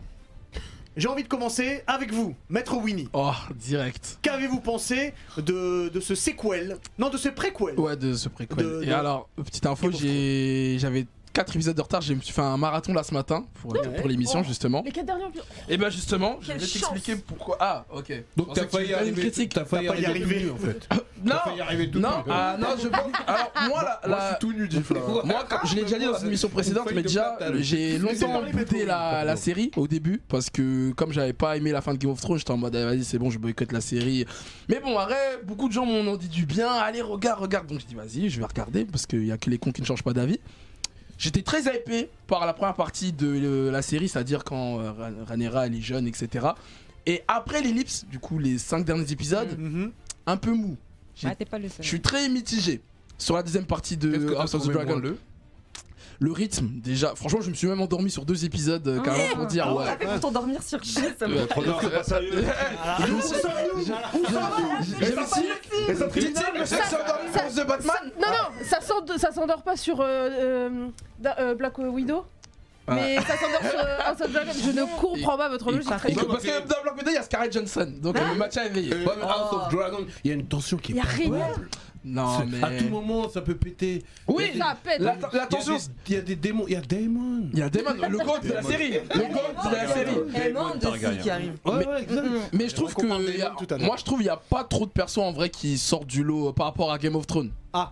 J'ai 0.95 1.07
envie 1.07 1.23
de 1.23 1.27
commencer 1.27 1.81
avec 1.87 2.11
vous, 2.13 2.35
Maître 2.49 2.75
Winnie. 2.77 3.09
Oh, 3.13 3.31
direct. 3.55 4.19
Qu'avez-vous 4.21 4.59
pensé 4.59 5.13
de, 5.37 5.89
de 5.89 5.99
ce 5.99 6.13
sequel? 6.13 6.77
Non, 6.99 7.09
de 7.09 7.17
ce 7.17 7.29
préquel. 7.29 7.79
Ouais, 7.79 7.95
de 7.97 8.13
ce 8.13 8.29
préquel. 8.29 8.57
De- 8.57 8.83
Et 8.83 8.87
de- 8.87 8.91
alors, 8.93 9.27
petite 9.35 9.65
info, 9.65 9.89
j'avais 9.91 11.07
4 11.33 11.55
épisodes 11.55 11.75
de 11.75 11.81
retard, 11.81 12.01
j'ai 12.01 12.13
me 12.15 12.21
suis 12.21 12.33
fait 12.33 12.41
un 12.41 12.57
marathon 12.57 12.93
là 12.93 13.03
ce 13.03 13.13
matin 13.13 13.45
pour, 13.61 13.73
pour 13.97 14.07
l'émission 14.07 14.41
Oh. 14.41 14.47
justement. 14.47 14.83
Les 14.85 14.91
quatre 14.91 15.05
derniers. 15.07 15.25
Et 15.67 15.77
bah 15.77 15.89
justement, 15.89 16.37
je 16.41 16.47
Quelle 16.47 16.57
vais 16.59 16.65
chance. 16.65 16.81
t'expliquer 16.91 17.15
pourquoi. 17.25 17.57
Ah, 17.59 17.85
ok. 17.91 18.13
Donc 18.37 18.53
t'as 18.53 18.67
failli 18.67 18.93
arriver. 18.93 19.21
critique. 19.21 19.53
T'as 19.53 19.65
failli 19.65 19.85
y 19.85 19.89
arriver 19.89 20.35
arriver. 20.35 20.51
en 20.51 20.55
fait. 20.57 20.87
Non, 21.23 21.31
T'as 21.35 21.39
failli 21.49 21.61
arriver 21.61 21.89
tout 21.91 21.99
non, 21.99 22.09
ah 22.29 22.57
non, 22.59 22.67
je 22.81 22.87
pense. 22.87 22.99
Alors 23.27 23.51
moi, 23.69 23.83
la, 23.83 24.07
Moi, 24.07 24.17
la- 24.17 24.23
je 24.25 24.29
suis 24.29 24.39
tout 24.39 24.53
nu, 24.53 24.67
là. 24.95 25.01
Moi, 25.25 25.45
comme 25.49 25.59
je 25.69 25.75
l'ai 25.75 25.81
déjà 25.83 25.97
dit 25.99 26.05
dans 26.05 26.19
une 26.19 26.27
émission 26.27 26.49
précédente, 26.49 26.89
mais 26.93 27.01
déjà, 27.01 27.37
j'ai 27.59 27.97
longtemps 27.97 28.41
Beto. 28.53 28.75
la, 28.85 29.23
la 29.23 29.35
série 29.35 29.71
au 29.75 29.87
début 29.87 30.21
parce 30.27 30.49
que 30.49 30.91
comme 30.91 31.11
j'avais 31.13 31.33
pas 31.33 31.57
aimé 31.57 31.71
la 31.71 31.81
fin 31.81 31.93
de 31.93 31.97
Game 31.97 32.11
of 32.11 32.21
Thrones, 32.21 32.37
j'étais 32.37 32.51
en 32.51 32.57
mode 32.57 32.75
ah, 32.75 32.85
vas-y 32.85 33.03
c'est 33.03 33.17
bon, 33.17 33.29
je 33.29 33.39
boycotte 33.39 33.71
la 33.71 33.81
série. 33.81 34.25
Mais 34.69 34.79
bon, 34.79 34.97
après, 34.97 35.39
beaucoup 35.43 35.67
de 35.67 35.73
gens 35.73 35.85
m'en 35.85 36.11
ont 36.11 36.15
dit 36.17 36.27
du 36.29 36.45
bien. 36.45 36.71
Allez, 36.71 37.01
regarde, 37.01 37.39
regarde. 37.41 37.67
Donc 37.67 37.79
je 37.79 37.85
dis 37.85 37.95
vas-y, 37.95 38.29
je 38.29 38.39
vais 38.39 38.45
regarder 38.45 38.85
parce 38.85 39.05
qu'il 39.07 39.25
y 39.25 39.31
a 39.31 39.37
que 39.37 39.49
les 39.49 39.57
cons 39.57 39.71
qui 39.71 39.81
ne 39.81 39.85
changent 39.87 40.03
pas 40.03 40.13
d'avis. 40.13 40.39
J'étais 41.17 41.41
très 41.41 41.61
hypé 41.61 42.09
par 42.27 42.45
la 42.45 42.53
première 42.53 42.73
partie 42.75 43.13
de 43.13 43.27
euh, 43.27 43.71
la 43.71 43.81
série, 43.81 44.09
c'est-à-dire 44.09 44.43
quand 44.43 44.79
euh, 44.79 44.91
Ra- 44.91 45.09
Rhaenyra 45.27 45.67
elle 45.67 45.75
est 45.75 45.81
jeune, 45.81 46.07
etc. 46.07 46.47
Et 47.05 47.23
après 47.27 47.61
l'ellipse, 47.61 48.05
du 48.09 48.19
coup 48.19 48.39
les 48.39 48.57
5 48.57 48.83
derniers 48.85 49.11
épisodes, 49.11 49.57
Mhm. 49.57 49.91
un 50.25 50.37
peu 50.37 50.51
mou. 50.51 50.75
Ah, 51.23 51.35
t'es 51.35 51.45
pas 51.45 51.59
le 51.59 51.69
seul. 51.69 51.77
Je 51.81 51.87
suis 51.87 52.01
très 52.01 52.27
mitigé 52.29 52.81
sur 53.17 53.35
la 53.35 53.43
deuxième 53.43 53.65
partie 53.65 53.95
de 53.97 54.33
House 54.35 54.53
of 54.55 54.67
the 54.67 54.71
Dragon. 54.71 54.95
moelleux 54.95 55.17
Le 56.19 56.31
rythme, 56.31 56.69
déjà, 56.81 57.13
franchement, 57.15 57.41
je 57.41 57.49
me 57.49 57.55
suis 57.55 57.67
même 57.67 57.81
endormi 57.81 58.09
sur 58.09 58.23
deux 58.25 58.45
épisodes 58.45 58.87
euh, 58.87 58.99
carrément 59.01 59.35
pour 59.35 59.45
dire 59.47 59.65
Ah 59.67 59.75
ouais. 59.75 59.85
T'as 59.85 59.97
fait 59.97 60.05
pour 60.05 60.19
t'endormir 60.21 60.63
sur 60.63 60.79
qui 60.81 60.91
ça 60.93 61.27
me 61.27 61.37
Euh, 61.37 61.45
pas 61.45 62.03
sérieux. 62.03 62.45
Ah. 65.87 65.91
Et 65.91 65.95
ça 65.95 67.61
The 67.63 67.67
Batman 67.67 68.11
Non, 68.19 68.27
non, 68.27 68.63
ça 68.65 68.81
s'end- 68.81 69.17
ça 69.17 69.31
s'endort 69.31 69.61
pas 69.63 69.75
sur 69.75 69.99
euh, 70.01 70.05
euh, 70.05 70.87
euh, 71.39 71.55
Black 71.55 71.77
Widow. 71.77 72.25
Ah. 72.87 72.95
Mais 72.95 73.15
ça 73.21 73.37
s'endort 73.37 73.61
sur 73.69 73.79
House 73.79 74.21
of 74.21 74.31
Dragon. 74.31 74.51
Je 74.53 74.71
ne 74.71 74.83
comprends 74.99 75.37
pas 75.37 75.49
votre 75.49 75.71
logique. 75.71 75.89
Parce 75.89 76.03
que 76.03 76.11
dans 76.13 76.81
Black 76.83 76.97
Widow, 76.97 77.11
il 77.11 77.13
y 77.13 77.17
a 77.17 77.23
Scarlett 77.23 77.53
Johnson, 77.53 77.91
donc 78.01 78.17
le 78.19 78.35
match 78.35 78.57
a 78.57 78.65
éveillé. 78.65 78.93
Mais 78.95 79.05
House 79.23 79.53
of 79.53 79.69
Dragon, 79.73 80.05
il 80.23 80.27
y 80.29 80.31
a 80.31 80.35
une 80.35 80.47
tension 80.47 80.77
qui 80.77 80.91
est 80.91 80.95
Y 80.95 80.99
a 80.99 81.03
pas 81.03 81.09
rien. 81.09 81.47
Non, 82.05 82.45
mais. 82.45 82.61
À 82.63 82.71
tout 82.77 82.89
moment, 82.89 83.29
ça 83.29 83.41
peut 83.41 83.55
péter. 83.55 84.03
Oui, 84.27 84.51
Ça 84.57 84.75
pète. 84.83 84.99
la, 84.99 85.15
la 85.15 85.29
Il 85.31 85.35
y 85.35 85.39
a 85.39 85.45
tension. 85.47 85.75
des- 85.77 85.81
Il 86.09 86.13
y 86.13 86.17
a 86.17 86.21
des 86.21 86.35
démons. 86.35 86.65
Il 86.67 86.73
y 86.73 86.75
a 86.75 86.81
Damon. 86.81 87.49
Il 87.53 87.59
y 87.59 87.61
a 87.61 87.69
Damon, 87.69 87.93
le 88.09 88.17
goat 88.17 88.39
de 88.43 88.51
la 88.53 88.61
série. 88.61 88.91
Le 88.91 89.19
goat 89.33 89.69
de 89.69 89.75
la 89.75 89.87
série. 89.87 90.15
Tellement 90.33 90.75
de 90.75 91.19
qui 91.21 91.29
arrivent. 91.29 91.57
Ouais, 91.65 91.71
Mais- 91.79 91.87
ouais, 91.87 92.01
exact. 92.03 92.27
Mais 92.53 92.69
je 92.69 92.75
trouve 92.75 92.93
que. 92.93 93.01
Damon 93.65 93.85
moi, 93.85 93.95
je 93.97 94.03
trouve 94.03 94.17
qu'il 94.17 94.25
n'y 94.27 94.29
a 94.31 94.37
pas 94.37 94.63
trop 94.65 94.85
de 94.85 94.91
persos 94.91 95.17
en 95.19 95.31
vrai 95.31 95.49
qui 95.49 95.77
sortent 95.77 96.07
du 96.07 96.23
lot 96.23 96.49
euh, 96.49 96.51
par 96.51 96.65
rapport 96.67 96.91
à 96.91 96.97
Game 96.97 97.15
of 97.15 97.25
Thrones. 97.27 97.51
Ah 97.71 97.91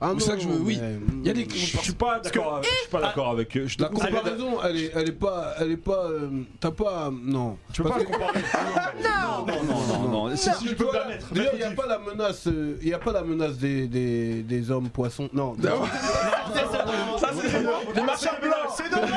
C'est 0.00 0.20
ça 0.20 0.34
que 0.34 0.40
je 0.40 0.48
veux, 0.48 0.60
oui. 0.60 0.78
mais- 0.80 0.96
Il 1.22 1.26
y 1.26 1.30
a 1.30 1.32
des. 1.32 1.48
Je 1.50 1.56
suis 1.78 1.92
pas 1.92 2.20
d'accord 2.20 2.56
avec- 2.56 2.70
je 2.70 2.76
suis 2.78 2.88
pas 2.88 3.00
d'accord 3.00 3.30
avec. 3.30 3.66
Je 3.66 3.76
te 3.76 3.82
La 3.82 3.88
comparaison, 3.88 4.58
elle 4.64 4.76
est, 4.76 4.90
elle 4.94 5.08
est 5.08 5.12
pas, 5.12 5.54
elle 5.58 5.72
est 5.72 5.76
pas, 5.76 6.04
euh, 6.06 6.28
t'as 6.60 6.70
pas, 6.70 7.10
non. 7.12 7.58
Tu 7.72 7.82
peux 7.82 7.88
pas 7.88 8.04
comparer? 8.04 8.38
Non 9.02 9.44
Non, 9.46 9.64
non, 9.64 9.98
non, 10.08 10.28
non. 10.28 10.36
Si, 10.36 10.50
si, 10.54 10.68
je 10.68 10.74
peux 10.74 10.86
permettre. 10.88 11.26
Il 11.34 11.40
n'y 11.58 11.62
a 11.64 11.70
pas 11.72 11.86
la 11.86 11.98
menace, 11.98 12.46
euh, 12.46 12.78
il 12.80 12.88
y 12.88 12.94
a 12.94 12.98
pas 13.00 13.12
la 13.12 13.22
menace 13.22 13.56
des, 13.58 13.88
des, 13.88 14.42
des 14.42 14.70
hommes 14.70 14.88
poissons. 14.88 15.28
Non. 15.32 15.56
Ça, 17.18 17.30
c'est. 17.34 17.94
Les 17.94 18.02
marcheurs 18.02 18.38
blancs 18.40 18.54
C'est 18.76 18.90
dommage 18.90 19.10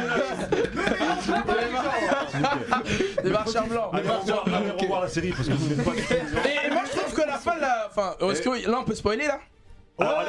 Les 3.23 3.29
marcheurs 3.29 3.67
blancs 3.67 3.89
Allez 3.93 4.09
revoir, 4.09 4.43
allez 4.47 4.71
revoir 4.81 5.01
la 5.01 5.07
série 5.07 5.31
parce 5.31 5.47
que 5.47 5.53
vous 5.53 5.67
n'êtes 5.69 5.83
pas. 5.83 5.91
Et 5.91 6.71
moi 6.71 6.81
je 6.91 6.97
trouve 6.97 7.13
que 7.13 7.21
la 7.27 7.37
fin 7.37 7.57
la. 7.59 7.87
Enfin, 7.89 8.15
est-ce 8.31 8.41
que 8.41 8.69
là 8.69 8.77
on 8.79 8.83
peut 8.83 8.95
spoiler 8.95 9.27
là? 9.27 9.39
Alors, 9.99 10.23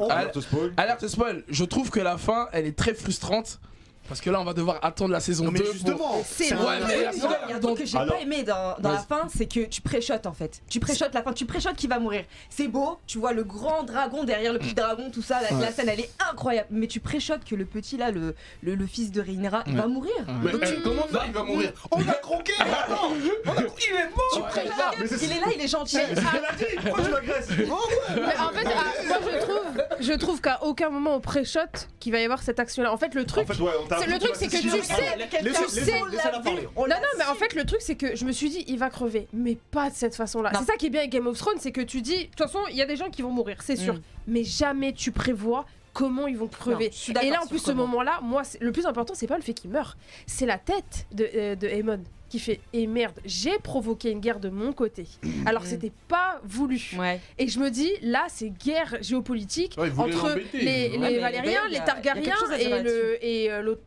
on- 0.00 0.08
Alerte 0.08 0.40
spoil. 0.40 0.72
Alerte 0.76 1.08
spoil, 1.08 1.44
je 1.48 1.64
trouve 1.64 1.90
que 1.90 2.00
la 2.00 2.16
fin 2.18 2.48
elle 2.52 2.66
est 2.66 2.76
très 2.78 2.94
frustrante. 2.94 3.60
Parce 4.08 4.20
que 4.20 4.28
là 4.30 4.40
on 4.40 4.44
va 4.44 4.54
devoir 4.54 4.78
attendre 4.82 5.12
la 5.12 5.20
saison 5.20 5.44
Non, 5.44 5.50
mais 5.52 5.60
2. 5.60 5.72
justement, 5.72 6.20
C'est 6.26 6.44
c'est 6.44 6.54
Ouais, 6.56 6.80
mais 6.86 7.02
la 7.04 7.12
Il 7.12 7.16
y 7.16 7.20
saison 7.20 7.28
a 7.28 7.54
un 7.54 7.60
truc 7.60 7.78
que 7.78 7.84
j'ai 7.86 7.96
Alors- 7.98 8.16
pas 8.16 8.20
aimé 8.20 8.42
dans, 8.42 8.74
dans 8.80 8.90
la 8.92 8.98
fin, 8.98 9.28
c'est 9.34 9.46
que 9.46 9.60
tu 9.66 9.80
préchotes 9.82 10.26
en 10.26 10.32
fait. 10.32 10.62
Tu 10.68 10.80
préchotes 10.80 11.14
la 11.14 11.22
fin, 11.22 11.32
tu 11.32 11.46
préchotes 11.46 11.76
qui 11.76 11.86
va 11.86 11.98
mourir. 12.00 12.24
C'est 12.48 12.66
beau, 12.66 12.98
tu 13.06 13.18
vois 13.18 13.32
le 13.32 13.44
grand 13.44 13.84
dragon 13.84 14.24
derrière 14.24 14.52
le 14.52 14.58
petit 14.58 14.74
dragon, 14.74 15.10
tout 15.12 15.22
ça, 15.22 15.40
la, 15.42 15.56
la 15.58 15.70
scène 15.72 15.88
elle 15.88 16.00
est 16.00 16.10
incroyable. 16.30 16.68
Mais 16.70 16.86
tu 16.88 16.98
préchotes 17.00 17.44
que 17.44 17.54
le 17.54 17.64
petit 17.64 17.96
là, 17.96 18.10
le, 18.10 18.34
le, 18.62 18.74
le 18.74 18.86
fils 18.86 19.10
de 19.12 19.22
il 19.28 19.40
Ouais. 19.40 19.48
va 19.80 19.86
mourir. 19.86 20.12
Mais 20.42 20.50
Donc 20.52 20.64
tu- 20.64 20.80
comment 20.82 21.06
ça, 21.12 21.22
il 21.26 21.32
va 21.32 21.42
mourir 21.44 21.72
On 21.92 22.00
a 22.00 22.12
croqué 22.14 22.52
Attends 22.58 23.12
On 23.46 23.50
a 23.52 23.62
croqué, 23.62 23.84
il 23.90 23.96
est 23.96 24.10
mort 24.10 24.30
Tu 24.34 24.40
préchotes, 24.42 25.22
il 25.22 25.30
est 25.32 25.40
là, 25.40 25.46
il 25.54 25.60
est 25.62 25.68
gentil. 25.68 25.98
Elle 25.98 26.18
a 26.18 26.52
dit 26.56 26.64
Pourquoi 26.82 27.04
tu 27.04 27.10
l'agresses 27.10 27.48
Mais 27.50 27.64
en 27.66 28.50
fait, 28.50 28.66
ah, 28.66 28.84
moi 29.08 29.18
je 29.32 29.38
trouve, 29.44 29.82
je 30.00 30.12
trouve 30.14 30.40
qu'à 30.40 30.62
aucun 30.64 30.90
moment 30.90 31.14
on 31.14 31.20
pré-shot 31.20 31.60
qu'il 32.00 32.12
va 32.12 32.18
y 32.20 32.24
avoir 32.24 32.42
cette 32.42 32.58
action-là. 32.58 32.92
En 32.92 32.96
fait, 32.96 33.14
le 33.14 33.24
truc, 33.24 33.44
En 33.44 33.52
fait, 33.54 33.58
le 34.06 34.18
truc, 34.18 34.32
c'est 34.34 34.46
que 34.48 34.56
tu 34.60 34.70
sais, 34.70 34.80
tu 34.80 34.84
sais, 34.84 36.00
non, 36.00 36.86
non, 36.86 36.94
mais 37.18 37.24
en 37.24 37.34
fait, 37.34 37.54
le 37.54 37.64
truc, 37.64 37.80
c'est 37.82 37.94
que 37.96 38.16
je 38.16 38.24
me 38.24 38.32
suis 38.32 38.48
dit, 38.50 38.64
il 38.68 38.78
va 38.78 38.90
crever, 38.90 39.28
mais 39.32 39.56
pas 39.70 39.90
de 39.90 39.94
cette 39.94 40.14
façon-là. 40.14 40.52
C'est 40.58 40.64
ça 40.64 40.76
qui 40.76 40.86
est 40.86 40.90
bien 40.90 41.00
avec 41.00 41.12
Game 41.12 41.26
of 41.26 41.36
Thrones, 41.38 41.58
c'est 41.58 41.72
que 41.72 41.80
tu 41.80 42.00
dis, 42.02 42.16
de 42.24 42.30
toute 42.30 42.38
façon, 42.38 42.60
il 42.70 42.76
y 42.76 42.82
a 42.82 42.86
des 42.86 42.96
gens 42.96 43.10
qui 43.10 43.22
vont 43.22 43.30
mourir, 43.30 43.58
c'est 43.62 43.76
sûr, 43.76 43.94
Mm. 43.94 44.00
mais 44.28 44.44
jamais 44.44 44.92
tu 44.92 45.12
prévois 45.12 45.66
comment 45.92 46.26
ils 46.26 46.36
vont 46.36 46.46
crever. 46.46 46.90
Non, 47.14 47.20
Et 47.20 47.30
là, 47.30 47.40
en 47.42 47.46
plus, 47.46 47.58
ce 47.58 47.72
moment-là, 47.72 48.20
moi, 48.22 48.44
c'est- 48.44 48.60
le 48.60 48.70
plus 48.72 48.86
important, 48.86 49.14
c'est 49.14 49.26
pas 49.26 49.36
le 49.36 49.42
fait 49.42 49.54
qu'il 49.54 49.70
meure, 49.70 49.96
c'est 50.26 50.46
la 50.46 50.58
tête 50.58 51.06
de, 51.12 51.28
euh, 51.34 51.54
de 51.56 51.66
Aemon 51.66 52.00
qui 52.30 52.38
fait 52.38 52.60
et 52.72 52.86
merde, 52.86 53.20
j'ai 53.26 53.58
provoqué 53.58 54.10
une 54.10 54.20
guerre 54.20 54.40
de 54.40 54.48
mon 54.48 54.72
côté, 54.72 55.06
alors 55.46 55.66
c'était 55.66 55.92
pas 56.08 56.40
voulu. 56.44 56.80
Ouais. 56.98 57.20
Et 57.36 57.48
je 57.48 57.58
me 57.58 57.68
dis, 57.70 57.92
là, 58.00 58.24
c'est 58.28 58.48
guerre 58.50 58.96
géopolitique 59.02 59.74
Ouais, 59.76 59.90
entre 59.98 60.38
les, 60.54 60.96
ouais, 60.96 61.18
Valériens, 61.18 61.68
les 61.68 61.80
Targaryens 61.80 62.34
et 62.58 62.82
le 62.82 63.22
et 63.24 63.50
euh, 63.50 63.60
l'autre. 63.60 63.82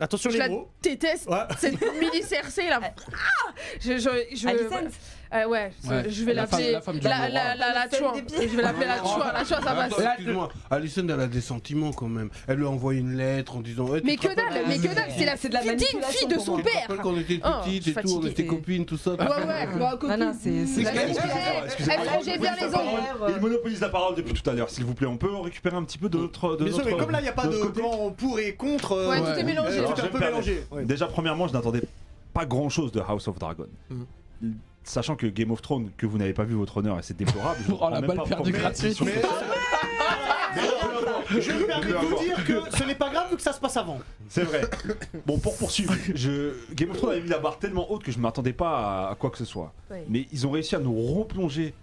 Attention 0.00 0.30
Je 0.30 0.34
les 0.34 0.38
la 0.40 0.48
mots. 0.48 0.68
déteste. 0.82 1.28
Ouais. 1.28 1.36
Cette 1.58 1.80
mini 2.00 2.22
Cersei 2.22 2.68
là. 2.68 2.80
Ah 2.82 3.52
je, 3.80 3.98
je, 3.98 4.08
je. 4.34 4.48
Euh, 5.34 5.46
ouais, 5.48 5.72
Ouais. 5.88 6.10
je 6.10 6.24
vais 6.24 6.34
l'appeler 6.34 6.72
la 6.72 6.80
femme 6.82 6.98
la, 7.02 7.28
la, 7.30 7.88
chouan. 7.90 8.12
Je 8.14 8.54
vais 8.54 8.62
l'appeler 8.62 8.86
la 8.86 8.98
chouan. 8.98 9.18
La 9.32 9.44
chouan, 9.44 9.62
ça 9.62 9.72
passe. 9.74 9.92
Attends, 9.98 10.10
excuse-moi, 10.16 10.48
Alison 10.70 11.06
elle 11.08 11.20
a 11.20 11.26
des 11.26 11.40
sentiments 11.40 11.92
quand 11.92 12.08
même. 12.08 12.28
Elle 12.46 12.58
lui 12.58 12.66
a 12.66 12.68
envoyé 12.68 13.00
une 13.00 13.16
lettre 13.16 13.56
en 13.56 13.60
disant. 13.60 13.86
Eh, 13.96 14.02
Mais 14.04 14.16
que 14.16 14.28
dalle, 14.28 14.62
mais 14.68 14.76
que 14.76 14.94
dalle, 14.94 15.08
c'est 15.16 15.24
la 15.24 15.36
C'est 15.38 15.48
de 15.48 15.54
la 15.54 15.64
manipulation 15.64 16.10
fille 16.10 16.28
de 16.28 16.38
son 16.38 16.58
père. 16.58 16.86
quand 16.88 17.10
on 17.12 17.18
était 17.18 17.40
Oh, 17.44 17.48
petites 17.64 17.88
et 17.88 17.94
tout, 17.94 18.20
on 18.22 18.26
était 18.26 18.44
copines, 18.46 18.84
tout 18.84 18.98
ça. 18.98 19.12
Ouais, 19.12 19.18
ouais, 19.20 19.68
Ah 20.10 20.16
non, 20.18 20.34
c'est 20.38 20.66
franchit 20.66 22.38
vers 22.38 22.56
les 22.60 22.66
ongles. 22.66 23.32
Il 23.34 23.40
monopolise 23.40 23.80
la 23.80 23.88
parole 23.88 24.14
depuis 24.14 24.34
tout 24.34 24.48
à 24.50 24.52
l'heure, 24.52 24.68
s'il 24.68 24.84
vous 24.84 24.94
plaît. 24.94 25.06
On 25.06 25.16
peut 25.16 25.34
récupérer 25.34 25.76
un 25.76 25.84
petit 25.84 25.98
peu 25.98 26.08
de 26.08 26.18
notre. 26.18 26.56
de 26.56 26.64
Mais 26.64 26.70
sûr, 26.72 26.82
mais 26.84 26.90
notre- 26.90 27.04
comme 27.04 27.12
là, 27.12 27.20
il 27.20 27.24
n'y 27.24 27.28
a 27.28 27.32
pas 27.32 27.46
de 27.46 27.56
camp 27.56 28.10
pour 28.16 28.38
et 28.38 28.54
contre. 28.54 28.92
euh, 28.92 29.08
Ouais, 29.10 29.18
tout 29.18 29.24
Ouais. 29.24 29.40
est 29.40 29.44
mélangé. 29.44 29.78
tout 29.82 29.92
est 30.00 30.04
un 30.04 30.08
peu 30.08 30.18
mélangé. 30.18 30.62
Déjà, 30.82 31.06
premièrement, 31.06 31.48
je 31.48 31.52
n'attendais 31.54 31.82
pas 32.34 32.44
grand 32.44 32.68
chose 32.68 32.92
de 32.92 33.00
House 33.00 33.28
of 33.28 33.38
Dragon. 33.38 33.66
Sachant 34.84 35.14
que 35.16 35.26
Game 35.26 35.50
of 35.50 35.62
Thrones, 35.62 35.90
que 35.96 36.06
vous 36.06 36.18
n'avez 36.18 36.32
pas 36.32 36.44
vu 36.44 36.54
votre 36.54 36.78
honneur 36.78 36.98
et 36.98 37.02
c'est 37.02 37.16
déplorable. 37.16 37.60
je 37.66 37.72
Oh 37.80 37.88
la 37.90 38.00
même 38.00 38.08
balle 38.08 38.16
pas 38.18 38.24
perdue 38.24 38.52
pourquoi- 38.52 38.70
gratuite. 38.70 39.00
Mais- 39.02 39.22
Je 41.40 41.50
me 41.52 41.66
permets 41.66 41.86
de 41.86 41.94
vous 41.94 42.18
dire 42.22 42.44
que 42.44 42.76
ce 42.76 42.84
n'est 42.84 42.94
pas 42.94 43.08
grave 43.10 43.30
vu 43.30 43.36
que 43.36 43.42
ça 43.42 43.52
se 43.52 43.60
passe 43.60 43.76
avant. 43.76 43.98
C'est 44.28 44.42
vrai. 44.42 44.62
Bon, 45.26 45.38
pour 45.38 45.56
poursuivre, 45.56 45.94
je... 46.14 46.52
Game 46.74 46.90
of 46.90 46.98
Thrones 46.98 47.12
avait 47.12 47.22
mis 47.22 47.28
la 47.28 47.38
barre 47.38 47.58
tellement 47.58 47.90
haute 47.90 48.02
que 48.02 48.12
je 48.12 48.18
m'attendais 48.18 48.52
pas 48.52 49.06
à, 49.06 49.10
à 49.12 49.14
quoi 49.14 49.30
que 49.30 49.38
ce 49.38 49.44
soit. 49.44 49.72
Mais 50.08 50.26
ils 50.32 50.46
ont 50.46 50.50
réussi 50.50 50.74
à 50.76 50.78
nous 50.78 50.94
replonger 50.94 51.74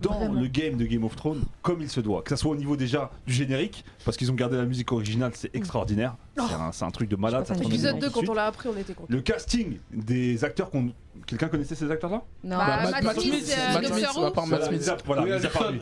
dans 0.00 0.14
Vraiment. 0.18 0.40
le 0.40 0.46
game 0.46 0.76
de 0.76 0.84
Game 0.84 1.04
of 1.04 1.16
Thrones 1.16 1.42
comme 1.62 1.80
il 1.80 1.88
se 1.88 2.00
doit. 2.00 2.22
Que 2.22 2.30
ça 2.30 2.36
soit 2.36 2.50
au 2.52 2.56
niveau 2.56 2.76
déjà 2.76 3.10
du 3.26 3.32
générique, 3.32 3.84
parce 4.04 4.16
qu'ils 4.16 4.30
ont 4.30 4.34
gardé 4.34 4.56
la 4.56 4.64
musique 4.64 4.92
originale, 4.92 5.32
c'est 5.34 5.54
extraordinaire. 5.54 6.16
C'est 6.36 6.54
un, 6.54 6.72
c'est 6.72 6.84
un 6.84 6.90
truc 6.90 7.08
de 7.08 7.16
malade. 7.16 7.46
ça 7.46 7.54
Je 7.54 7.60
te 7.60 7.64
suis 7.64 7.66
remet 7.66 7.74
Épisode 7.76 7.96
dedans 7.96 8.06
2, 8.06 8.12
tout 8.12 8.20
de 8.20 8.26
quand 8.26 8.32
on 8.32 8.34
l'a 8.34 8.46
appris, 8.46 8.68
on 8.68 8.76
était 8.76 8.92
contents. 8.94 9.06
Le 9.08 9.20
casting 9.20 9.78
des 9.92 10.44
acteurs 10.44 10.70
qu'on. 10.70 10.92
Quelqu'un 11.26 11.46
connaissait 11.48 11.76
ces 11.76 11.90
acteurs-là? 11.90 12.22
Non. 12.42 12.56
Bah, 12.58 12.90
Matt- 12.90 13.02
Matt 13.04 13.20
Smith, 13.20 13.56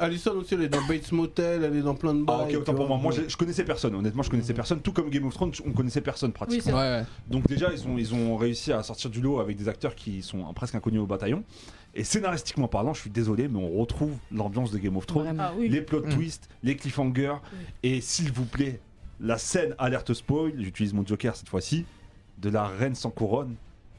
Alison, 0.00 0.32
aussi, 0.36 0.54
elle 0.54 0.62
est 0.62 0.68
dans 0.68 0.82
Bates 0.86 1.10
Motel, 1.12 1.64
elle 1.64 1.76
est 1.76 1.82
dans 1.82 1.94
plein 1.94 2.14
de 2.14 2.22
Ah, 2.28 2.44
bails. 2.44 2.56
ok, 2.56 2.62
autant 2.62 2.74
pour 2.74 2.86
moi. 2.88 2.98
Moi, 2.98 3.12
je, 3.28 3.36
connaissais 3.36 3.64
personne. 3.64 3.94
Honnêtement, 3.94 4.22
je 4.22 4.30
connaissais 4.30 4.54
personne. 4.54 4.80
Tout 4.80 4.92
comme 4.92 5.08
Game 5.10 5.24
of 5.26 5.34
Thrones, 5.34 5.52
on 5.66 5.72
connaissait 5.72 6.00
personne 6.00 6.32
pratiquement. 6.32 7.02
Donc 7.28 7.46
déjà, 7.46 7.70
ils 7.72 8.14
ont, 8.14 8.36
réussi 8.36 8.72
à 8.72 8.82
sortir 8.82 9.10
du 9.10 9.20
lot 9.20 9.40
avec 9.40 9.56
des 9.56 9.68
acteurs 9.68 9.94
qui 9.94 10.22
sont 10.22 10.52
presque 10.54 10.74
inconnus 10.74 11.00
au 11.00 11.06
bataillon. 11.06 11.44
Et 11.94 12.04
scénaristiquement 12.04 12.68
parlant, 12.68 12.94
je 12.94 13.00
suis 13.02 13.10
désolé, 13.10 13.48
mais 13.48 13.58
on 13.58 13.78
retrouve 13.78 14.12
l'ambiance 14.30 14.70
de 14.70 14.78
Game 14.78 14.96
of 14.96 15.06
Thrones. 15.06 15.36
Ah 15.38 15.52
oui. 15.56 15.68
Les 15.68 15.82
plot 15.82 16.00
Mm. 16.06 16.08
twists, 16.10 16.48
les 16.62 16.74
cliffhangers. 16.76 17.34
Et 17.82 18.00
s'il 18.00 18.32
vous 18.32 18.46
plaît, 18.46 18.80
la 19.20 19.36
scène 19.38 19.74
alerte 19.78 20.14
spoil, 20.14 20.54
j'utilise 20.58 20.94
mon 20.94 21.04
joker 21.06 21.36
cette 21.36 21.48
fois-ci, 21.50 21.84
de 22.38 22.48
la 22.48 22.64
reine 22.64 22.94
sans 22.94 23.10
couronne, 23.10 23.56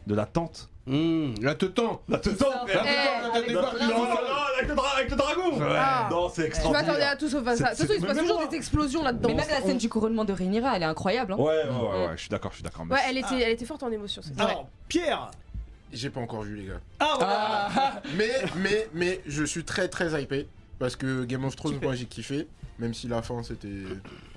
de 0.07 0.15
la 0.15 0.25
tante. 0.25 0.69
Hum, 0.85 1.33
la 1.41 1.55
te 1.55 1.65
tend. 1.65 2.01
La 2.09 2.17
te 2.17 2.29
tante 2.29 2.49
Eh, 2.67 2.71
avec 2.77 3.51
non, 3.51 3.59
avec 3.61 4.67
le, 4.67 4.75
dra- 4.75 4.89
avec 4.97 5.09
le 5.11 5.15
dragon 5.15 5.57
Ah. 5.61 6.09
Non, 6.11 6.27
c'est 6.29 6.41
Je 6.41 6.47
extraordinaire. 6.47 6.85
m'attendais 6.87 7.05
à 7.05 7.15
tout 7.15 7.29
sauf 7.29 7.47
à 7.47 7.55
ça. 7.55 7.63
De 7.73 7.77
toute 7.77 7.77
C'est- 7.77 7.83
façon, 7.87 7.93
il 7.93 7.95
se 7.95 8.01
c'est- 8.01 8.07
passe 8.07 8.17
toujours 8.27 8.47
des 8.49 8.55
explosions 8.57 9.03
là-dedans. 9.03 9.29
Mais 9.29 9.35
même 9.35 9.47
la 9.49 9.61
scène 9.61 9.77
du 9.77 9.87
couronnement 9.87 10.25
de 10.25 10.33
Rhaenyra, 10.33 10.75
elle 10.75 10.81
est 10.81 10.85
incroyable. 10.85 11.33
Hein. 11.33 11.37
Ouais, 11.37 11.45
ouais, 11.45 11.69
ouais, 11.69 12.05
ouais, 12.07 12.11
je 12.15 12.21
suis 12.21 12.29
d'accord, 12.29 12.51
je 12.51 12.55
suis 12.57 12.63
d'accord. 12.63 12.85
Ouais, 12.89 12.99
elle 13.07 13.17
était, 13.17 13.39
elle 13.39 13.51
était 13.53 13.65
forte 13.65 13.83
en 13.83 13.91
émotion. 13.91 14.21
cette 14.21 14.35
scène. 14.35 14.45
Alors, 14.45 14.67
Pierre. 14.89 15.31
J'ai 15.93 16.09
pas 16.09 16.19
encore 16.21 16.41
vu 16.43 16.55
les 16.55 16.65
gars. 16.65 16.81
Ah, 16.99 17.13
voilà. 17.17 17.69
Ah, 17.75 18.01
Mais, 18.17 18.29
mais, 18.57 18.89
mais 18.93 19.21
je 19.27 19.43
suis 19.43 19.63
très 19.63 19.87
très 19.87 20.21
hypé. 20.21 20.47
Parce 20.79 20.95
que 20.95 21.23
Game 21.23 21.45
of 21.45 21.55
Thrones, 21.55 21.73
Kiffé. 21.75 21.85
moi 21.85 21.95
j'ai 21.95 22.05
kiffé. 22.05 22.47
Même 22.79 22.93
si 22.93 23.07
la 23.07 23.21
fin 23.21 23.43
c'était. 23.43 23.67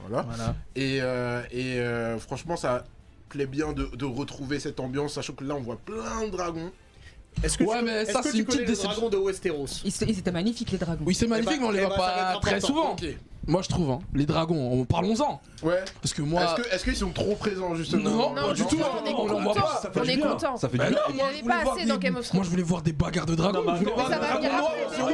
Voilà. 0.06 0.22
Voilà. 0.28 0.54
Et, 0.76 0.98
euh, 1.00 1.42
et 1.50 1.80
euh, 1.80 2.18
franchement, 2.18 2.56
ça 2.56 2.84
plaît 3.30 3.46
bien 3.46 3.72
de, 3.72 3.86
de 3.96 4.04
retrouver 4.04 4.60
cette 4.60 4.78
ambiance, 4.78 5.14
sachant 5.14 5.32
que 5.32 5.42
là 5.44 5.54
on 5.56 5.60
voit 5.60 5.78
plein 5.78 6.26
de 6.26 6.30
dragons. 6.30 6.70
Est-ce 7.42 7.58
que 7.58 7.64
Ouais, 7.64 7.78
tu, 7.80 7.84
mais 7.86 7.90
est-ce 8.02 8.12
ça, 8.12 8.20
que 8.20 8.26
c'est 8.26 8.32
tu 8.32 8.38
une 8.40 8.44
connais 8.44 8.58
petite 8.64 8.68
le 8.68 8.74
déception. 8.74 8.90
dragon 8.92 9.08
de 9.10 9.16
Westeros? 9.16 9.66
Ils, 9.84 10.18
étaient 10.18 10.30
magnifiques 10.30 10.70
les 10.70 10.78
dragons. 10.78 11.04
Oui, 11.04 11.14
c'est 11.14 11.26
magnifique, 11.26 11.54
Eh 11.56 11.58
ben- 11.58 11.62
mais 11.62 11.68
on 11.68 11.72
les 11.72 11.82
eh 11.82 11.86
voit 11.86 11.96
ben, 11.96 12.32
pas 12.34 12.38
très 12.40 12.60
souvent. 12.60 12.96
Moi, 13.46 13.62
je 13.62 13.68
trouve, 13.68 13.90
hein. 13.90 13.98
Les 14.14 14.26
dragons, 14.26 14.72
on- 14.72 14.84
parlons-en. 14.84 15.40
Ouais. 15.62 15.84
Parce 16.02 16.12
que 16.12 16.22
moi. 16.22 16.42
Est-ce 16.42 16.54
que- 16.62 16.74
est-ce 16.74 16.84
qu'ils 16.84 16.96
sont 16.96 17.10
trop 17.10 17.34
présents 17.36 17.74
justement 17.74 18.02
Non, 18.10 18.34
Non, 18.34 18.48
pas 18.48 18.52
du 18.54 18.62
tout, 18.64 18.76
on 19.16 19.40
voit 19.42 19.54
pas, 19.54 19.78
ça 19.82 19.90
fait 19.90 20.00
On 20.00 20.02
du 20.04 20.10
est 20.10 20.16
bien. 20.16 20.28
content. 20.28 20.56
Ça 20.56 20.68
fait 20.68 20.78
du 20.78 20.84
Bah 20.84 20.90
bien. 20.90 20.98
non, 21.08 21.14
moi, 21.14 21.24
je 21.40 21.44
pas 21.46 21.62
voir 21.62 21.74
assez 21.74 21.84
des- 21.84 21.88
dans 21.90 21.96
Game 21.98 22.16
of 22.16 22.24
Thrones. 22.26 22.36
Moi, 22.38 22.44
je 22.44 22.50
voulais 22.50 22.62
voir 22.62 22.82
des 22.82 22.92
bagarres 22.92 23.26
de 23.26 23.34
dragons. 23.34 23.62
Non, 23.62 23.72
mais 23.72 23.78
je 23.78 23.84
voulais 23.84 23.94
voir 23.94 24.08
des 24.08 24.16
dragons 24.16 24.42
noirs, 24.42 24.72
c'est 24.94 25.02
rouge. 25.02 25.12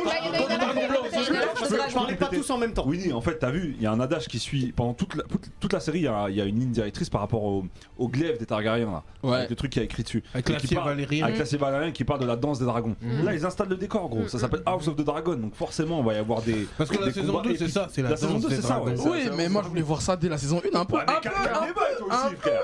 Je 1.88 1.94
parlais 1.94 2.16
pas 2.16 2.26
tous 2.26 2.50
en 2.50 2.58
même 2.58 2.72
temps. 2.72 2.84
Oui, 2.86 3.12
en 3.12 3.20
fait, 3.20 3.38
t'as 3.38 3.50
vu, 3.50 3.74
il 3.76 3.82
y 3.82 3.86
a 3.86 3.92
un 3.92 4.00
adage 4.00 4.28
qui 4.28 4.38
suit 4.38 4.72
pendant 4.74 4.94
toute 4.94 5.14
la, 5.14 5.24
la 5.72 5.80
série. 5.80 5.98
Il 6.00 6.04
y, 6.36 6.40
a, 6.40 6.44
une 6.44 6.58
ligne 6.58 6.70
directrice 6.70 7.08
par 7.10 7.20
rapport 7.20 7.44
au, 7.44 7.64
glaive 8.08 8.38
des 8.38 8.46
Targaryens 8.46 8.90
là, 8.90 9.02
Ouais. 9.22 9.36
avec 9.38 9.50
le 9.50 9.56
truc 9.56 9.72
qui 9.72 9.80
a 9.80 9.82
écrit 9.82 10.02
dessus, 10.02 10.22
Avec 10.34 10.46
parle- 10.74 10.88
valérien. 10.90 11.24
avec 11.26 11.38
l'acier 11.38 11.56
valérien 11.58 11.92
qui 11.92 12.04
parle 12.04 12.20
de 12.20 12.26
la 12.26 12.36
danse 12.36 12.58
des 12.58 12.64
dragons. 12.64 12.96
Mhm. 13.00 13.24
Là, 13.24 13.34
ils 13.34 13.44
installent 13.44 13.68
le 13.68 13.76
décor, 13.76 14.08
gros. 14.08 14.28
Ça 14.28 14.38
s'appelle 14.38 14.62
House 14.66 14.88
of 14.88 14.96
the 14.96 15.02
Dragon, 15.04 15.34
donc 15.36 15.54
forcément, 15.54 16.00
on 16.00 16.02
va 16.02 16.14
y 16.14 16.18
avoir 16.18 16.42
des. 16.42 16.66
Parce 16.78 16.90
que 16.90 16.98
la 17.02 17.12
saison 17.12 17.32
combats 17.34 17.48
2, 17.48 17.56
c'est 17.56 17.68
ça, 17.68 17.88
c'est 17.90 18.02
la, 18.02 18.10
La 18.10 18.16
saison 18.22 18.32
danse 18.34 18.42
2, 18.42 18.48
des 18.48 18.56
c'est 18.56 18.62
ça, 18.62 18.80
ouais. 18.80 18.94
dragons. 18.94 19.10
Oui, 19.12 19.28
mais 19.36 19.48
moi, 19.48 19.62
je 19.64 19.68
voulais 19.68 19.82
voir 19.82 20.00
ça 20.02 20.16
dès 20.16 20.28
la 20.28 20.38
saison 20.38 20.60
1, 20.72 20.78
un 20.78 20.84
peu. 20.84 20.96
Un 20.98 21.04
peu, 21.04 21.10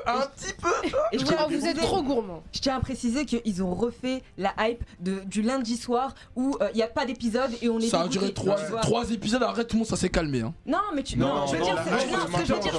un 0.06 0.20
petit 0.26 0.52
peu. 0.60 0.68
Et 1.12 1.18
je 1.18 1.24
tiens 1.24 1.36
à 1.38 1.46
vous 1.46 1.54
êtes 1.54 1.60
préciser- 1.60 1.74
trop 1.80 2.02
gourmand. 2.02 2.42
Je 2.52 2.60
tiens 2.60 2.76
à 2.76 2.80
préciser 2.80 3.24
qu'ils 3.24 3.62
ont 3.62 3.74
refait 3.74 4.22
la 4.36 4.52
hype 4.60 4.82
de, 5.00 5.20
du 5.26 5.42
lundi 5.42 5.76
soir 5.76 6.14
où 6.36 6.56
il 6.72 6.76
n'y 6.76 6.82
a 6.82 6.86
pas 6.88 7.04
d'épisode 7.06 7.50
et 7.62 7.68
on 7.68 7.78
est 7.80 7.88
Ça 7.88 8.02
a 8.02 8.08
duré 8.08 8.32
3, 8.32 8.54
tu 8.56 8.64
vois. 8.70 8.80
trois 8.80 9.10
épisodes, 9.10 9.42
arrête, 9.42 9.68
tout 9.68 9.76
le 9.76 9.80
monde, 9.80 9.88
ça 9.88 9.96
s'est 9.96 10.08
calmé. 10.08 10.40
Hein. 10.42 10.54
Non, 10.66 10.78
mais 10.94 11.02
tu. 11.02 11.18
Non, 11.18 11.28
Non, 11.28 11.46
je 11.46 11.52
veux 11.52 11.58
non, 11.58 11.64
dire, 11.64 11.74
c'est- 11.84 11.90
ce 11.90 12.38
que 12.40 12.46
je 12.46 12.52
veux 12.54 12.60
dire, 12.60 12.72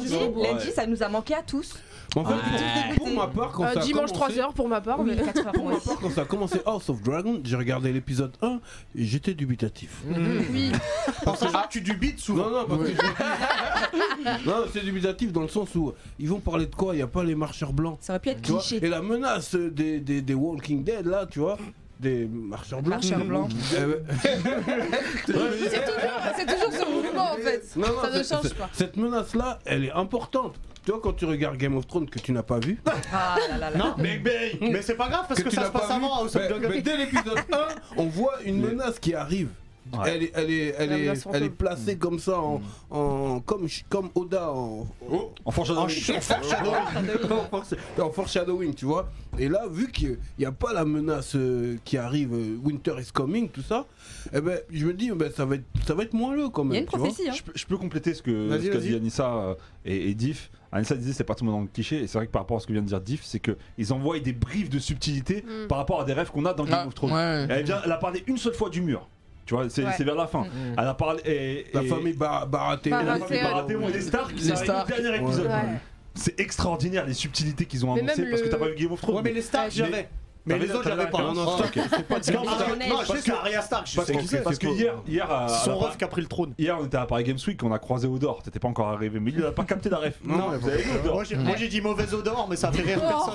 c'est 0.00 0.52
lundi, 0.52 0.70
ça 0.74 0.86
nous 0.86 1.02
a 1.02 1.08
manqué 1.08 1.34
à 1.34 1.42
tous. 1.42 1.74
En 2.16 2.24
fait, 2.24 2.34
Ouais. 2.34 2.96
pour 2.96 3.10
ma 3.10 3.26
part, 3.26 3.52
quand 3.52 3.64
Euh, 3.64 3.74
ça 3.74 3.80
a 3.80 3.82
Dimanche 3.82 4.12
commencé- 4.12 4.38
3h 4.40 4.52
pour 4.54 4.68
ma 4.68 4.80
part. 4.80 4.98
Oui, 5.00 5.12
mais- 5.14 5.22
4 5.22 5.46
heures 5.46 5.52
Pour 5.52 5.64
moi 5.64 5.72
ma 5.74 5.78
part, 5.80 6.00
quand 6.00 6.10
ça 6.10 6.22
a 6.22 6.24
commencé 6.24 6.58
House 6.64 6.88
of 6.88 7.02
Dragon, 7.02 7.40
j'ai 7.44 7.56
regardé 7.56 7.92
l'épisode 7.92 8.32
1 8.40 8.60
et 8.96 9.04
j'étais 9.04 9.34
dubitatif. 9.34 10.02
Oui. 10.06 10.72
En 11.26 11.34
sachant 11.34 11.62
que 11.62 11.68
tu 11.72 11.80
dubites 11.82 12.18
souvent. 12.20 12.44
Non, 12.50 12.60
non, 12.60 12.64
parce 12.66 12.80
que 12.82 12.88
je- 12.90 14.46
Non, 14.48 14.64
c'est 14.72 14.84
dubitatif 14.84 15.32
dans 15.32 15.42
le 15.42 15.48
sens 15.48 15.74
où 15.74 15.92
ils 16.18 16.28
vont 16.28 16.40
parler 16.40 16.66
de 16.66 16.74
quoi? 16.74 16.94
Il 16.94 16.96
n'y 16.96 17.02
a 17.02 17.06
pas 17.06 17.24
les 17.24 17.34
marcheurs 17.34 17.72
blancs. 17.72 17.98
Ça 18.00 18.14
aurait 18.14 18.20
pu 18.20 18.28
être 18.30 18.42
cliché. 18.42 18.78
Et 18.82 18.88
la 18.88 19.02
menace 19.02 19.54
des, 19.54 20.00
des, 20.00 20.22
des 20.22 20.34
Walking 20.34 20.84
Dead, 20.84 21.06
là, 21.06 21.26
tu 21.26 21.40
vois? 21.40 21.58
Des 22.00 22.26
marcheurs 22.26 22.82
blancs. 22.82 23.02
Marcheurs 23.02 23.24
blancs. 23.24 23.50
Ben- 23.72 23.94
C'est 25.26 25.32
toujours, 25.32 26.00
c'est 26.36 26.46
toujours 26.46 26.72
ce 26.72 26.90
mouvement 26.90 27.32
en 27.32 27.36
fait. 27.36 27.62
Non, 27.76 27.88
non, 27.88 28.02
Ça 28.02 28.10
ne 28.10 28.22
change 28.42 28.54
pas. 28.54 28.68
Cette 28.72 28.96
menace-là, 28.96 29.58
elle 29.64 29.84
est 29.84 29.92
importante. 29.92 30.54
Tu 30.84 30.92
vois, 30.92 31.00
quand 31.02 31.12
tu 31.12 31.24
regardes 31.26 31.56
Game 31.56 31.76
of 31.76 31.86
Thrones 31.86 32.08
que 32.08 32.18
tu 32.18 32.32
n'as 32.32 32.42
pas 32.42 32.58
vu, 32.58 32.80
Ah 33.12 33.36
là 33.50 33.58
là 33.58 33.70
là. 33.70 33.76
Non, 33.76 33.94
mais, 33.98 34.20
mais 34.60 34.80
c'est 34.82 34.94
pas 34.94 35.08
grave 35.08 35.26
parce 35.28 35.42
que, 35.42 35.50
ça 35.50 35.66
se 35.66 35.70
passe 35.70 35.90
avant 35.90 36.14
House 36.22 36.34
of 36.36 36.42
mais 36.68 36.80
dès 36.80 36.96
l'épisode 36.96 37.38
1, 37.52 37.66
on 37.96 38.06
voit 38.06 38.36
une 38.44 38.60
menace 38.60 38.98
qui 38.98 39.14
arrive. 39.14 39.48
Ouais. 39.96 40.10
Elle 40.14 40.22
est, 40.24 40.32
elle 40.34 40.50
est, 40.50 40.74
elle 40.78 40.90
La 40.90 40.98
est, 40.98 41.02
menace 41.02 41.16
elle 41.18 41.22
fantôme. 41.22 41.42
est 41.44 41.50
placée 41.50 41.98
comme 41.98 42.18
ça, 42.18 42.40
en, 42.40 42.60
en- 42.90 43.40
comme, 43.40 43.66
comme 43.88 44.10
Oda 44.14 44.50
en, 44.52 44.86
Oh. 45.10 45.32
En 45.44 45.50
foreshadowing. 45.50 45.88
En 47.98 48.10
foreshadowing. 48.10 48.74
tu 48.74 48.84
vois. 48.84 49.08
Et 49.38 49.48
là, 49.48 49.66
vu 49.70 49.90
qu'il 49.90 50.18
n'y 50.38 50.44
a 50.44 50.52
pas 50.52 50.72
la 50.72 50.84
menace 50.84 51.34
euh, 51.36 51.76
qui 51.84 51.96
arrive, 51.96 52.32
euh, 52.32 52.56
Winter 52.62 52.94
is 53.00 53.10
coming, 53.12 53.48
tout 53.48 53.62
ça, 53.62 53.86
eh 54.32 54.40
ben, 54.40 54.58
je 54.70 54.86
me 54.86 54.94
dis, 54.94 55.10
ben, 55.12 55.30
ça, 55.34 55.44
va 55.44 55.56
être, 55.56 55.64
ça 55.86 55.94
va 55.94 56.02
être 56.02 56.12
moins 56.14 56.34
le 56.34 56.48
quand 56.48 56.62
Il 56.64 56.68
même. 56.68 56.74
y 56.74 56.78
a 56.78 56.80
une 56.80 56.86
prophétie. 56.86 57.28
Hein. 57.28 57.32
Je 57.36 57.42
peux, 57.42 57.52
je 57.54 57.66
peux 57.66 57.76
compléter 57.76 58.14
ce 58.14 58.22
que, 58.22 58.48
ce 58.60 58.76
dit 58.78 58.94
Anissa 58.94 59.32
euh, 59.34 59.54
et, 59.84 60.10
et 60.10 60.14
Diff. 60.14 60.50
Anissa 60.72 60.94
disait 60.96 61.12
c'est 61.14 61.24
pas 61.24 61.34
tout 61.34 61.44
le 61.44 61.50
monde 61.50 61.60
dans 61.60 61.64
le 61.64 61.68
cliché 61.72 62.02
et 62.02 62.06
c'est 62.06 62.18
vrai 62.18 62.26
que 62.26 62.32
par 62.32 62.42
rapport 62.42 62.58
à 62.58 62.60
ce 62.60 62.66
que 62.66 62.72
vient 62.72 62.82
de 62.82 62.86
dire 62.88 63.00
Diff, 63.00 63.22
c'est 63.24 63.40
qu'ils 63.40 63.92
envoient 63.92 64.18
des 64.18 64.32
briefs 64.34 64.68
de 64.70 64.78
subtilité 64.78 65.44
Mm. 65.46 65.68
par 65.68 65.78
rapport 65.78 66.00
à 66.00 66.04
des 66.04 66.12
rêves 66.12 66.30
qu'on 66.30 66.44
a 66.44 66.52
dans 66.52 66.64
Game 66.64 66.80
Ah, 66.82 66.86
of 66.86 66.94
Thrones. 66.94 67.12
ouais. 67.12 67.46
Elle, 67.48 67.64
vient, 67.64 67.80
elle 67.84 67.92
a 67.92 67.96
parlé 67.96 68.22
une 68.26 68.36
seule 68.36 68.54
fois 68.54 68.68
du 68.70 68.80
mur. 68.82 69.08
Tu 69.48 69.54
vois, 69.54 69.68
c'est 69.70 69.82
Ouais. 69.82 69.90
c'est 69.96 70.04
vers 70.04 70.14
la 70.14 70.26
fin. 70.26 70.42
Mm. 70.42 70.76
Elle 70.78 70.86
a 70.88 70.92
parlé. 70.94 71.20
Et, 71.24 71.66
La 71.72 71.82
et- 71.82 71.86
famille 71.88 72.12
Bar- 72.12 72.46
Baratheon. 72.46 72.90
la 73.02 73.16
famille 73.16 73.42
Baratheon 73.42 73.88
et 73.88 73.92
les 73.92 74.00
Stark, 74.02 74.32
Les 74.36 74.54
Stark. 74.54 74.88
dernier 74.88 75.16
épisode. 75.16 75.46
Ouais. 75.46 75.80
C'est 76.14 76.38
extraordinaire 76.38 77.06
les 77.06 77.14
subtilités 77.14 77.64
qu'ils 77.64 77.86
ont 77.86 77.94
annoncées 77.94 78.26
parce 78.28 78.42
que 78.42 78.46
le- 78.46 78.50
t'as 78.50 78.58
pas 78.58 78.68
vu 78.68 78.74
Game 78.76 78.92
of 78.92 79.00
Thrones. 79.00 79.16
Ouais, 79.16 79.22
mais 79.24 79.32
les 79.32 79.40
Stark, 79.42 79.70
j'avais. 79.70 80.08
Mais 80.44 80.58
les 80.58 80.70
autres, 80.70 80.84
j'avais 80.88 81.08
pas. 81.10 81.18
Non, 81.22 81.32
non, 81.34 81.56
Stark, 81.56 81.72
c'est 81.74 81.88
pas 81.88 81.96
Non, 81.98 82.04
Parce 82.08 82.26
que- 82.28 82.88
non, 82.88 83.00
je 83.02 83.06
sais 83.06 83.12
que 83.14 83.20
c'est 83.20 83.30
Arya 83.32 83.62
Stark, 83.62 83.86
je 83.86 83.96
Parce 83.96 84.06
sais 84.08 84.14
que, 84.14 84.18
qui 84.20 84.26
c'est. 84.28 84.42
parce 84.42 84.58
que 84.58 84.66
hier, 84.66 84.94
hier, 85.06 85.30
à 85.30 85.48
son 85.48 85.76
ref 85.78 85.96
qui 85.96 86.04
a 86.04 86.08
pris 86.08 86.20
le 86.22 86.26
trône. 86.28 86.54
hier, 86.58 86.76
on 86.80 86.84
était 86.86 86.96
à 86.96 87.06
Paris 87.06 87.24
Games 87.24 87.38
Week, 87.46 87.62
on 87.62 87.72
a 87.72 87.78
croisé 87.78 88.06
Odor. 88.06 88.42
T'étais 88.42 88.58
pas 88.58 88.68
encore 88.68 88.88
arrivé, 88.88 89.18
mais 89.20 89.30
il 89.30 89.44
a 89.44 89.52
pas 89.52 89.64
capté 89.64 89.88
la 89.90 89.98
ref. 89.98 90.18
Non, 90.24 90.50
vous 90.58 90.68
avez 90.68 90.82
vu 90.82 90.90
Odor 91.00 91.14
Moi 91.14 91.24
j'ai 91.24 91.36
moi, 91.36 91.54
j'ai 91.56 91.68
dit 91.68 91.80
mauvaise 91.80 92.12
odeur, 92.14 92.46
mais 92.48 92.56
ça 92.56 92.70
fait 92.72 92.82
rire 92.82 93.00
personne. 93.00 93.34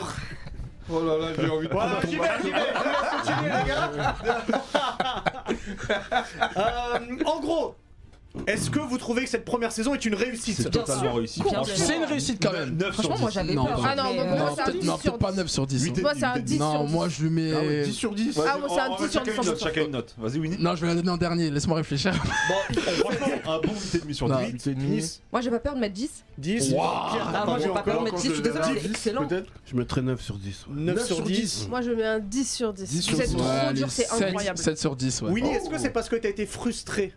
Oh 0.89 1.02
là 1.06 1.17
là, 1.17 1.28
j'ai 1.39 1.50
envie 1.50 1.67
de 1.67 1.74
Voilà, 1.74 2.00
j'y 2.06 2.17
vais, 2.17 2.28
j'y 2.43 2.50
vais, 2.52 2.60
je 2.60 2.84
laisse 2.89 3.10
continuer, 3.12 3.52
les 3.63 3.67
gars. 3.69 4.15
Euh, 6.58 7.00
en 7.26 7.39
gros, 7.39 7.76
est-ce 8.48 8.69
que 8.69 8.80
vous 8.80 8.98
trouvez 8.98 9.24
que 9.24 9.30
cette 9.30 9.46
première 9.46 9.72
saison 9.72 9.93
est 9.93 10.04
une 10.06 10.15
réussite 10.15 10.58
C'est 10.58 10.69
totalement 10.72 11.13
réussi. 11.13 11.41
Bien 11.41 11.52
Franchement, 11.54 11.76
sûr. 11.76 11.86
C'est 11.86 11.96
une 11.98 12.04
réussite 12.04 12.41
quand 12.43 12.52
même. 12.52 12.76
9 12.78 12.93
sur 12.93 12.93
Franchement, 12.93 13.15
10. 13.15 13.22
moi 13.22 13.30
j'avais 13.30 13.54
Non, 13.54 13.65
peur. 13.65 13.82
pas- 13.82 13.88
Ah 13.91 13.96
non, 13.96 14.04
mais, 14.10 14.26
moi, 14.28 14.38
Non, 14.38 14.46
c'est 14.56 14.62
un 14.62 14.65
peut-être 14.65 14.80
10 14.80 14.88
non, 14.88 14.93
sur 14.98 15.02
peut-être 15.04 15.17
pas 15.19 15.32
9 15.34 15.48
sur 15.48 15.67
10. 15.67 15.84
Huit 15.84 15.98
et 15.98 16.02
Moi, 16.02 16.12
c'est 16.17 16.24
un 16.26 16.34
demi, 16.34 16.43
10 16.46 16.52
huit 16.54 16.56
et 16.56 16.58
sur 16.60 16.74
Non, 16.74 16.86
10. 16.86 16.91
moi 16.93 17.10
je 17.10 17.24
lui 17.24 17.30
mets. 17.30 17.52
Ah 17.54 17.60
ouais, 17.62 17.84
10 17.84 17.93
sur 17.93 18.15
10 18.15 18.36
Vas-y, 18.36 18.48
Ah, 18.50 18.58
moi, 18.58 18.67
c'est 18.74 18.80
un 18.82 18.88
on 18.89 18.96
va 18.96 18.98
10 18.98 19.12
sur 19.12 19.19
chacun 19.22 19.32
10, 19.32 19.38
une 19.38 19.46
note, 19.46 19.60
chacun 19.63 19.82
une 19.86 19.91
note. 19.91 20.15
Vas-y, 20.17 20.39
Winnie. 20.39 20.58
Non, 20.60 20.76
je 20.76 20.82
vais 20.82 20.88
la 20.88 20.96
donner 20.96 21.10
en 21.12 21.17
dernier, 21.17 21.50
laisse-moi 21.52 21.78
réfléchir. 21.78 22.12
Bon, 22.50 22.76
franchement, 22.82 23.28
un 23.46 23.60
bon 23.60 23.74
8,5 23.74 24.13
sur 24.13 24.28
Non. 24.28 24.38
10. 24.39 24.52
8 24.52 24.67
et 24.67 24.76
demi. 24.76 24.96
10, 24.98 25.22
Moi 25.32 25.41
j'ai 25.41 25.50
pas 25.52 25.60
peur 25.60 25.76
de 25.76 25.80
mettre 25.80 25.93
10. 25.93 26.12
10. 26.38 26.74
Ah, 26.82 27.43
moi 27.46 27.58
j'ai 27.62 27.69
pas 27.69 27.84
peur 27.84 28.00
de 28.00 28.04
mettre 28.06 28.15
10. 28.17 28.28
Je 28.30 28.34
suis 28.34 28.41
désolé, 28.41 28.63
c'est 28.82 28.89
excellent. 28.89 29.28
Peut-être 29.28 29.50
Je 29.65 29.76
mettrais 29.76 30.02
9 30.02 30.22
sur 30.22 30.38
10. 30.38 30.65
9 30.69 31.06
sur 31.06 31.22
10. 31.22 31.67
Moi 31.69 31.82
je 31.82 31.91
mets 31.91 32.06
un 32.06 32.19
10 32.19 32.52
sur 32.52 32.74
10. 32.74 32.89
10 32.89 33.02
sur 33.02 33.15
Vous 33.15 33.22
êtes 33.22 33.30
10. 33.30 33.36
trop 33.38 33.74
dur, 33.74 33.88
c'est 33.91 34.10
incroyable. 34.12 34.58
7 34.58 34.78
sur 34.80 34.96
10, 34.96 35.22
ouais. 35.22 35.32
Winnie, 35.32 35.52
est-ce 35.52 35.69
que 35.69 35.78
c'est 35.78 35.91
parce 35.91 36.10
que 36.10 36.15
t'as 36.15 36.30
été 36.30 36.46
frustré 36.46 37.13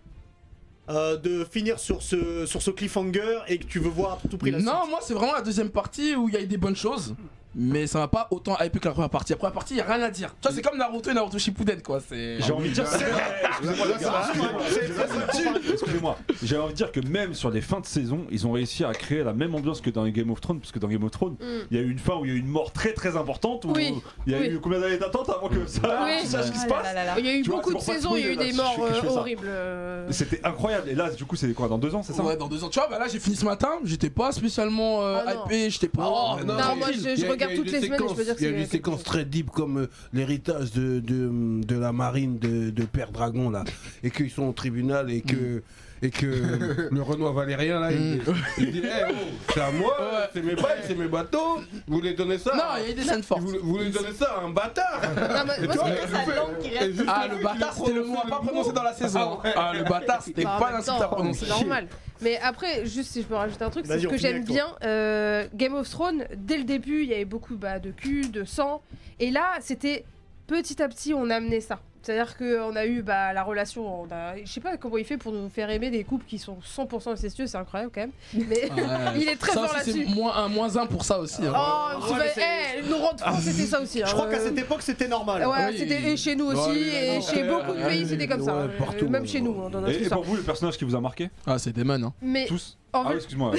euh, 0.88 1.16
de 1.16 1.44
finir 1.44 1.79
sur 1.79 2.03
ce, 2.03 2.46
sur 2.46 2.62
ce 2.62 2.70
cliffhanger 2.70 3.40
et 3.49 3.59
que 3.59 3.64
tu 3.64 3.79
veux 3.81 3.88
voir 3.88 4.12
à 4.25 4.29
tout 4.29 4.38
prix 4.38 4.51
la 4.53 4.59
Non, 4.61 4.87
moi 4.88 5.01
c'est 5.03 5.14
vraiment 5.14 5.33
la 5.33 5.42
deuxième 5.42 5.70
partie 5.70 6.14
où 6.14 6.29
il 6.29 6.35
y 6.35 6.37
a 6.38 6.40
eu 6.40 6.46
des 6.46 6.57
bonnes 6.59 6.77
choses. 6.77 7.14
Mais 7.59 7.87
ça 7.87 7.99
m'a 8.01 8.09
pas 8.09 8.29
autant 8.31 8.57
hypé 8.62 8.79
que 8.79 8.85
la 8.87 8.92
première 8.92 9.09
partie. 9.11 9.33
La 9.33 9.38
première 9.38 9.55
partie, 9.55 9.75
y 9.77 9.81
a 9.81 9.85
rien 9.85 10.03
à 10.05 10.11
dire. 10.11 10.35
Tu 10.40 10.47
vois, 10.49 10.55
c'est 10.55 10.62
comme 10.62 10.77
Naruto 10.79 11.11
et 11.11 11.14
Naruto 11.14 11.38
Shippuden 11.38 11.81
quoi. 11.83 12.01
C'est. 12.07 12.40
J'ai 12.42 12.53
envie 12.53 12.69
de 12.69 12.75
dire. 12.75 12.85
Excusez-moi, 15.73 16.17
j'ai 16.42 16.57
envie 16.59 16.73
de 16.73 16.77
dire 16.77 16.92
que 16.92 17.00
même 17.00 17.35
sur 17.35 17.50
les 17.50 17.61
fins 17.61 17.81
de 17.81 17.87
saison, 17.87 18.27
ils 18.31 18.46
ont 18.46 18.52
réussi 18.52 18.85
à 18.85 18.92
créer 18.92 19.25
la 19.25 19.33
même 19.33 19.54
ambiance 19.54 19.81
que 19.81 19.90
dans 19.90 20.04
les 20.04 20.13
Game 20.13 20.31
of 20.31 20.40
Thrones, 20.40 20.61
parce 20.61 20.73
que 20.73 20.79
dans 20.79 20.88
Game 20.88 21.02
of 21.04 21.11
Thrones, 21.11 21.37
Mm. 21.40 21.67
il 21.71 21.77
y 21.77 21.81
a 21.81 21.83
eu 21.83 21.90
une 21.90 21.98
fin 21.98 22.15
où 22.15 22.25
il 22.25 22.31
y 22.31 22.35
a 22.35 22.37
eu 22.37 22.38
une 22.38 22.46
mort 22.48 22.73
très 22.73 22.92
très 22.92 23.17
importante, 23.17 23.65
où 23.65 23.73
Oui, 23.75 23.94
il 24.27 24.33
y 24.33 24.37
a 24.37 24.38
oui. 24.38 24.46
eu 24.48 24.61
combien 24.61 24.81
d'années 24.81 24.96
d'attente 24.98 25.29
avant 25.29 25.48
que 25.48 25.67
ça 25.67 25.81
Oui. 26.04 26.11
tu 26.21 26.27
saches 26.27 26.46
ce 26.46 26.52
qui 26.52 26.59
se 26.59 26.67
Ah 26.67 26.75
passe. 26.83 26.87
Il 27.19 27.27
y 27.27 27.29
a 27.29 27.35
eu 27.35 27.42
Tu 27.42 27.50
beaucoup 27.50 27.75
de 27.75 27.79
saisons, 27.81 28.17
il 28.17 28.25
y 28.25 28.29
a 28.29 28.33
eu 28.33 28.37
des 28.37 28.52
morts 28.52 28.77
euh, 28.81 29.09
horribles. 29.09 29.46
euh. 29.46 30.07
C'était 30.11 30.40
incroyable, 30.44 30.88
et 30.88 30.94
là 30.94 31.11
du 31.11 31.25
coup 31.25 31.37
c'est 31.37 31.52
quoi, 31.52 31.69
dans 31.69 31.79
deux 31.79 31.94
ans, 31.94 32.02
c'est 32.02 32.13
ça 32.13 32.23
Ouais, 32.23 32.37
dans 32.37 32.48
deux 32.48 32.63
ans. 32.65 32.69
Tu 32.69 32.79
vois, 32.79 32.88
bah 32.88 32.98
là 32.98 33.07
j'ai 33.09 33.19
fini 33.19 33.37
ce 33.37 33.44
matin, 33.44 33.71
j'étais 33.85 34.11
pas 34.11 34.33
spécialement 34.33 35.02
euh, 35.02 35.19
Ah 35.27 35.35
hypé, 35.35 35.71
j'étais 35.71 35.88
pas. 35.88 36.07
Oh, 36.09 36.37
non, 36.44 36.54
moi, 36.77 36.88
je- 36.92 37.21
il 37.21 37.31
regarde 37.31 37.46
il 37.49 37.51
y 37.51 37.55
a 37.55 37.57
toutes 37.57 37.69
eu 37.69 37.73
les 37.73 37.81
des 37.81 37.87
semaines 37.87 37.99
séquences- 38.01 38.19
Il 38.19 38.25
y 38.27 38.29
a 38.29 38.33
eu 38.33 38.37
c'est 38.37 38.47
des 38.51 38.57
quelque 38.59 38.71
séquences 38.73 38.94
chose. 38.97 39.05
très 39.05 39.25
deep 39.25 39.51
comme 39.51 39.79
euh, 39.79 39.87
l'héritage 40.13 40.73
de, 40.73 41.01
de, 41.01 41.63
de 41.65 41.77
la 41.79 41.92
marine 41.92 42.38
de, 42.38 42.71
de 42.71 42.85
Père 42.85 43.13
Dragon 43.13 43.51
là, 43.51 43.65
et 44.03 44.11
qu'ils 44.11 44.31
sont 44.31 44.44
au 44.44 44.53
tribunal 44.53 45.11
et 45.11 45.21
que. 45.23 45.63
Et 46.03 46.11
que 46.11 46.27
le 46.90 47.03
Renoir 47.03 47.33
Valérien 47.33 47.81
là, 47.81 47.90
il, 47.90 48.21
il 48.59 48.71
dit 48.73 48.83
Eh, 48.85 48.88
oh, 49.11 49.15
c'est 49.55 49.61
à 49.61 49.71
moi, 49.71 49.94
Ouais. 49.99 50.29
c'est 50.35 50.42
mes 50.42 50.55
bails, 50.55 50.81
c'est 50.87 50.94
mes 50.94 51.09
bateaux, 51.09 51.59
vous 51.87 51.97
voulez 51.97 52.13
donner 52.13 52.37
ça 52.38 52.55
Non, 52.55 52.63
il 52.79 52.85
y 52.85 52.87
a 52.88 52.90
eu 52.90 52.94
des 52.94 53.03
scènes 53.03 53.23
fortes. 53.23 53.40
Vous, 53.40 53.57
vous 53.63 53.73
voulez 53.73 53.88
donner 53.90 54.13
ça 54.13 54.37
à 54.38 54.44
un 54.44 54.51
bâtard 54.51 55.01
Non, 55.17 55.44
mais 55.47 55.67
moi, 55.67 55.87
C'est 56.03 56.09
sa 56.27 56.35
langue 56.37 56.59
qui 56.61 56.69
reste. 56.77 56.92
juste 56.92 57.05
Ah, 57.09 57.27
lui 57.29 57.38
le 57.38 57.42
bâtard, 57.42 57.73
c'était 57.73 57.92
le 57.94 58.05
mot 58.05 58.15
à 58.19 58.27
prononcé 58.27 58.31
pas 58.31 58.38
prononcer 58.47 58.73
dans 58.73 58.83
la 58.83 58.92
saison. 58.92 59.38
Ah, 59.57 59.73
le 59.75 59.85
bâtard, 59.85 60.23
c'était 60.23 60.42
pas 60.44 60.71
l'insulte 60.71 61.01
à 61.01 61.09
prononcer. 61.09 61.44
C'est 61.47 61.51
normal. 61.51 61.88
Mais 62.21 62.38
après, 62.38 62.85
juste 62.87 63.13
si 63.13 63.23
je 63.23 63.27
peux 63.27 63.35
rajouter 63.35 63.65
un 63.65 63.71
truc, 63.71 63.87
c'est 63.87 63.99
ce 64.01 64.07
que 64.07 64.17
j'aime 64.19 64.44
bien. 64.44 64.67
euh, 64.83 65.47
Game 65.55 65.75
of 65.75 65.88
Thrones, 65.88 66.25
dès 66.37 66.59
le 66.59 66.65
début, 66.65 67.03
il 67.05 67.09
y 67.09 67.15
avait 67.15 67.25
beaucoup 67.25 67.57
bah, 67.57 67.79
de 67.79 67.90
cul, 67.90 68.29
de 68.29 68.44
sang. 68.44 68.83
Et 69.19 69.31
là, 69.31 69.53
c'était 69.61 70.05
petit 70.47 70.83
à 70.83 70.88
petit, 70.88 71.13
on 71.15 71.29
a 71.31 71.37
amené 71.37 71.61
ça. 71.61 71.81
C'est-à-dire 72.07 72.37
qu'on 72.37 72.77
a 72.77 72.87
eu 72.87 73.02
bah, 73.02 73.33
la 73.33 73.42
relation. 73.42 74.02
On 74.02 74.07
a... 74.13 74.37
Je 74.37 74.48
sais 74.48 74.61
pas 74.61 74.77
comment 74.77 74.96
il 74.96 75.04
fait 75.04 75.17
pour 75.17 75.33
nous 75.33 75.48
faire 75.48 75.69
aimer 75.71 75.90
des 75.90 76.04
couples 76.04 76.25
qui 76.29 76.38
sont 76.38 76.59
100% 76.65 77.11
incestueux, 77.15 77.48
c'est 77.48 77.57
incroyable 77.57 77.90
quand 77.92 78.02
même. 78.02 78.13
Mais 78.33 78.71
Ouais. 78.71 78.73
il 79.17 79.29
est 79.29 79.35
très 79.35 79.52
Ça 79.52 79.61
fort 79.63 79.65
aussi, 79.65 79.90
là-dessus. 79.92 80.04
c'est 80.09 80.15
moins 80.15 80.37
un, 80.37 80.48
moins 80.48 80.77
un 80.77 80.87
pour 80.87 81.04
ça 81.04 81.19
aussi. 81.19 81.44
hein. 81.44 81.52
Oh, 81.57 82.13
Ouais, 82.15 82.31
c'est- 82.33 82.42
eh, 82.79 82.88
nos 82.88 82.96
c'était 83.40 83.67
ça 83.67 83.81
aussi. 83.81 83.98
Je 83.98 84.04
hein. 84.04 84.09
crois 84.13 84.27
qu'à 84.29 84.37
Euh, 84.37 84.44
cette 84.46 84.59
époque 84.59 84.83
c'était 84.83 85.09
normal. 85.09 85.44
Ouais, 85.46 85.54
Oui. 85.71 85.79
c'était 85.79 86.00
et 86.13 86.17
chez 86.17 86.37
nous 86.37 86.46
aussi, 86.46 86.69
Ouais, 86.71 87.15
et 87.15 87.15
non, 87.17 87.21
chez 87.23 87.42
ouais, 87.42 87.48
beaucoup 87.48 87.73
de 87.73 87.79
ouais, 87.83 87.88
pays, 87.88 88.07
c'était 88.07 88.29
comme 88.29 88.44
ça. 88.44 88.54
ouais, 88.54 88.63
euh, 88.63 88.79
partout, 88.79 89.09
même 89.09 89.23
ouais. 89.23 89.29
chez 89.29 89.40
nous, 89.40 89.61
hein, 89.63 89.71
dans 89.71 89.81
notre 89.81 90.00
Et, 90.00 90.09
pour 90.09 90.23
vous, 90.23 90.37
le 90.37 90.42
personnage 90.42 90.77
qui 90.79 90.85
vous 90.85 90.94
a 90.94 91.00
marqué? 91.00 91.29
Ah, 91.44 91.59
c'est 91.59 91.73
Damon. 91.73 92.04
Hein. 92.07 92.13
Mais 92.23 92.46
Tous? 92.46 92.79
En 92.97 93.03
Ah 93.03 93.09
fait, 93.09 93.11
oui, 93.15 93.17
excuse-moi. 93.17 93.53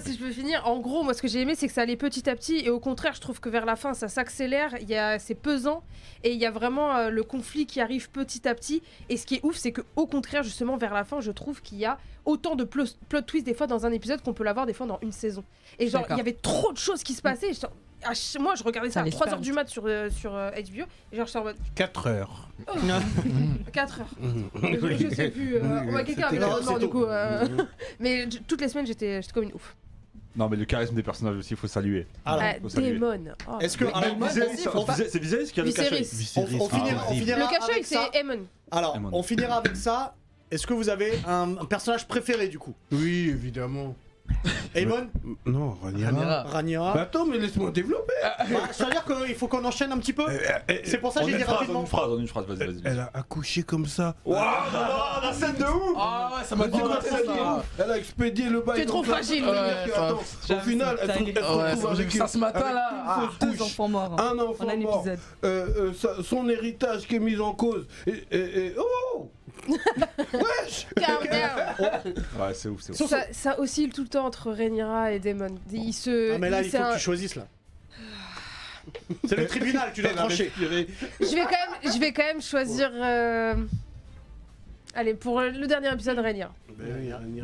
si 0.00 0.12
je 0.14 0.18
peux 0.18 0.30
finir, 0.30 0.66
en 0.66 0.78
gros, 0.78 1.02
moi, 1.02 1.14
ce 1.14 1.22
que 1.22 1.28
j'ai 1.28 1.40
aimé, 1.40 1.54
c'est 1.54 1.66
que 1.66 1.72
ça 1.72 1.82
allait 1.82 1.96
petit 1.96 2.28
à 2.28 2.36
petit, 2.36 2.58
et 2.64 2.70
au 2.70 2.80
contraire, 2.80 3.14
je 3.14 3.20
trouve 3.20 3.40
que 3.40 3.48
vers 3.48 3.64
la 3.66 3.76
fin, 3.76 3.94
ça 3.94 4.08
s'accélère, 4.08 4.74
il 4.80 4.88
y 4.88 4.96
a, 4.96 5.18
c'est 5.18 5.34
pesant, 5.34 5.82
et 6.24 6.32
il 6.32 6.38
y 6.38 6.46
a 6.46 6.50
vraiment 6.50 6.94
euh, 6.96 7.10
le 7.10 7.22
conflit 7.22 7.66
qui 7.66 7.80
arrive 7.80 8.10
petit 8.10 8.46
à 8.48 8.54
petit. 8.54 8.82
Et 9.08 9.16
ce 9.16 9.26
qui 9.26 9.36
est 9.36 9.40
ouf, 9.44 9.56
c'est 9.56 9.72
que 9.72 9.82
au 9.96 10.06
contraire, 10.06 10.42
justement, 10.42 10.76
vers 10.76 10.92
la 10.94 11.04
fin, 11.04 11.20
je 11.20 11.30
trouve 11.32 11.62
qu'il 11.62 11.78
y 11.78 11.84
a 11.84 11.98
autant 12.24 12.56
de 12.56 12.64
plot, 12.64 12.84
twists 13.26 13.46
des 13.46 13.54
fois 13.54 13.66
dans 13.66 13.86
un 13.86 13.92
épisode 13.92 14.20
qu'on 14.22 14.34
peut 14.34 14.44
l'avoir 14.44 14.66
des 14.66 14.74
fois 14.74 14.86
dans 14.86 14.98
une 15.02 15.12
saison. 15.12 15.44
Et 15.78 15.88
genre, 15.88 16.04
il 16.10 16.16
y 16.16 16.20
avait 16.20 16.32
trop 16.34 16.72
de 16.72 16.78
choses 16.78 17.02
qui 17.02 17.14
se 17.14 17.22
passaient. 17.22 17.50
et 17.50 17.54
genre, 17.54 17.72
à 18.04 18.14
ch- 18.14 18.36
moi, 18.40 18.54
je 18.54 18.62
regardais 18.64 18.88
ça 18.90 18.94
Ça 18.94 19.00
à 19.00 19.02
allait 19.02 19.10
3h 19.12 19.18
super 19.24 19.40
du 19.40 19.52
mat 19.52 19.68
sur, 19.68 19.82
euh, 19.86 20.10
sur 20.10 20.34
euh, 20.34 20.50
HBO, 20.50 20.84
et 21.12 21.16
genre, 21.16 21.26
je 21.26 21.30
suis 21.30 21.38
en 21.38 21.44
mode 21.44 21.56
4 21.74 22.06
heures. 22.08 22.48
4 23.72 24.00
heures. 24.00 24.06
je, 24.62 24.96
je 25.08 25.14
sais 25.14 25.30
plus, 25.30 25.56
euh, 25.56 25.60
on 25.88 25.92
va 25.92 26.02
quelqu'un 26.04 26.26
avec 26.28 26.40
Non, 26.40 26.56
c'est 26.62 26.74
du 26.74 26.80
tôt. 26.80 26.88
coup. 26.88 27.04
euh, 27.04 27.46
mais 28.00 28.30
j- 28.30 28.40
toutes 28.46 28.60
les 28.60 28.68
semaines, 28.68 28.86
j'étais 28.86 29.20
j'étais 29.22 29.32
comme 29.32 29.44
une 29.44 29.52
ouf. 29.54 29.76
Non, 30.36 30.48
mais 30.48 30.56
le 30.56 30.64
charisme 30.66 30.94
des 30.94 31.02
personnages 31.02 31.36
aussi, 31.36 31.54
il 31.54 31.56
faut 31.56 31.66
saluer. 31.66 32.06
Alors, 32.24 32.42
Ah, 32.44 32.54
faut 32.62 32.68
saluer. 32.68 32.92
Démon. 32.92 33.18
Oh. 33.48 33.58
est-ce 33.60 33.76
que. 33.76 33.84
Mais 33.84 33.92
alors, 33.92 34.16
moi, 34.16 34.28
Viserys, 34.28 34.54
aussi, 34.54 34.62
faut 34.64 34.78
on- 34.78 34.84
pas- 34.84 34.92
Viserys- 34.94 35.08
c'est 35.10 35.18
Viserys 35.18 35.50
qui 35.50 35.60
a 35.60 35.64
le 35.64 35.72
cachet. 35.72 35.98
Viserys. 36.00 36.30
on, 36.36 36.42
on 36.60 36.68
finira, 36.68 37.04
on 37.08 37.12
finira 37.14 37.38
Le 37.38 37.44
cache-œil, 37.46 37.70
avec 37.72 37.86
c'est 37.86 37.94
ça. 37.96 38.10
Aemon. 38.14 38.46
Alors, 38.70 38.94
Aemon. 38.96 39.10
on 39.12 39.22
finira 39.22 39.56
avec 39.56 39.74
ça. 39.76 40.14
Est-ce 40.50 40.66
que 40.66 40.74
vous 40.74 40.88
avez 40.88 41.12
un, 41.26 41.56
un 41.58 41.64
personnage 41.64 42.06
préféré 42.06 42.48
du 42.48 42.58
coup? 42.58 42.74
Oui, 42.92 43.28
évidemment. 43.30 43.96
Aemon 44.74 45.08
Non, 45.46 45.76
Rhaenyra. 45.82 46.10
Rhaenyra. 46.10 46.42
Rhaenyra 46.44 46.92
Bah 46.94 47.00
attends, 47.02 47.26
mais 47.26 47.38
laisse-moi 47.38 47.70
développer. 47.70 48.12
Bah, 48.22 48.58
C'est-à-dire 48.70 49.04
qu'il 49.04 49.34
faut 49.34 49.48
qu'on 49.48 49.64
enchaîne 49.64 49.92
un 49.92 49.98
petit 49.98 50.12
peu 50.12 50.24
C'est 50.84 50.98
pour 50.98 51.12
ça 51.12 51.20
que 51.22 51.30
j'ai 51.30 51.36
dit 51.38 51.42
phrase, 51.42 51.54
en 51.56 51.58
rapidement. 51.58 51.80
une 51.80 51.86
phrase, 51.86 52.10
en 52.12 52.18
une 52.18 52.28
phrase, 52.28 52.44
vas-y, 52.46 52.58
Elle, 52.62 52.70
vas-y. 52.74 52.82
elle 52.92 53.00
a 53.00 53.10
accouché 53.14 53.62
comme 53.62 53.86
ça. 53.86 54.14
Waouh, 54.24 54.38
non, 54.38 54.78
non, 54.80 55.26
la 55.28 55.32
scène 55.32 55.54
de 55.56 55.64
ouf 55.64 55.96
Ah 55.98 56.30
ouais, 56.36 56.44
ça 56.44 56.56
m'a 56.56 56.64
Oh, 56.64 56.70
dégoûté 56.76 56.94
la 56.94 57.00
scène 57.00 57.26
ça. 57.26 57.32
de 57.32 57.58
ouf. 57.58 57.64
Elle 57.78 57.90
a 57.90 57.98
expédié 57.98 58.48
le 58.48 58.60
bail. 58.60 58.76
Tu 58.76 58.82
es 58.82 58.86
trop 58.86 59.02
fragile. 59.02 59.44
Enfin, 59.44 60.12
Au 60.12 60.60
final, 60.60 60.96
c'est 61.00 61.10
elle 61.10 61.34
se 61.34 61.40
retrouve 61.42 61.82
ça, 61.82 61.90
avec 61.90 62.12
ça 62.12 62.26
ce 62.28 62.38
matin, 62.38 62.72
là. 62.72 62.88
Ah, 63.06 63.20
fausse 63.20 63.38
Deux 63.40 63.56
couche. 63.56 63.60
enfants 63.62 63.88
morts. 63.88 64.16
Un 64.20 64.38
En 64.38 64.50
enfant 64.50 64.76
mort. 64.78 65.04
Euh, 65.44 65.92
euh, 66.04 66.22
son 66.22 66.48
héritage 66.48 67.06
qui 67.06 67.16
est 67.16 67.20
mis 67.20 67.38
en 67.40 67.52
cause. 67.52 67.86
Et- 68.06 68.24
et- 68.30 68.74
oh 68.78 69.30
Wesh 69.68 70.86
Calm 70.96 71.24
down. 71.30 72.14
Ouais, 72.40 72.54
c'est 72.54 72.68
ouf, 72.68 72.80
c'est 72.82 73.00
ouf. 73.02 73.08
Ça, 73.10 73.24
ça 73.32 73.58
oscille 73.60 73.90
tout 73.92 74.02
le 74.02 74.08
temps 74.08 74.26
entre 74.26 74.50
Rhaenyra 74.52 75.12
et 75.12 75.18
Daemon. 75.18 75.54
Il 75.72 75.92
se. 75.92 76.34
Ah 76.34 76.38
mais 76.38 76.50
là, 76.50 76.62
il 76.62 76.70
faut 76.70 76.76
un- 76.78 76.90
que 76.90 76.94
tu 76.94 77.00
choisisses 77.00 77.34
là. 77.36 77.46
C'est 79.26 79.36
le 79.36 79.46
tribunal, 79.46 79.90
tu 79.94 80.00
dois 80.02 80.14
trancher. 80.14 80.50
Je 80.58 80.64
vais 80.66 80.86
quand 81.20 81.50
même, 81.50 81.92
je 81.92 81.98
vais 82.00 82.12
quand 82.12 82.24
même 82.24 82.40
choisir. 82.42 82.90
euh, 82.94 83.54
Allez, 84.94 85.14
pour 85.14 85.40
le 85.42 85.66
dernier 85.66 85.92
épisode, 85.92 86.18
Rhaenyra. 86.18 86.52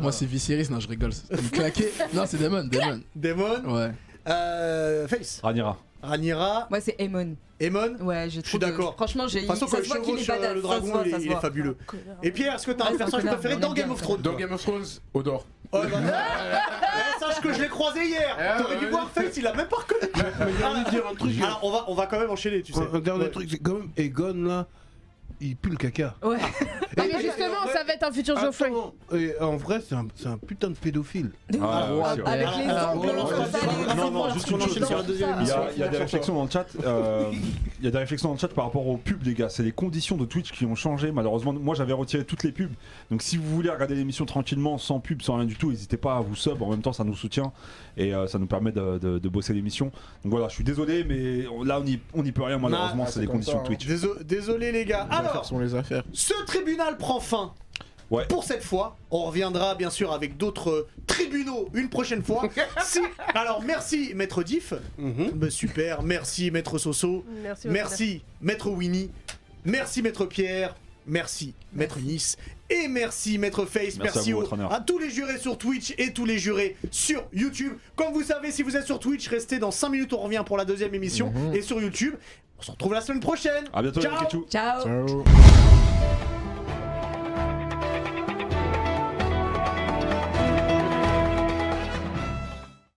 Moi, 0.00 0.12
c'est 0.12 0.24
Viserys, 0.26 0.68
non, 0.70 0.80
je 0.80 0.88
rigole. 0.88 1.12
claquée. 1.52 1.92
Non, 2.14 2.24
c'est 2.26 2.38
Damon, 2.38 2.64
Damon. 2.64 3.02
Daemon, 3.14 3.62
Ouais. 3.74 3.90
euh, 4.28 5.06
Face, 5.06 5.40
Rhaenyra. 5.42 5.78
Rhaenyra, 6.04 6.66
Moi, 6.70 6.80
c'est 6.80 6.96
Aemon. 7.00 7.36
Aemon. 7.60 7.96
Ouais, 8.00 8.24
j'ai 8.28 8.40
suis 8.40 8.42
trop 8.42 8.58
de- 8.58 8.66
d'accord. 8.66 8.94
Franchement, 8.94 9.28
j'ai. 9.28 9.42
De 9.42 9.46
toute 9.46 9.56
façon, 9.56 9.66
quand 9.66 9.78
est 9.78 10.54
le 10.54 10.62
dragon, 10.62 10.86
voit, 10.86 11.02
il, 11.04 11.10
ça 11.10 11.18
se 11.18 11.24
il 11.24 11.32
est 11.32 11.40
fabuleux. 11.40 11.76
Et 12.22 12.30
Pierre, 12.30 12.54
est-ce 12.54 12.66
que 12.66 12.72
t'as 12.72 12.90
un 12.90 12.96
personnage 12.96 13.26
préféré 13.26 13.56
dans 13.56 13.72
Game 13.72 13.90
of. 13.90 14.02
Thrones 14.02 14.20
Dans 14.22 14.34
Game 14.34 14.52
of 14.52 14.62
Thrones, 14.62 14.84
Odor. 15.12 15.46
Oh, 15.72 15.80
bah, 15.90 15.98
eh, 15.98 17.20
sache 17.20 17.40
que 17.40 17.52
je 17.52 17.62
l'ai 17.62 17.68
croisé 17.68 18.04
hier 18.06 18.36
Ah, 18.38 18.62
T'aurais 18.62 18.78
dû 18.78 18.86
voir 18.86 19.10
Face, 19.10 19.36
il 19.36 19.46
a 19.46 19.52
même 19.54 19.66
pas 19.66 19.78
reconnu 19.78 20.08
Mais 20.38 20.52
j'ai 20.56 20.64
envie 20.64 20.84
de 20.84 20.90
dire 20.90 21.02
un 21.10 21.14
truc. 21.16 21.32
Alors 21.42 21.60
on 21.62 21.72
va, 21.72 21.84
on 21.88 21.94
va 21.94 22.06
quand 22.06 22.20
même 22.20 22.30
enchaîner, 22.30 22.62
tu 22.62 22.72
sais. 22.72 22.80
Un 22.92 23.00
dernier 23.00 23.30
truc, 23.30 23.48
c'est 23.50 23.58
quand 23.58 23.74
même 23.74 23.90
Egon 23.96 24.34
là, 24.44 24.66
il 25.40 25.56
pue 25.56 25.70
le 25.70 25.76
caca. 25.76 26.14
Ouais. 26.22 26.38
Ah, 26.98 27.02
mais 27.12 27.20
justement, 27.20 27.66
ça 27.72 27.84
va 27.84 27.92
être 27.94 28.02
un 28.04 28.12
futur 28.12 28.38
Geoffrey. 28.38 28.70
Et 29.14 29.32
en 29.40 29.56
vrai, 29.56 29.80
c'est 29.86 29.94
un, 29.94 30.06
c'est 30.14 30.26
un 30.28 30.38
putain 30.38 30.68
de 30.70 30.74
pédophile. 30.74 31.30
Ah, 31.60 31.88
c'est 32.14 32.20
vrai. 32.20 32.32
Avec 32.32 32.48
les 32.58 32.72
ongles, 32.72 33.12
on. 33.18 33.96
Non, 33.96 34.10
non, 34.10 34.30
juste 34.34 34.50
les- 34.50 34.84
sur 34.84 34.96
la 34.96 35.02
deuxième 35.02 35.46
ça. 35.46 35.68
Il 35.74 35.80
y 35.80 35.82
a, 35.82 35.86
y 35.86 35.90
des 35.90 35.98
réflexions 35.98 36.34
dans 36.34 36.44
le 36.44 36.50
chat. 36.50 36.66
euh, 36.84 37.30
il 37.78 37.84
y 37.84 37.88
a 37.88 37.90
des 37.90 37.98
réflexions 37.98 38.28
dans 38.28 38.34
le 38.34 38.40
chat 38.40 38.48
par 38.48 38.64
rapport 38.66 38.86
aux 38.86 38.96
pubs, 38.96 39.22
les 39.24 39.34
gars. 39.34 39.48
C'est 39.48 39.62
les 39.62 39.72
conditions 39.72 40.16
de 40.16 40.24
Twitch 40.24 40.52
qui 40.52 40.64
ont 40.66 40.74
changé. 40.74 41.12
Malheureusement, 41.12 41.52
moi 41.52 41.74
j'avais 41.74 41.92
retiré 41.92 42.24
toutes 42.24 42.42
les 42.44 42.52
pubs. 42.52 42.72
Donc 43.10 43.22
si 43.22 43.36
vous 43.36 43.48
voulez 43.54 43.70
regarder 43.70 43.94
l'émission 43.94 44.24
tranquillement, 44.26 44.78
sans 44.78 45.00
pub, 45.00 45.22
sans 45.22 45.36
rien 45.36 45.44
du 45.46 45.56
tout, 45.56 45.70
n'hésitez 45.70 45.96
pas 45.96 46.16
à 46.16 46.20
vous 46.20 46.34
sub. 46.36 46.60
En 46.62 46.70
même 46.70 46.82
temps, 46.82 46.92
ça 46.92 47.04
nous 47.04 47.14
soutient 47.16 47.52
et 47.96 48.14
euh, 48.14 48.26
ça 48.26 48.38
nous 48.38 48.46
permet 48.46 48.72
de, 48.72 48.98
de- 48.98 49.18
de 49.18 49.28
bosser 49.28 49.52
l'émission. 49.54 49.86
Donc 50.24 50.32
voilà, 50.32 50.48
je 50.48 50.54
suis 50.54 50.64
désolé, 50.64 51.04
mais 51.04 51.44
là 51.64 51.78
on 51.80 51.84
n'y 51.84 52.00
on 52.14 52.22
n'y 52.22 52.32
peut 52.32 52.42
rien. 52.42 52.58
Malheureusement, 52.58 53.04
Ah, 53.06 53.10
c'est 53.10 53.20
les 53.20 53.26
conditions 53.26 53.52
ça, 53.54 53.58
de 53.58 53.62
hein. 53.64 53.76
Twitch. 53.76 53.86
Déso- 53.86 54.22
Désolé 54.24 54.72
les 54.72 54.84
gars. 54.84 55.06
Les 55.10 55.16
affaires 55.16 55.30
Alors, 55.30 55.44
sont 55.44 55.58
les 55.58 55.74
affaires. 55.74 56.02
ce 56.12 56.34
tribunal 56.46 56.83
prend 56.92 57.20
fin. 57.20 57.52
Ouais. 58.10 58.26
Pour 58.28 58.44
cette 58.44 58.62
fois, 58.62 58.96
on 59.10 59.24
reviendra 59.24 59.74
bien 59.74 59.88
sûr 59.90 60.12
avec 60.12 60.36
d'autres 60.36 60.70
euh, 60.70 60.88
tribunaux 61.06 61.68
une 61.72 61.88
prochaine 61.88 62.22
fois. 62.22 62.48
si... 62.84 63.00
Alors 63.34 63.62
merci 63.62 64.12
Maître 64.14 64.42
Diff. 64.42 64.74
Bah, 64.98 65.48
super, 65.50 66.02
merci 66.02 66.50
Maître 66.50 66.76
Soso. 66.78 67.24
Merci. 67.42 67.68
Merci 67.68 68.22
Maître 68.42 68.70
Winnie. 68.70 69.10
Merci 69.64 70.02
Maître 70.02 70.26
Pierre. 70.26 70.74
Merci 71.06 71.54
Maître 71.72 71.98
Nice. 71.98 72.36
Et 72.70 72.88
merci 72.88 73.36
Maître 73.38 73.64
Face. 73.66 73.96
Merci 73.98 74.18
à 74.18 74.22
vous, 74.22 74.38
au- 74.38 74.40
votre 74.42 74.52
honneur. 74.52 74.72
à 74.72 74.80
tous 74.80 74.98
les 74.98 75.10
jurés 75.10 75.38
sur 75.38 75.58
Twitch 75.58 75.94
et 75.98 76.12
tous 76.12 76.24
les 76.26 76.38
jurés 76.38 76.76
sur 76.90 77.24
YouTube. 77.32 77.72
Comme 77.96 78.12
vous 78.12 78.22
savez, 78.22 78.50
si 78.52 78.62
vous 78.62 78.76
êtes 78.76 78.86
sur 78.86 78.98
Twitch, 78.98 79.28
restez 79.28 79.58
dans 79.58 79.70
5 79.70 79.88
minutes, 79.88 80.12
on 80.12 80.18
revient 80.18 80.42
pour 80.46 80.56
la 80.58 80.64
deuxième 80.64 80.94
émission. 80.94 81.32
Et 81.54 81.60
sur 81.62 81.80
YouTube, 81.80 82.14
on 82.58 82.62
se 82.62 82.70
retrouve 82.70 82.92
la 82.94 83.00
semaine 83.00 83.20
prochaine. 83.20 83.64
À 83.72 83.82
bientôt, 83.82 84.00
Ciao. 84.00 84.26
Ciao. 84.50 84.82
Ciao. 84.82 85.24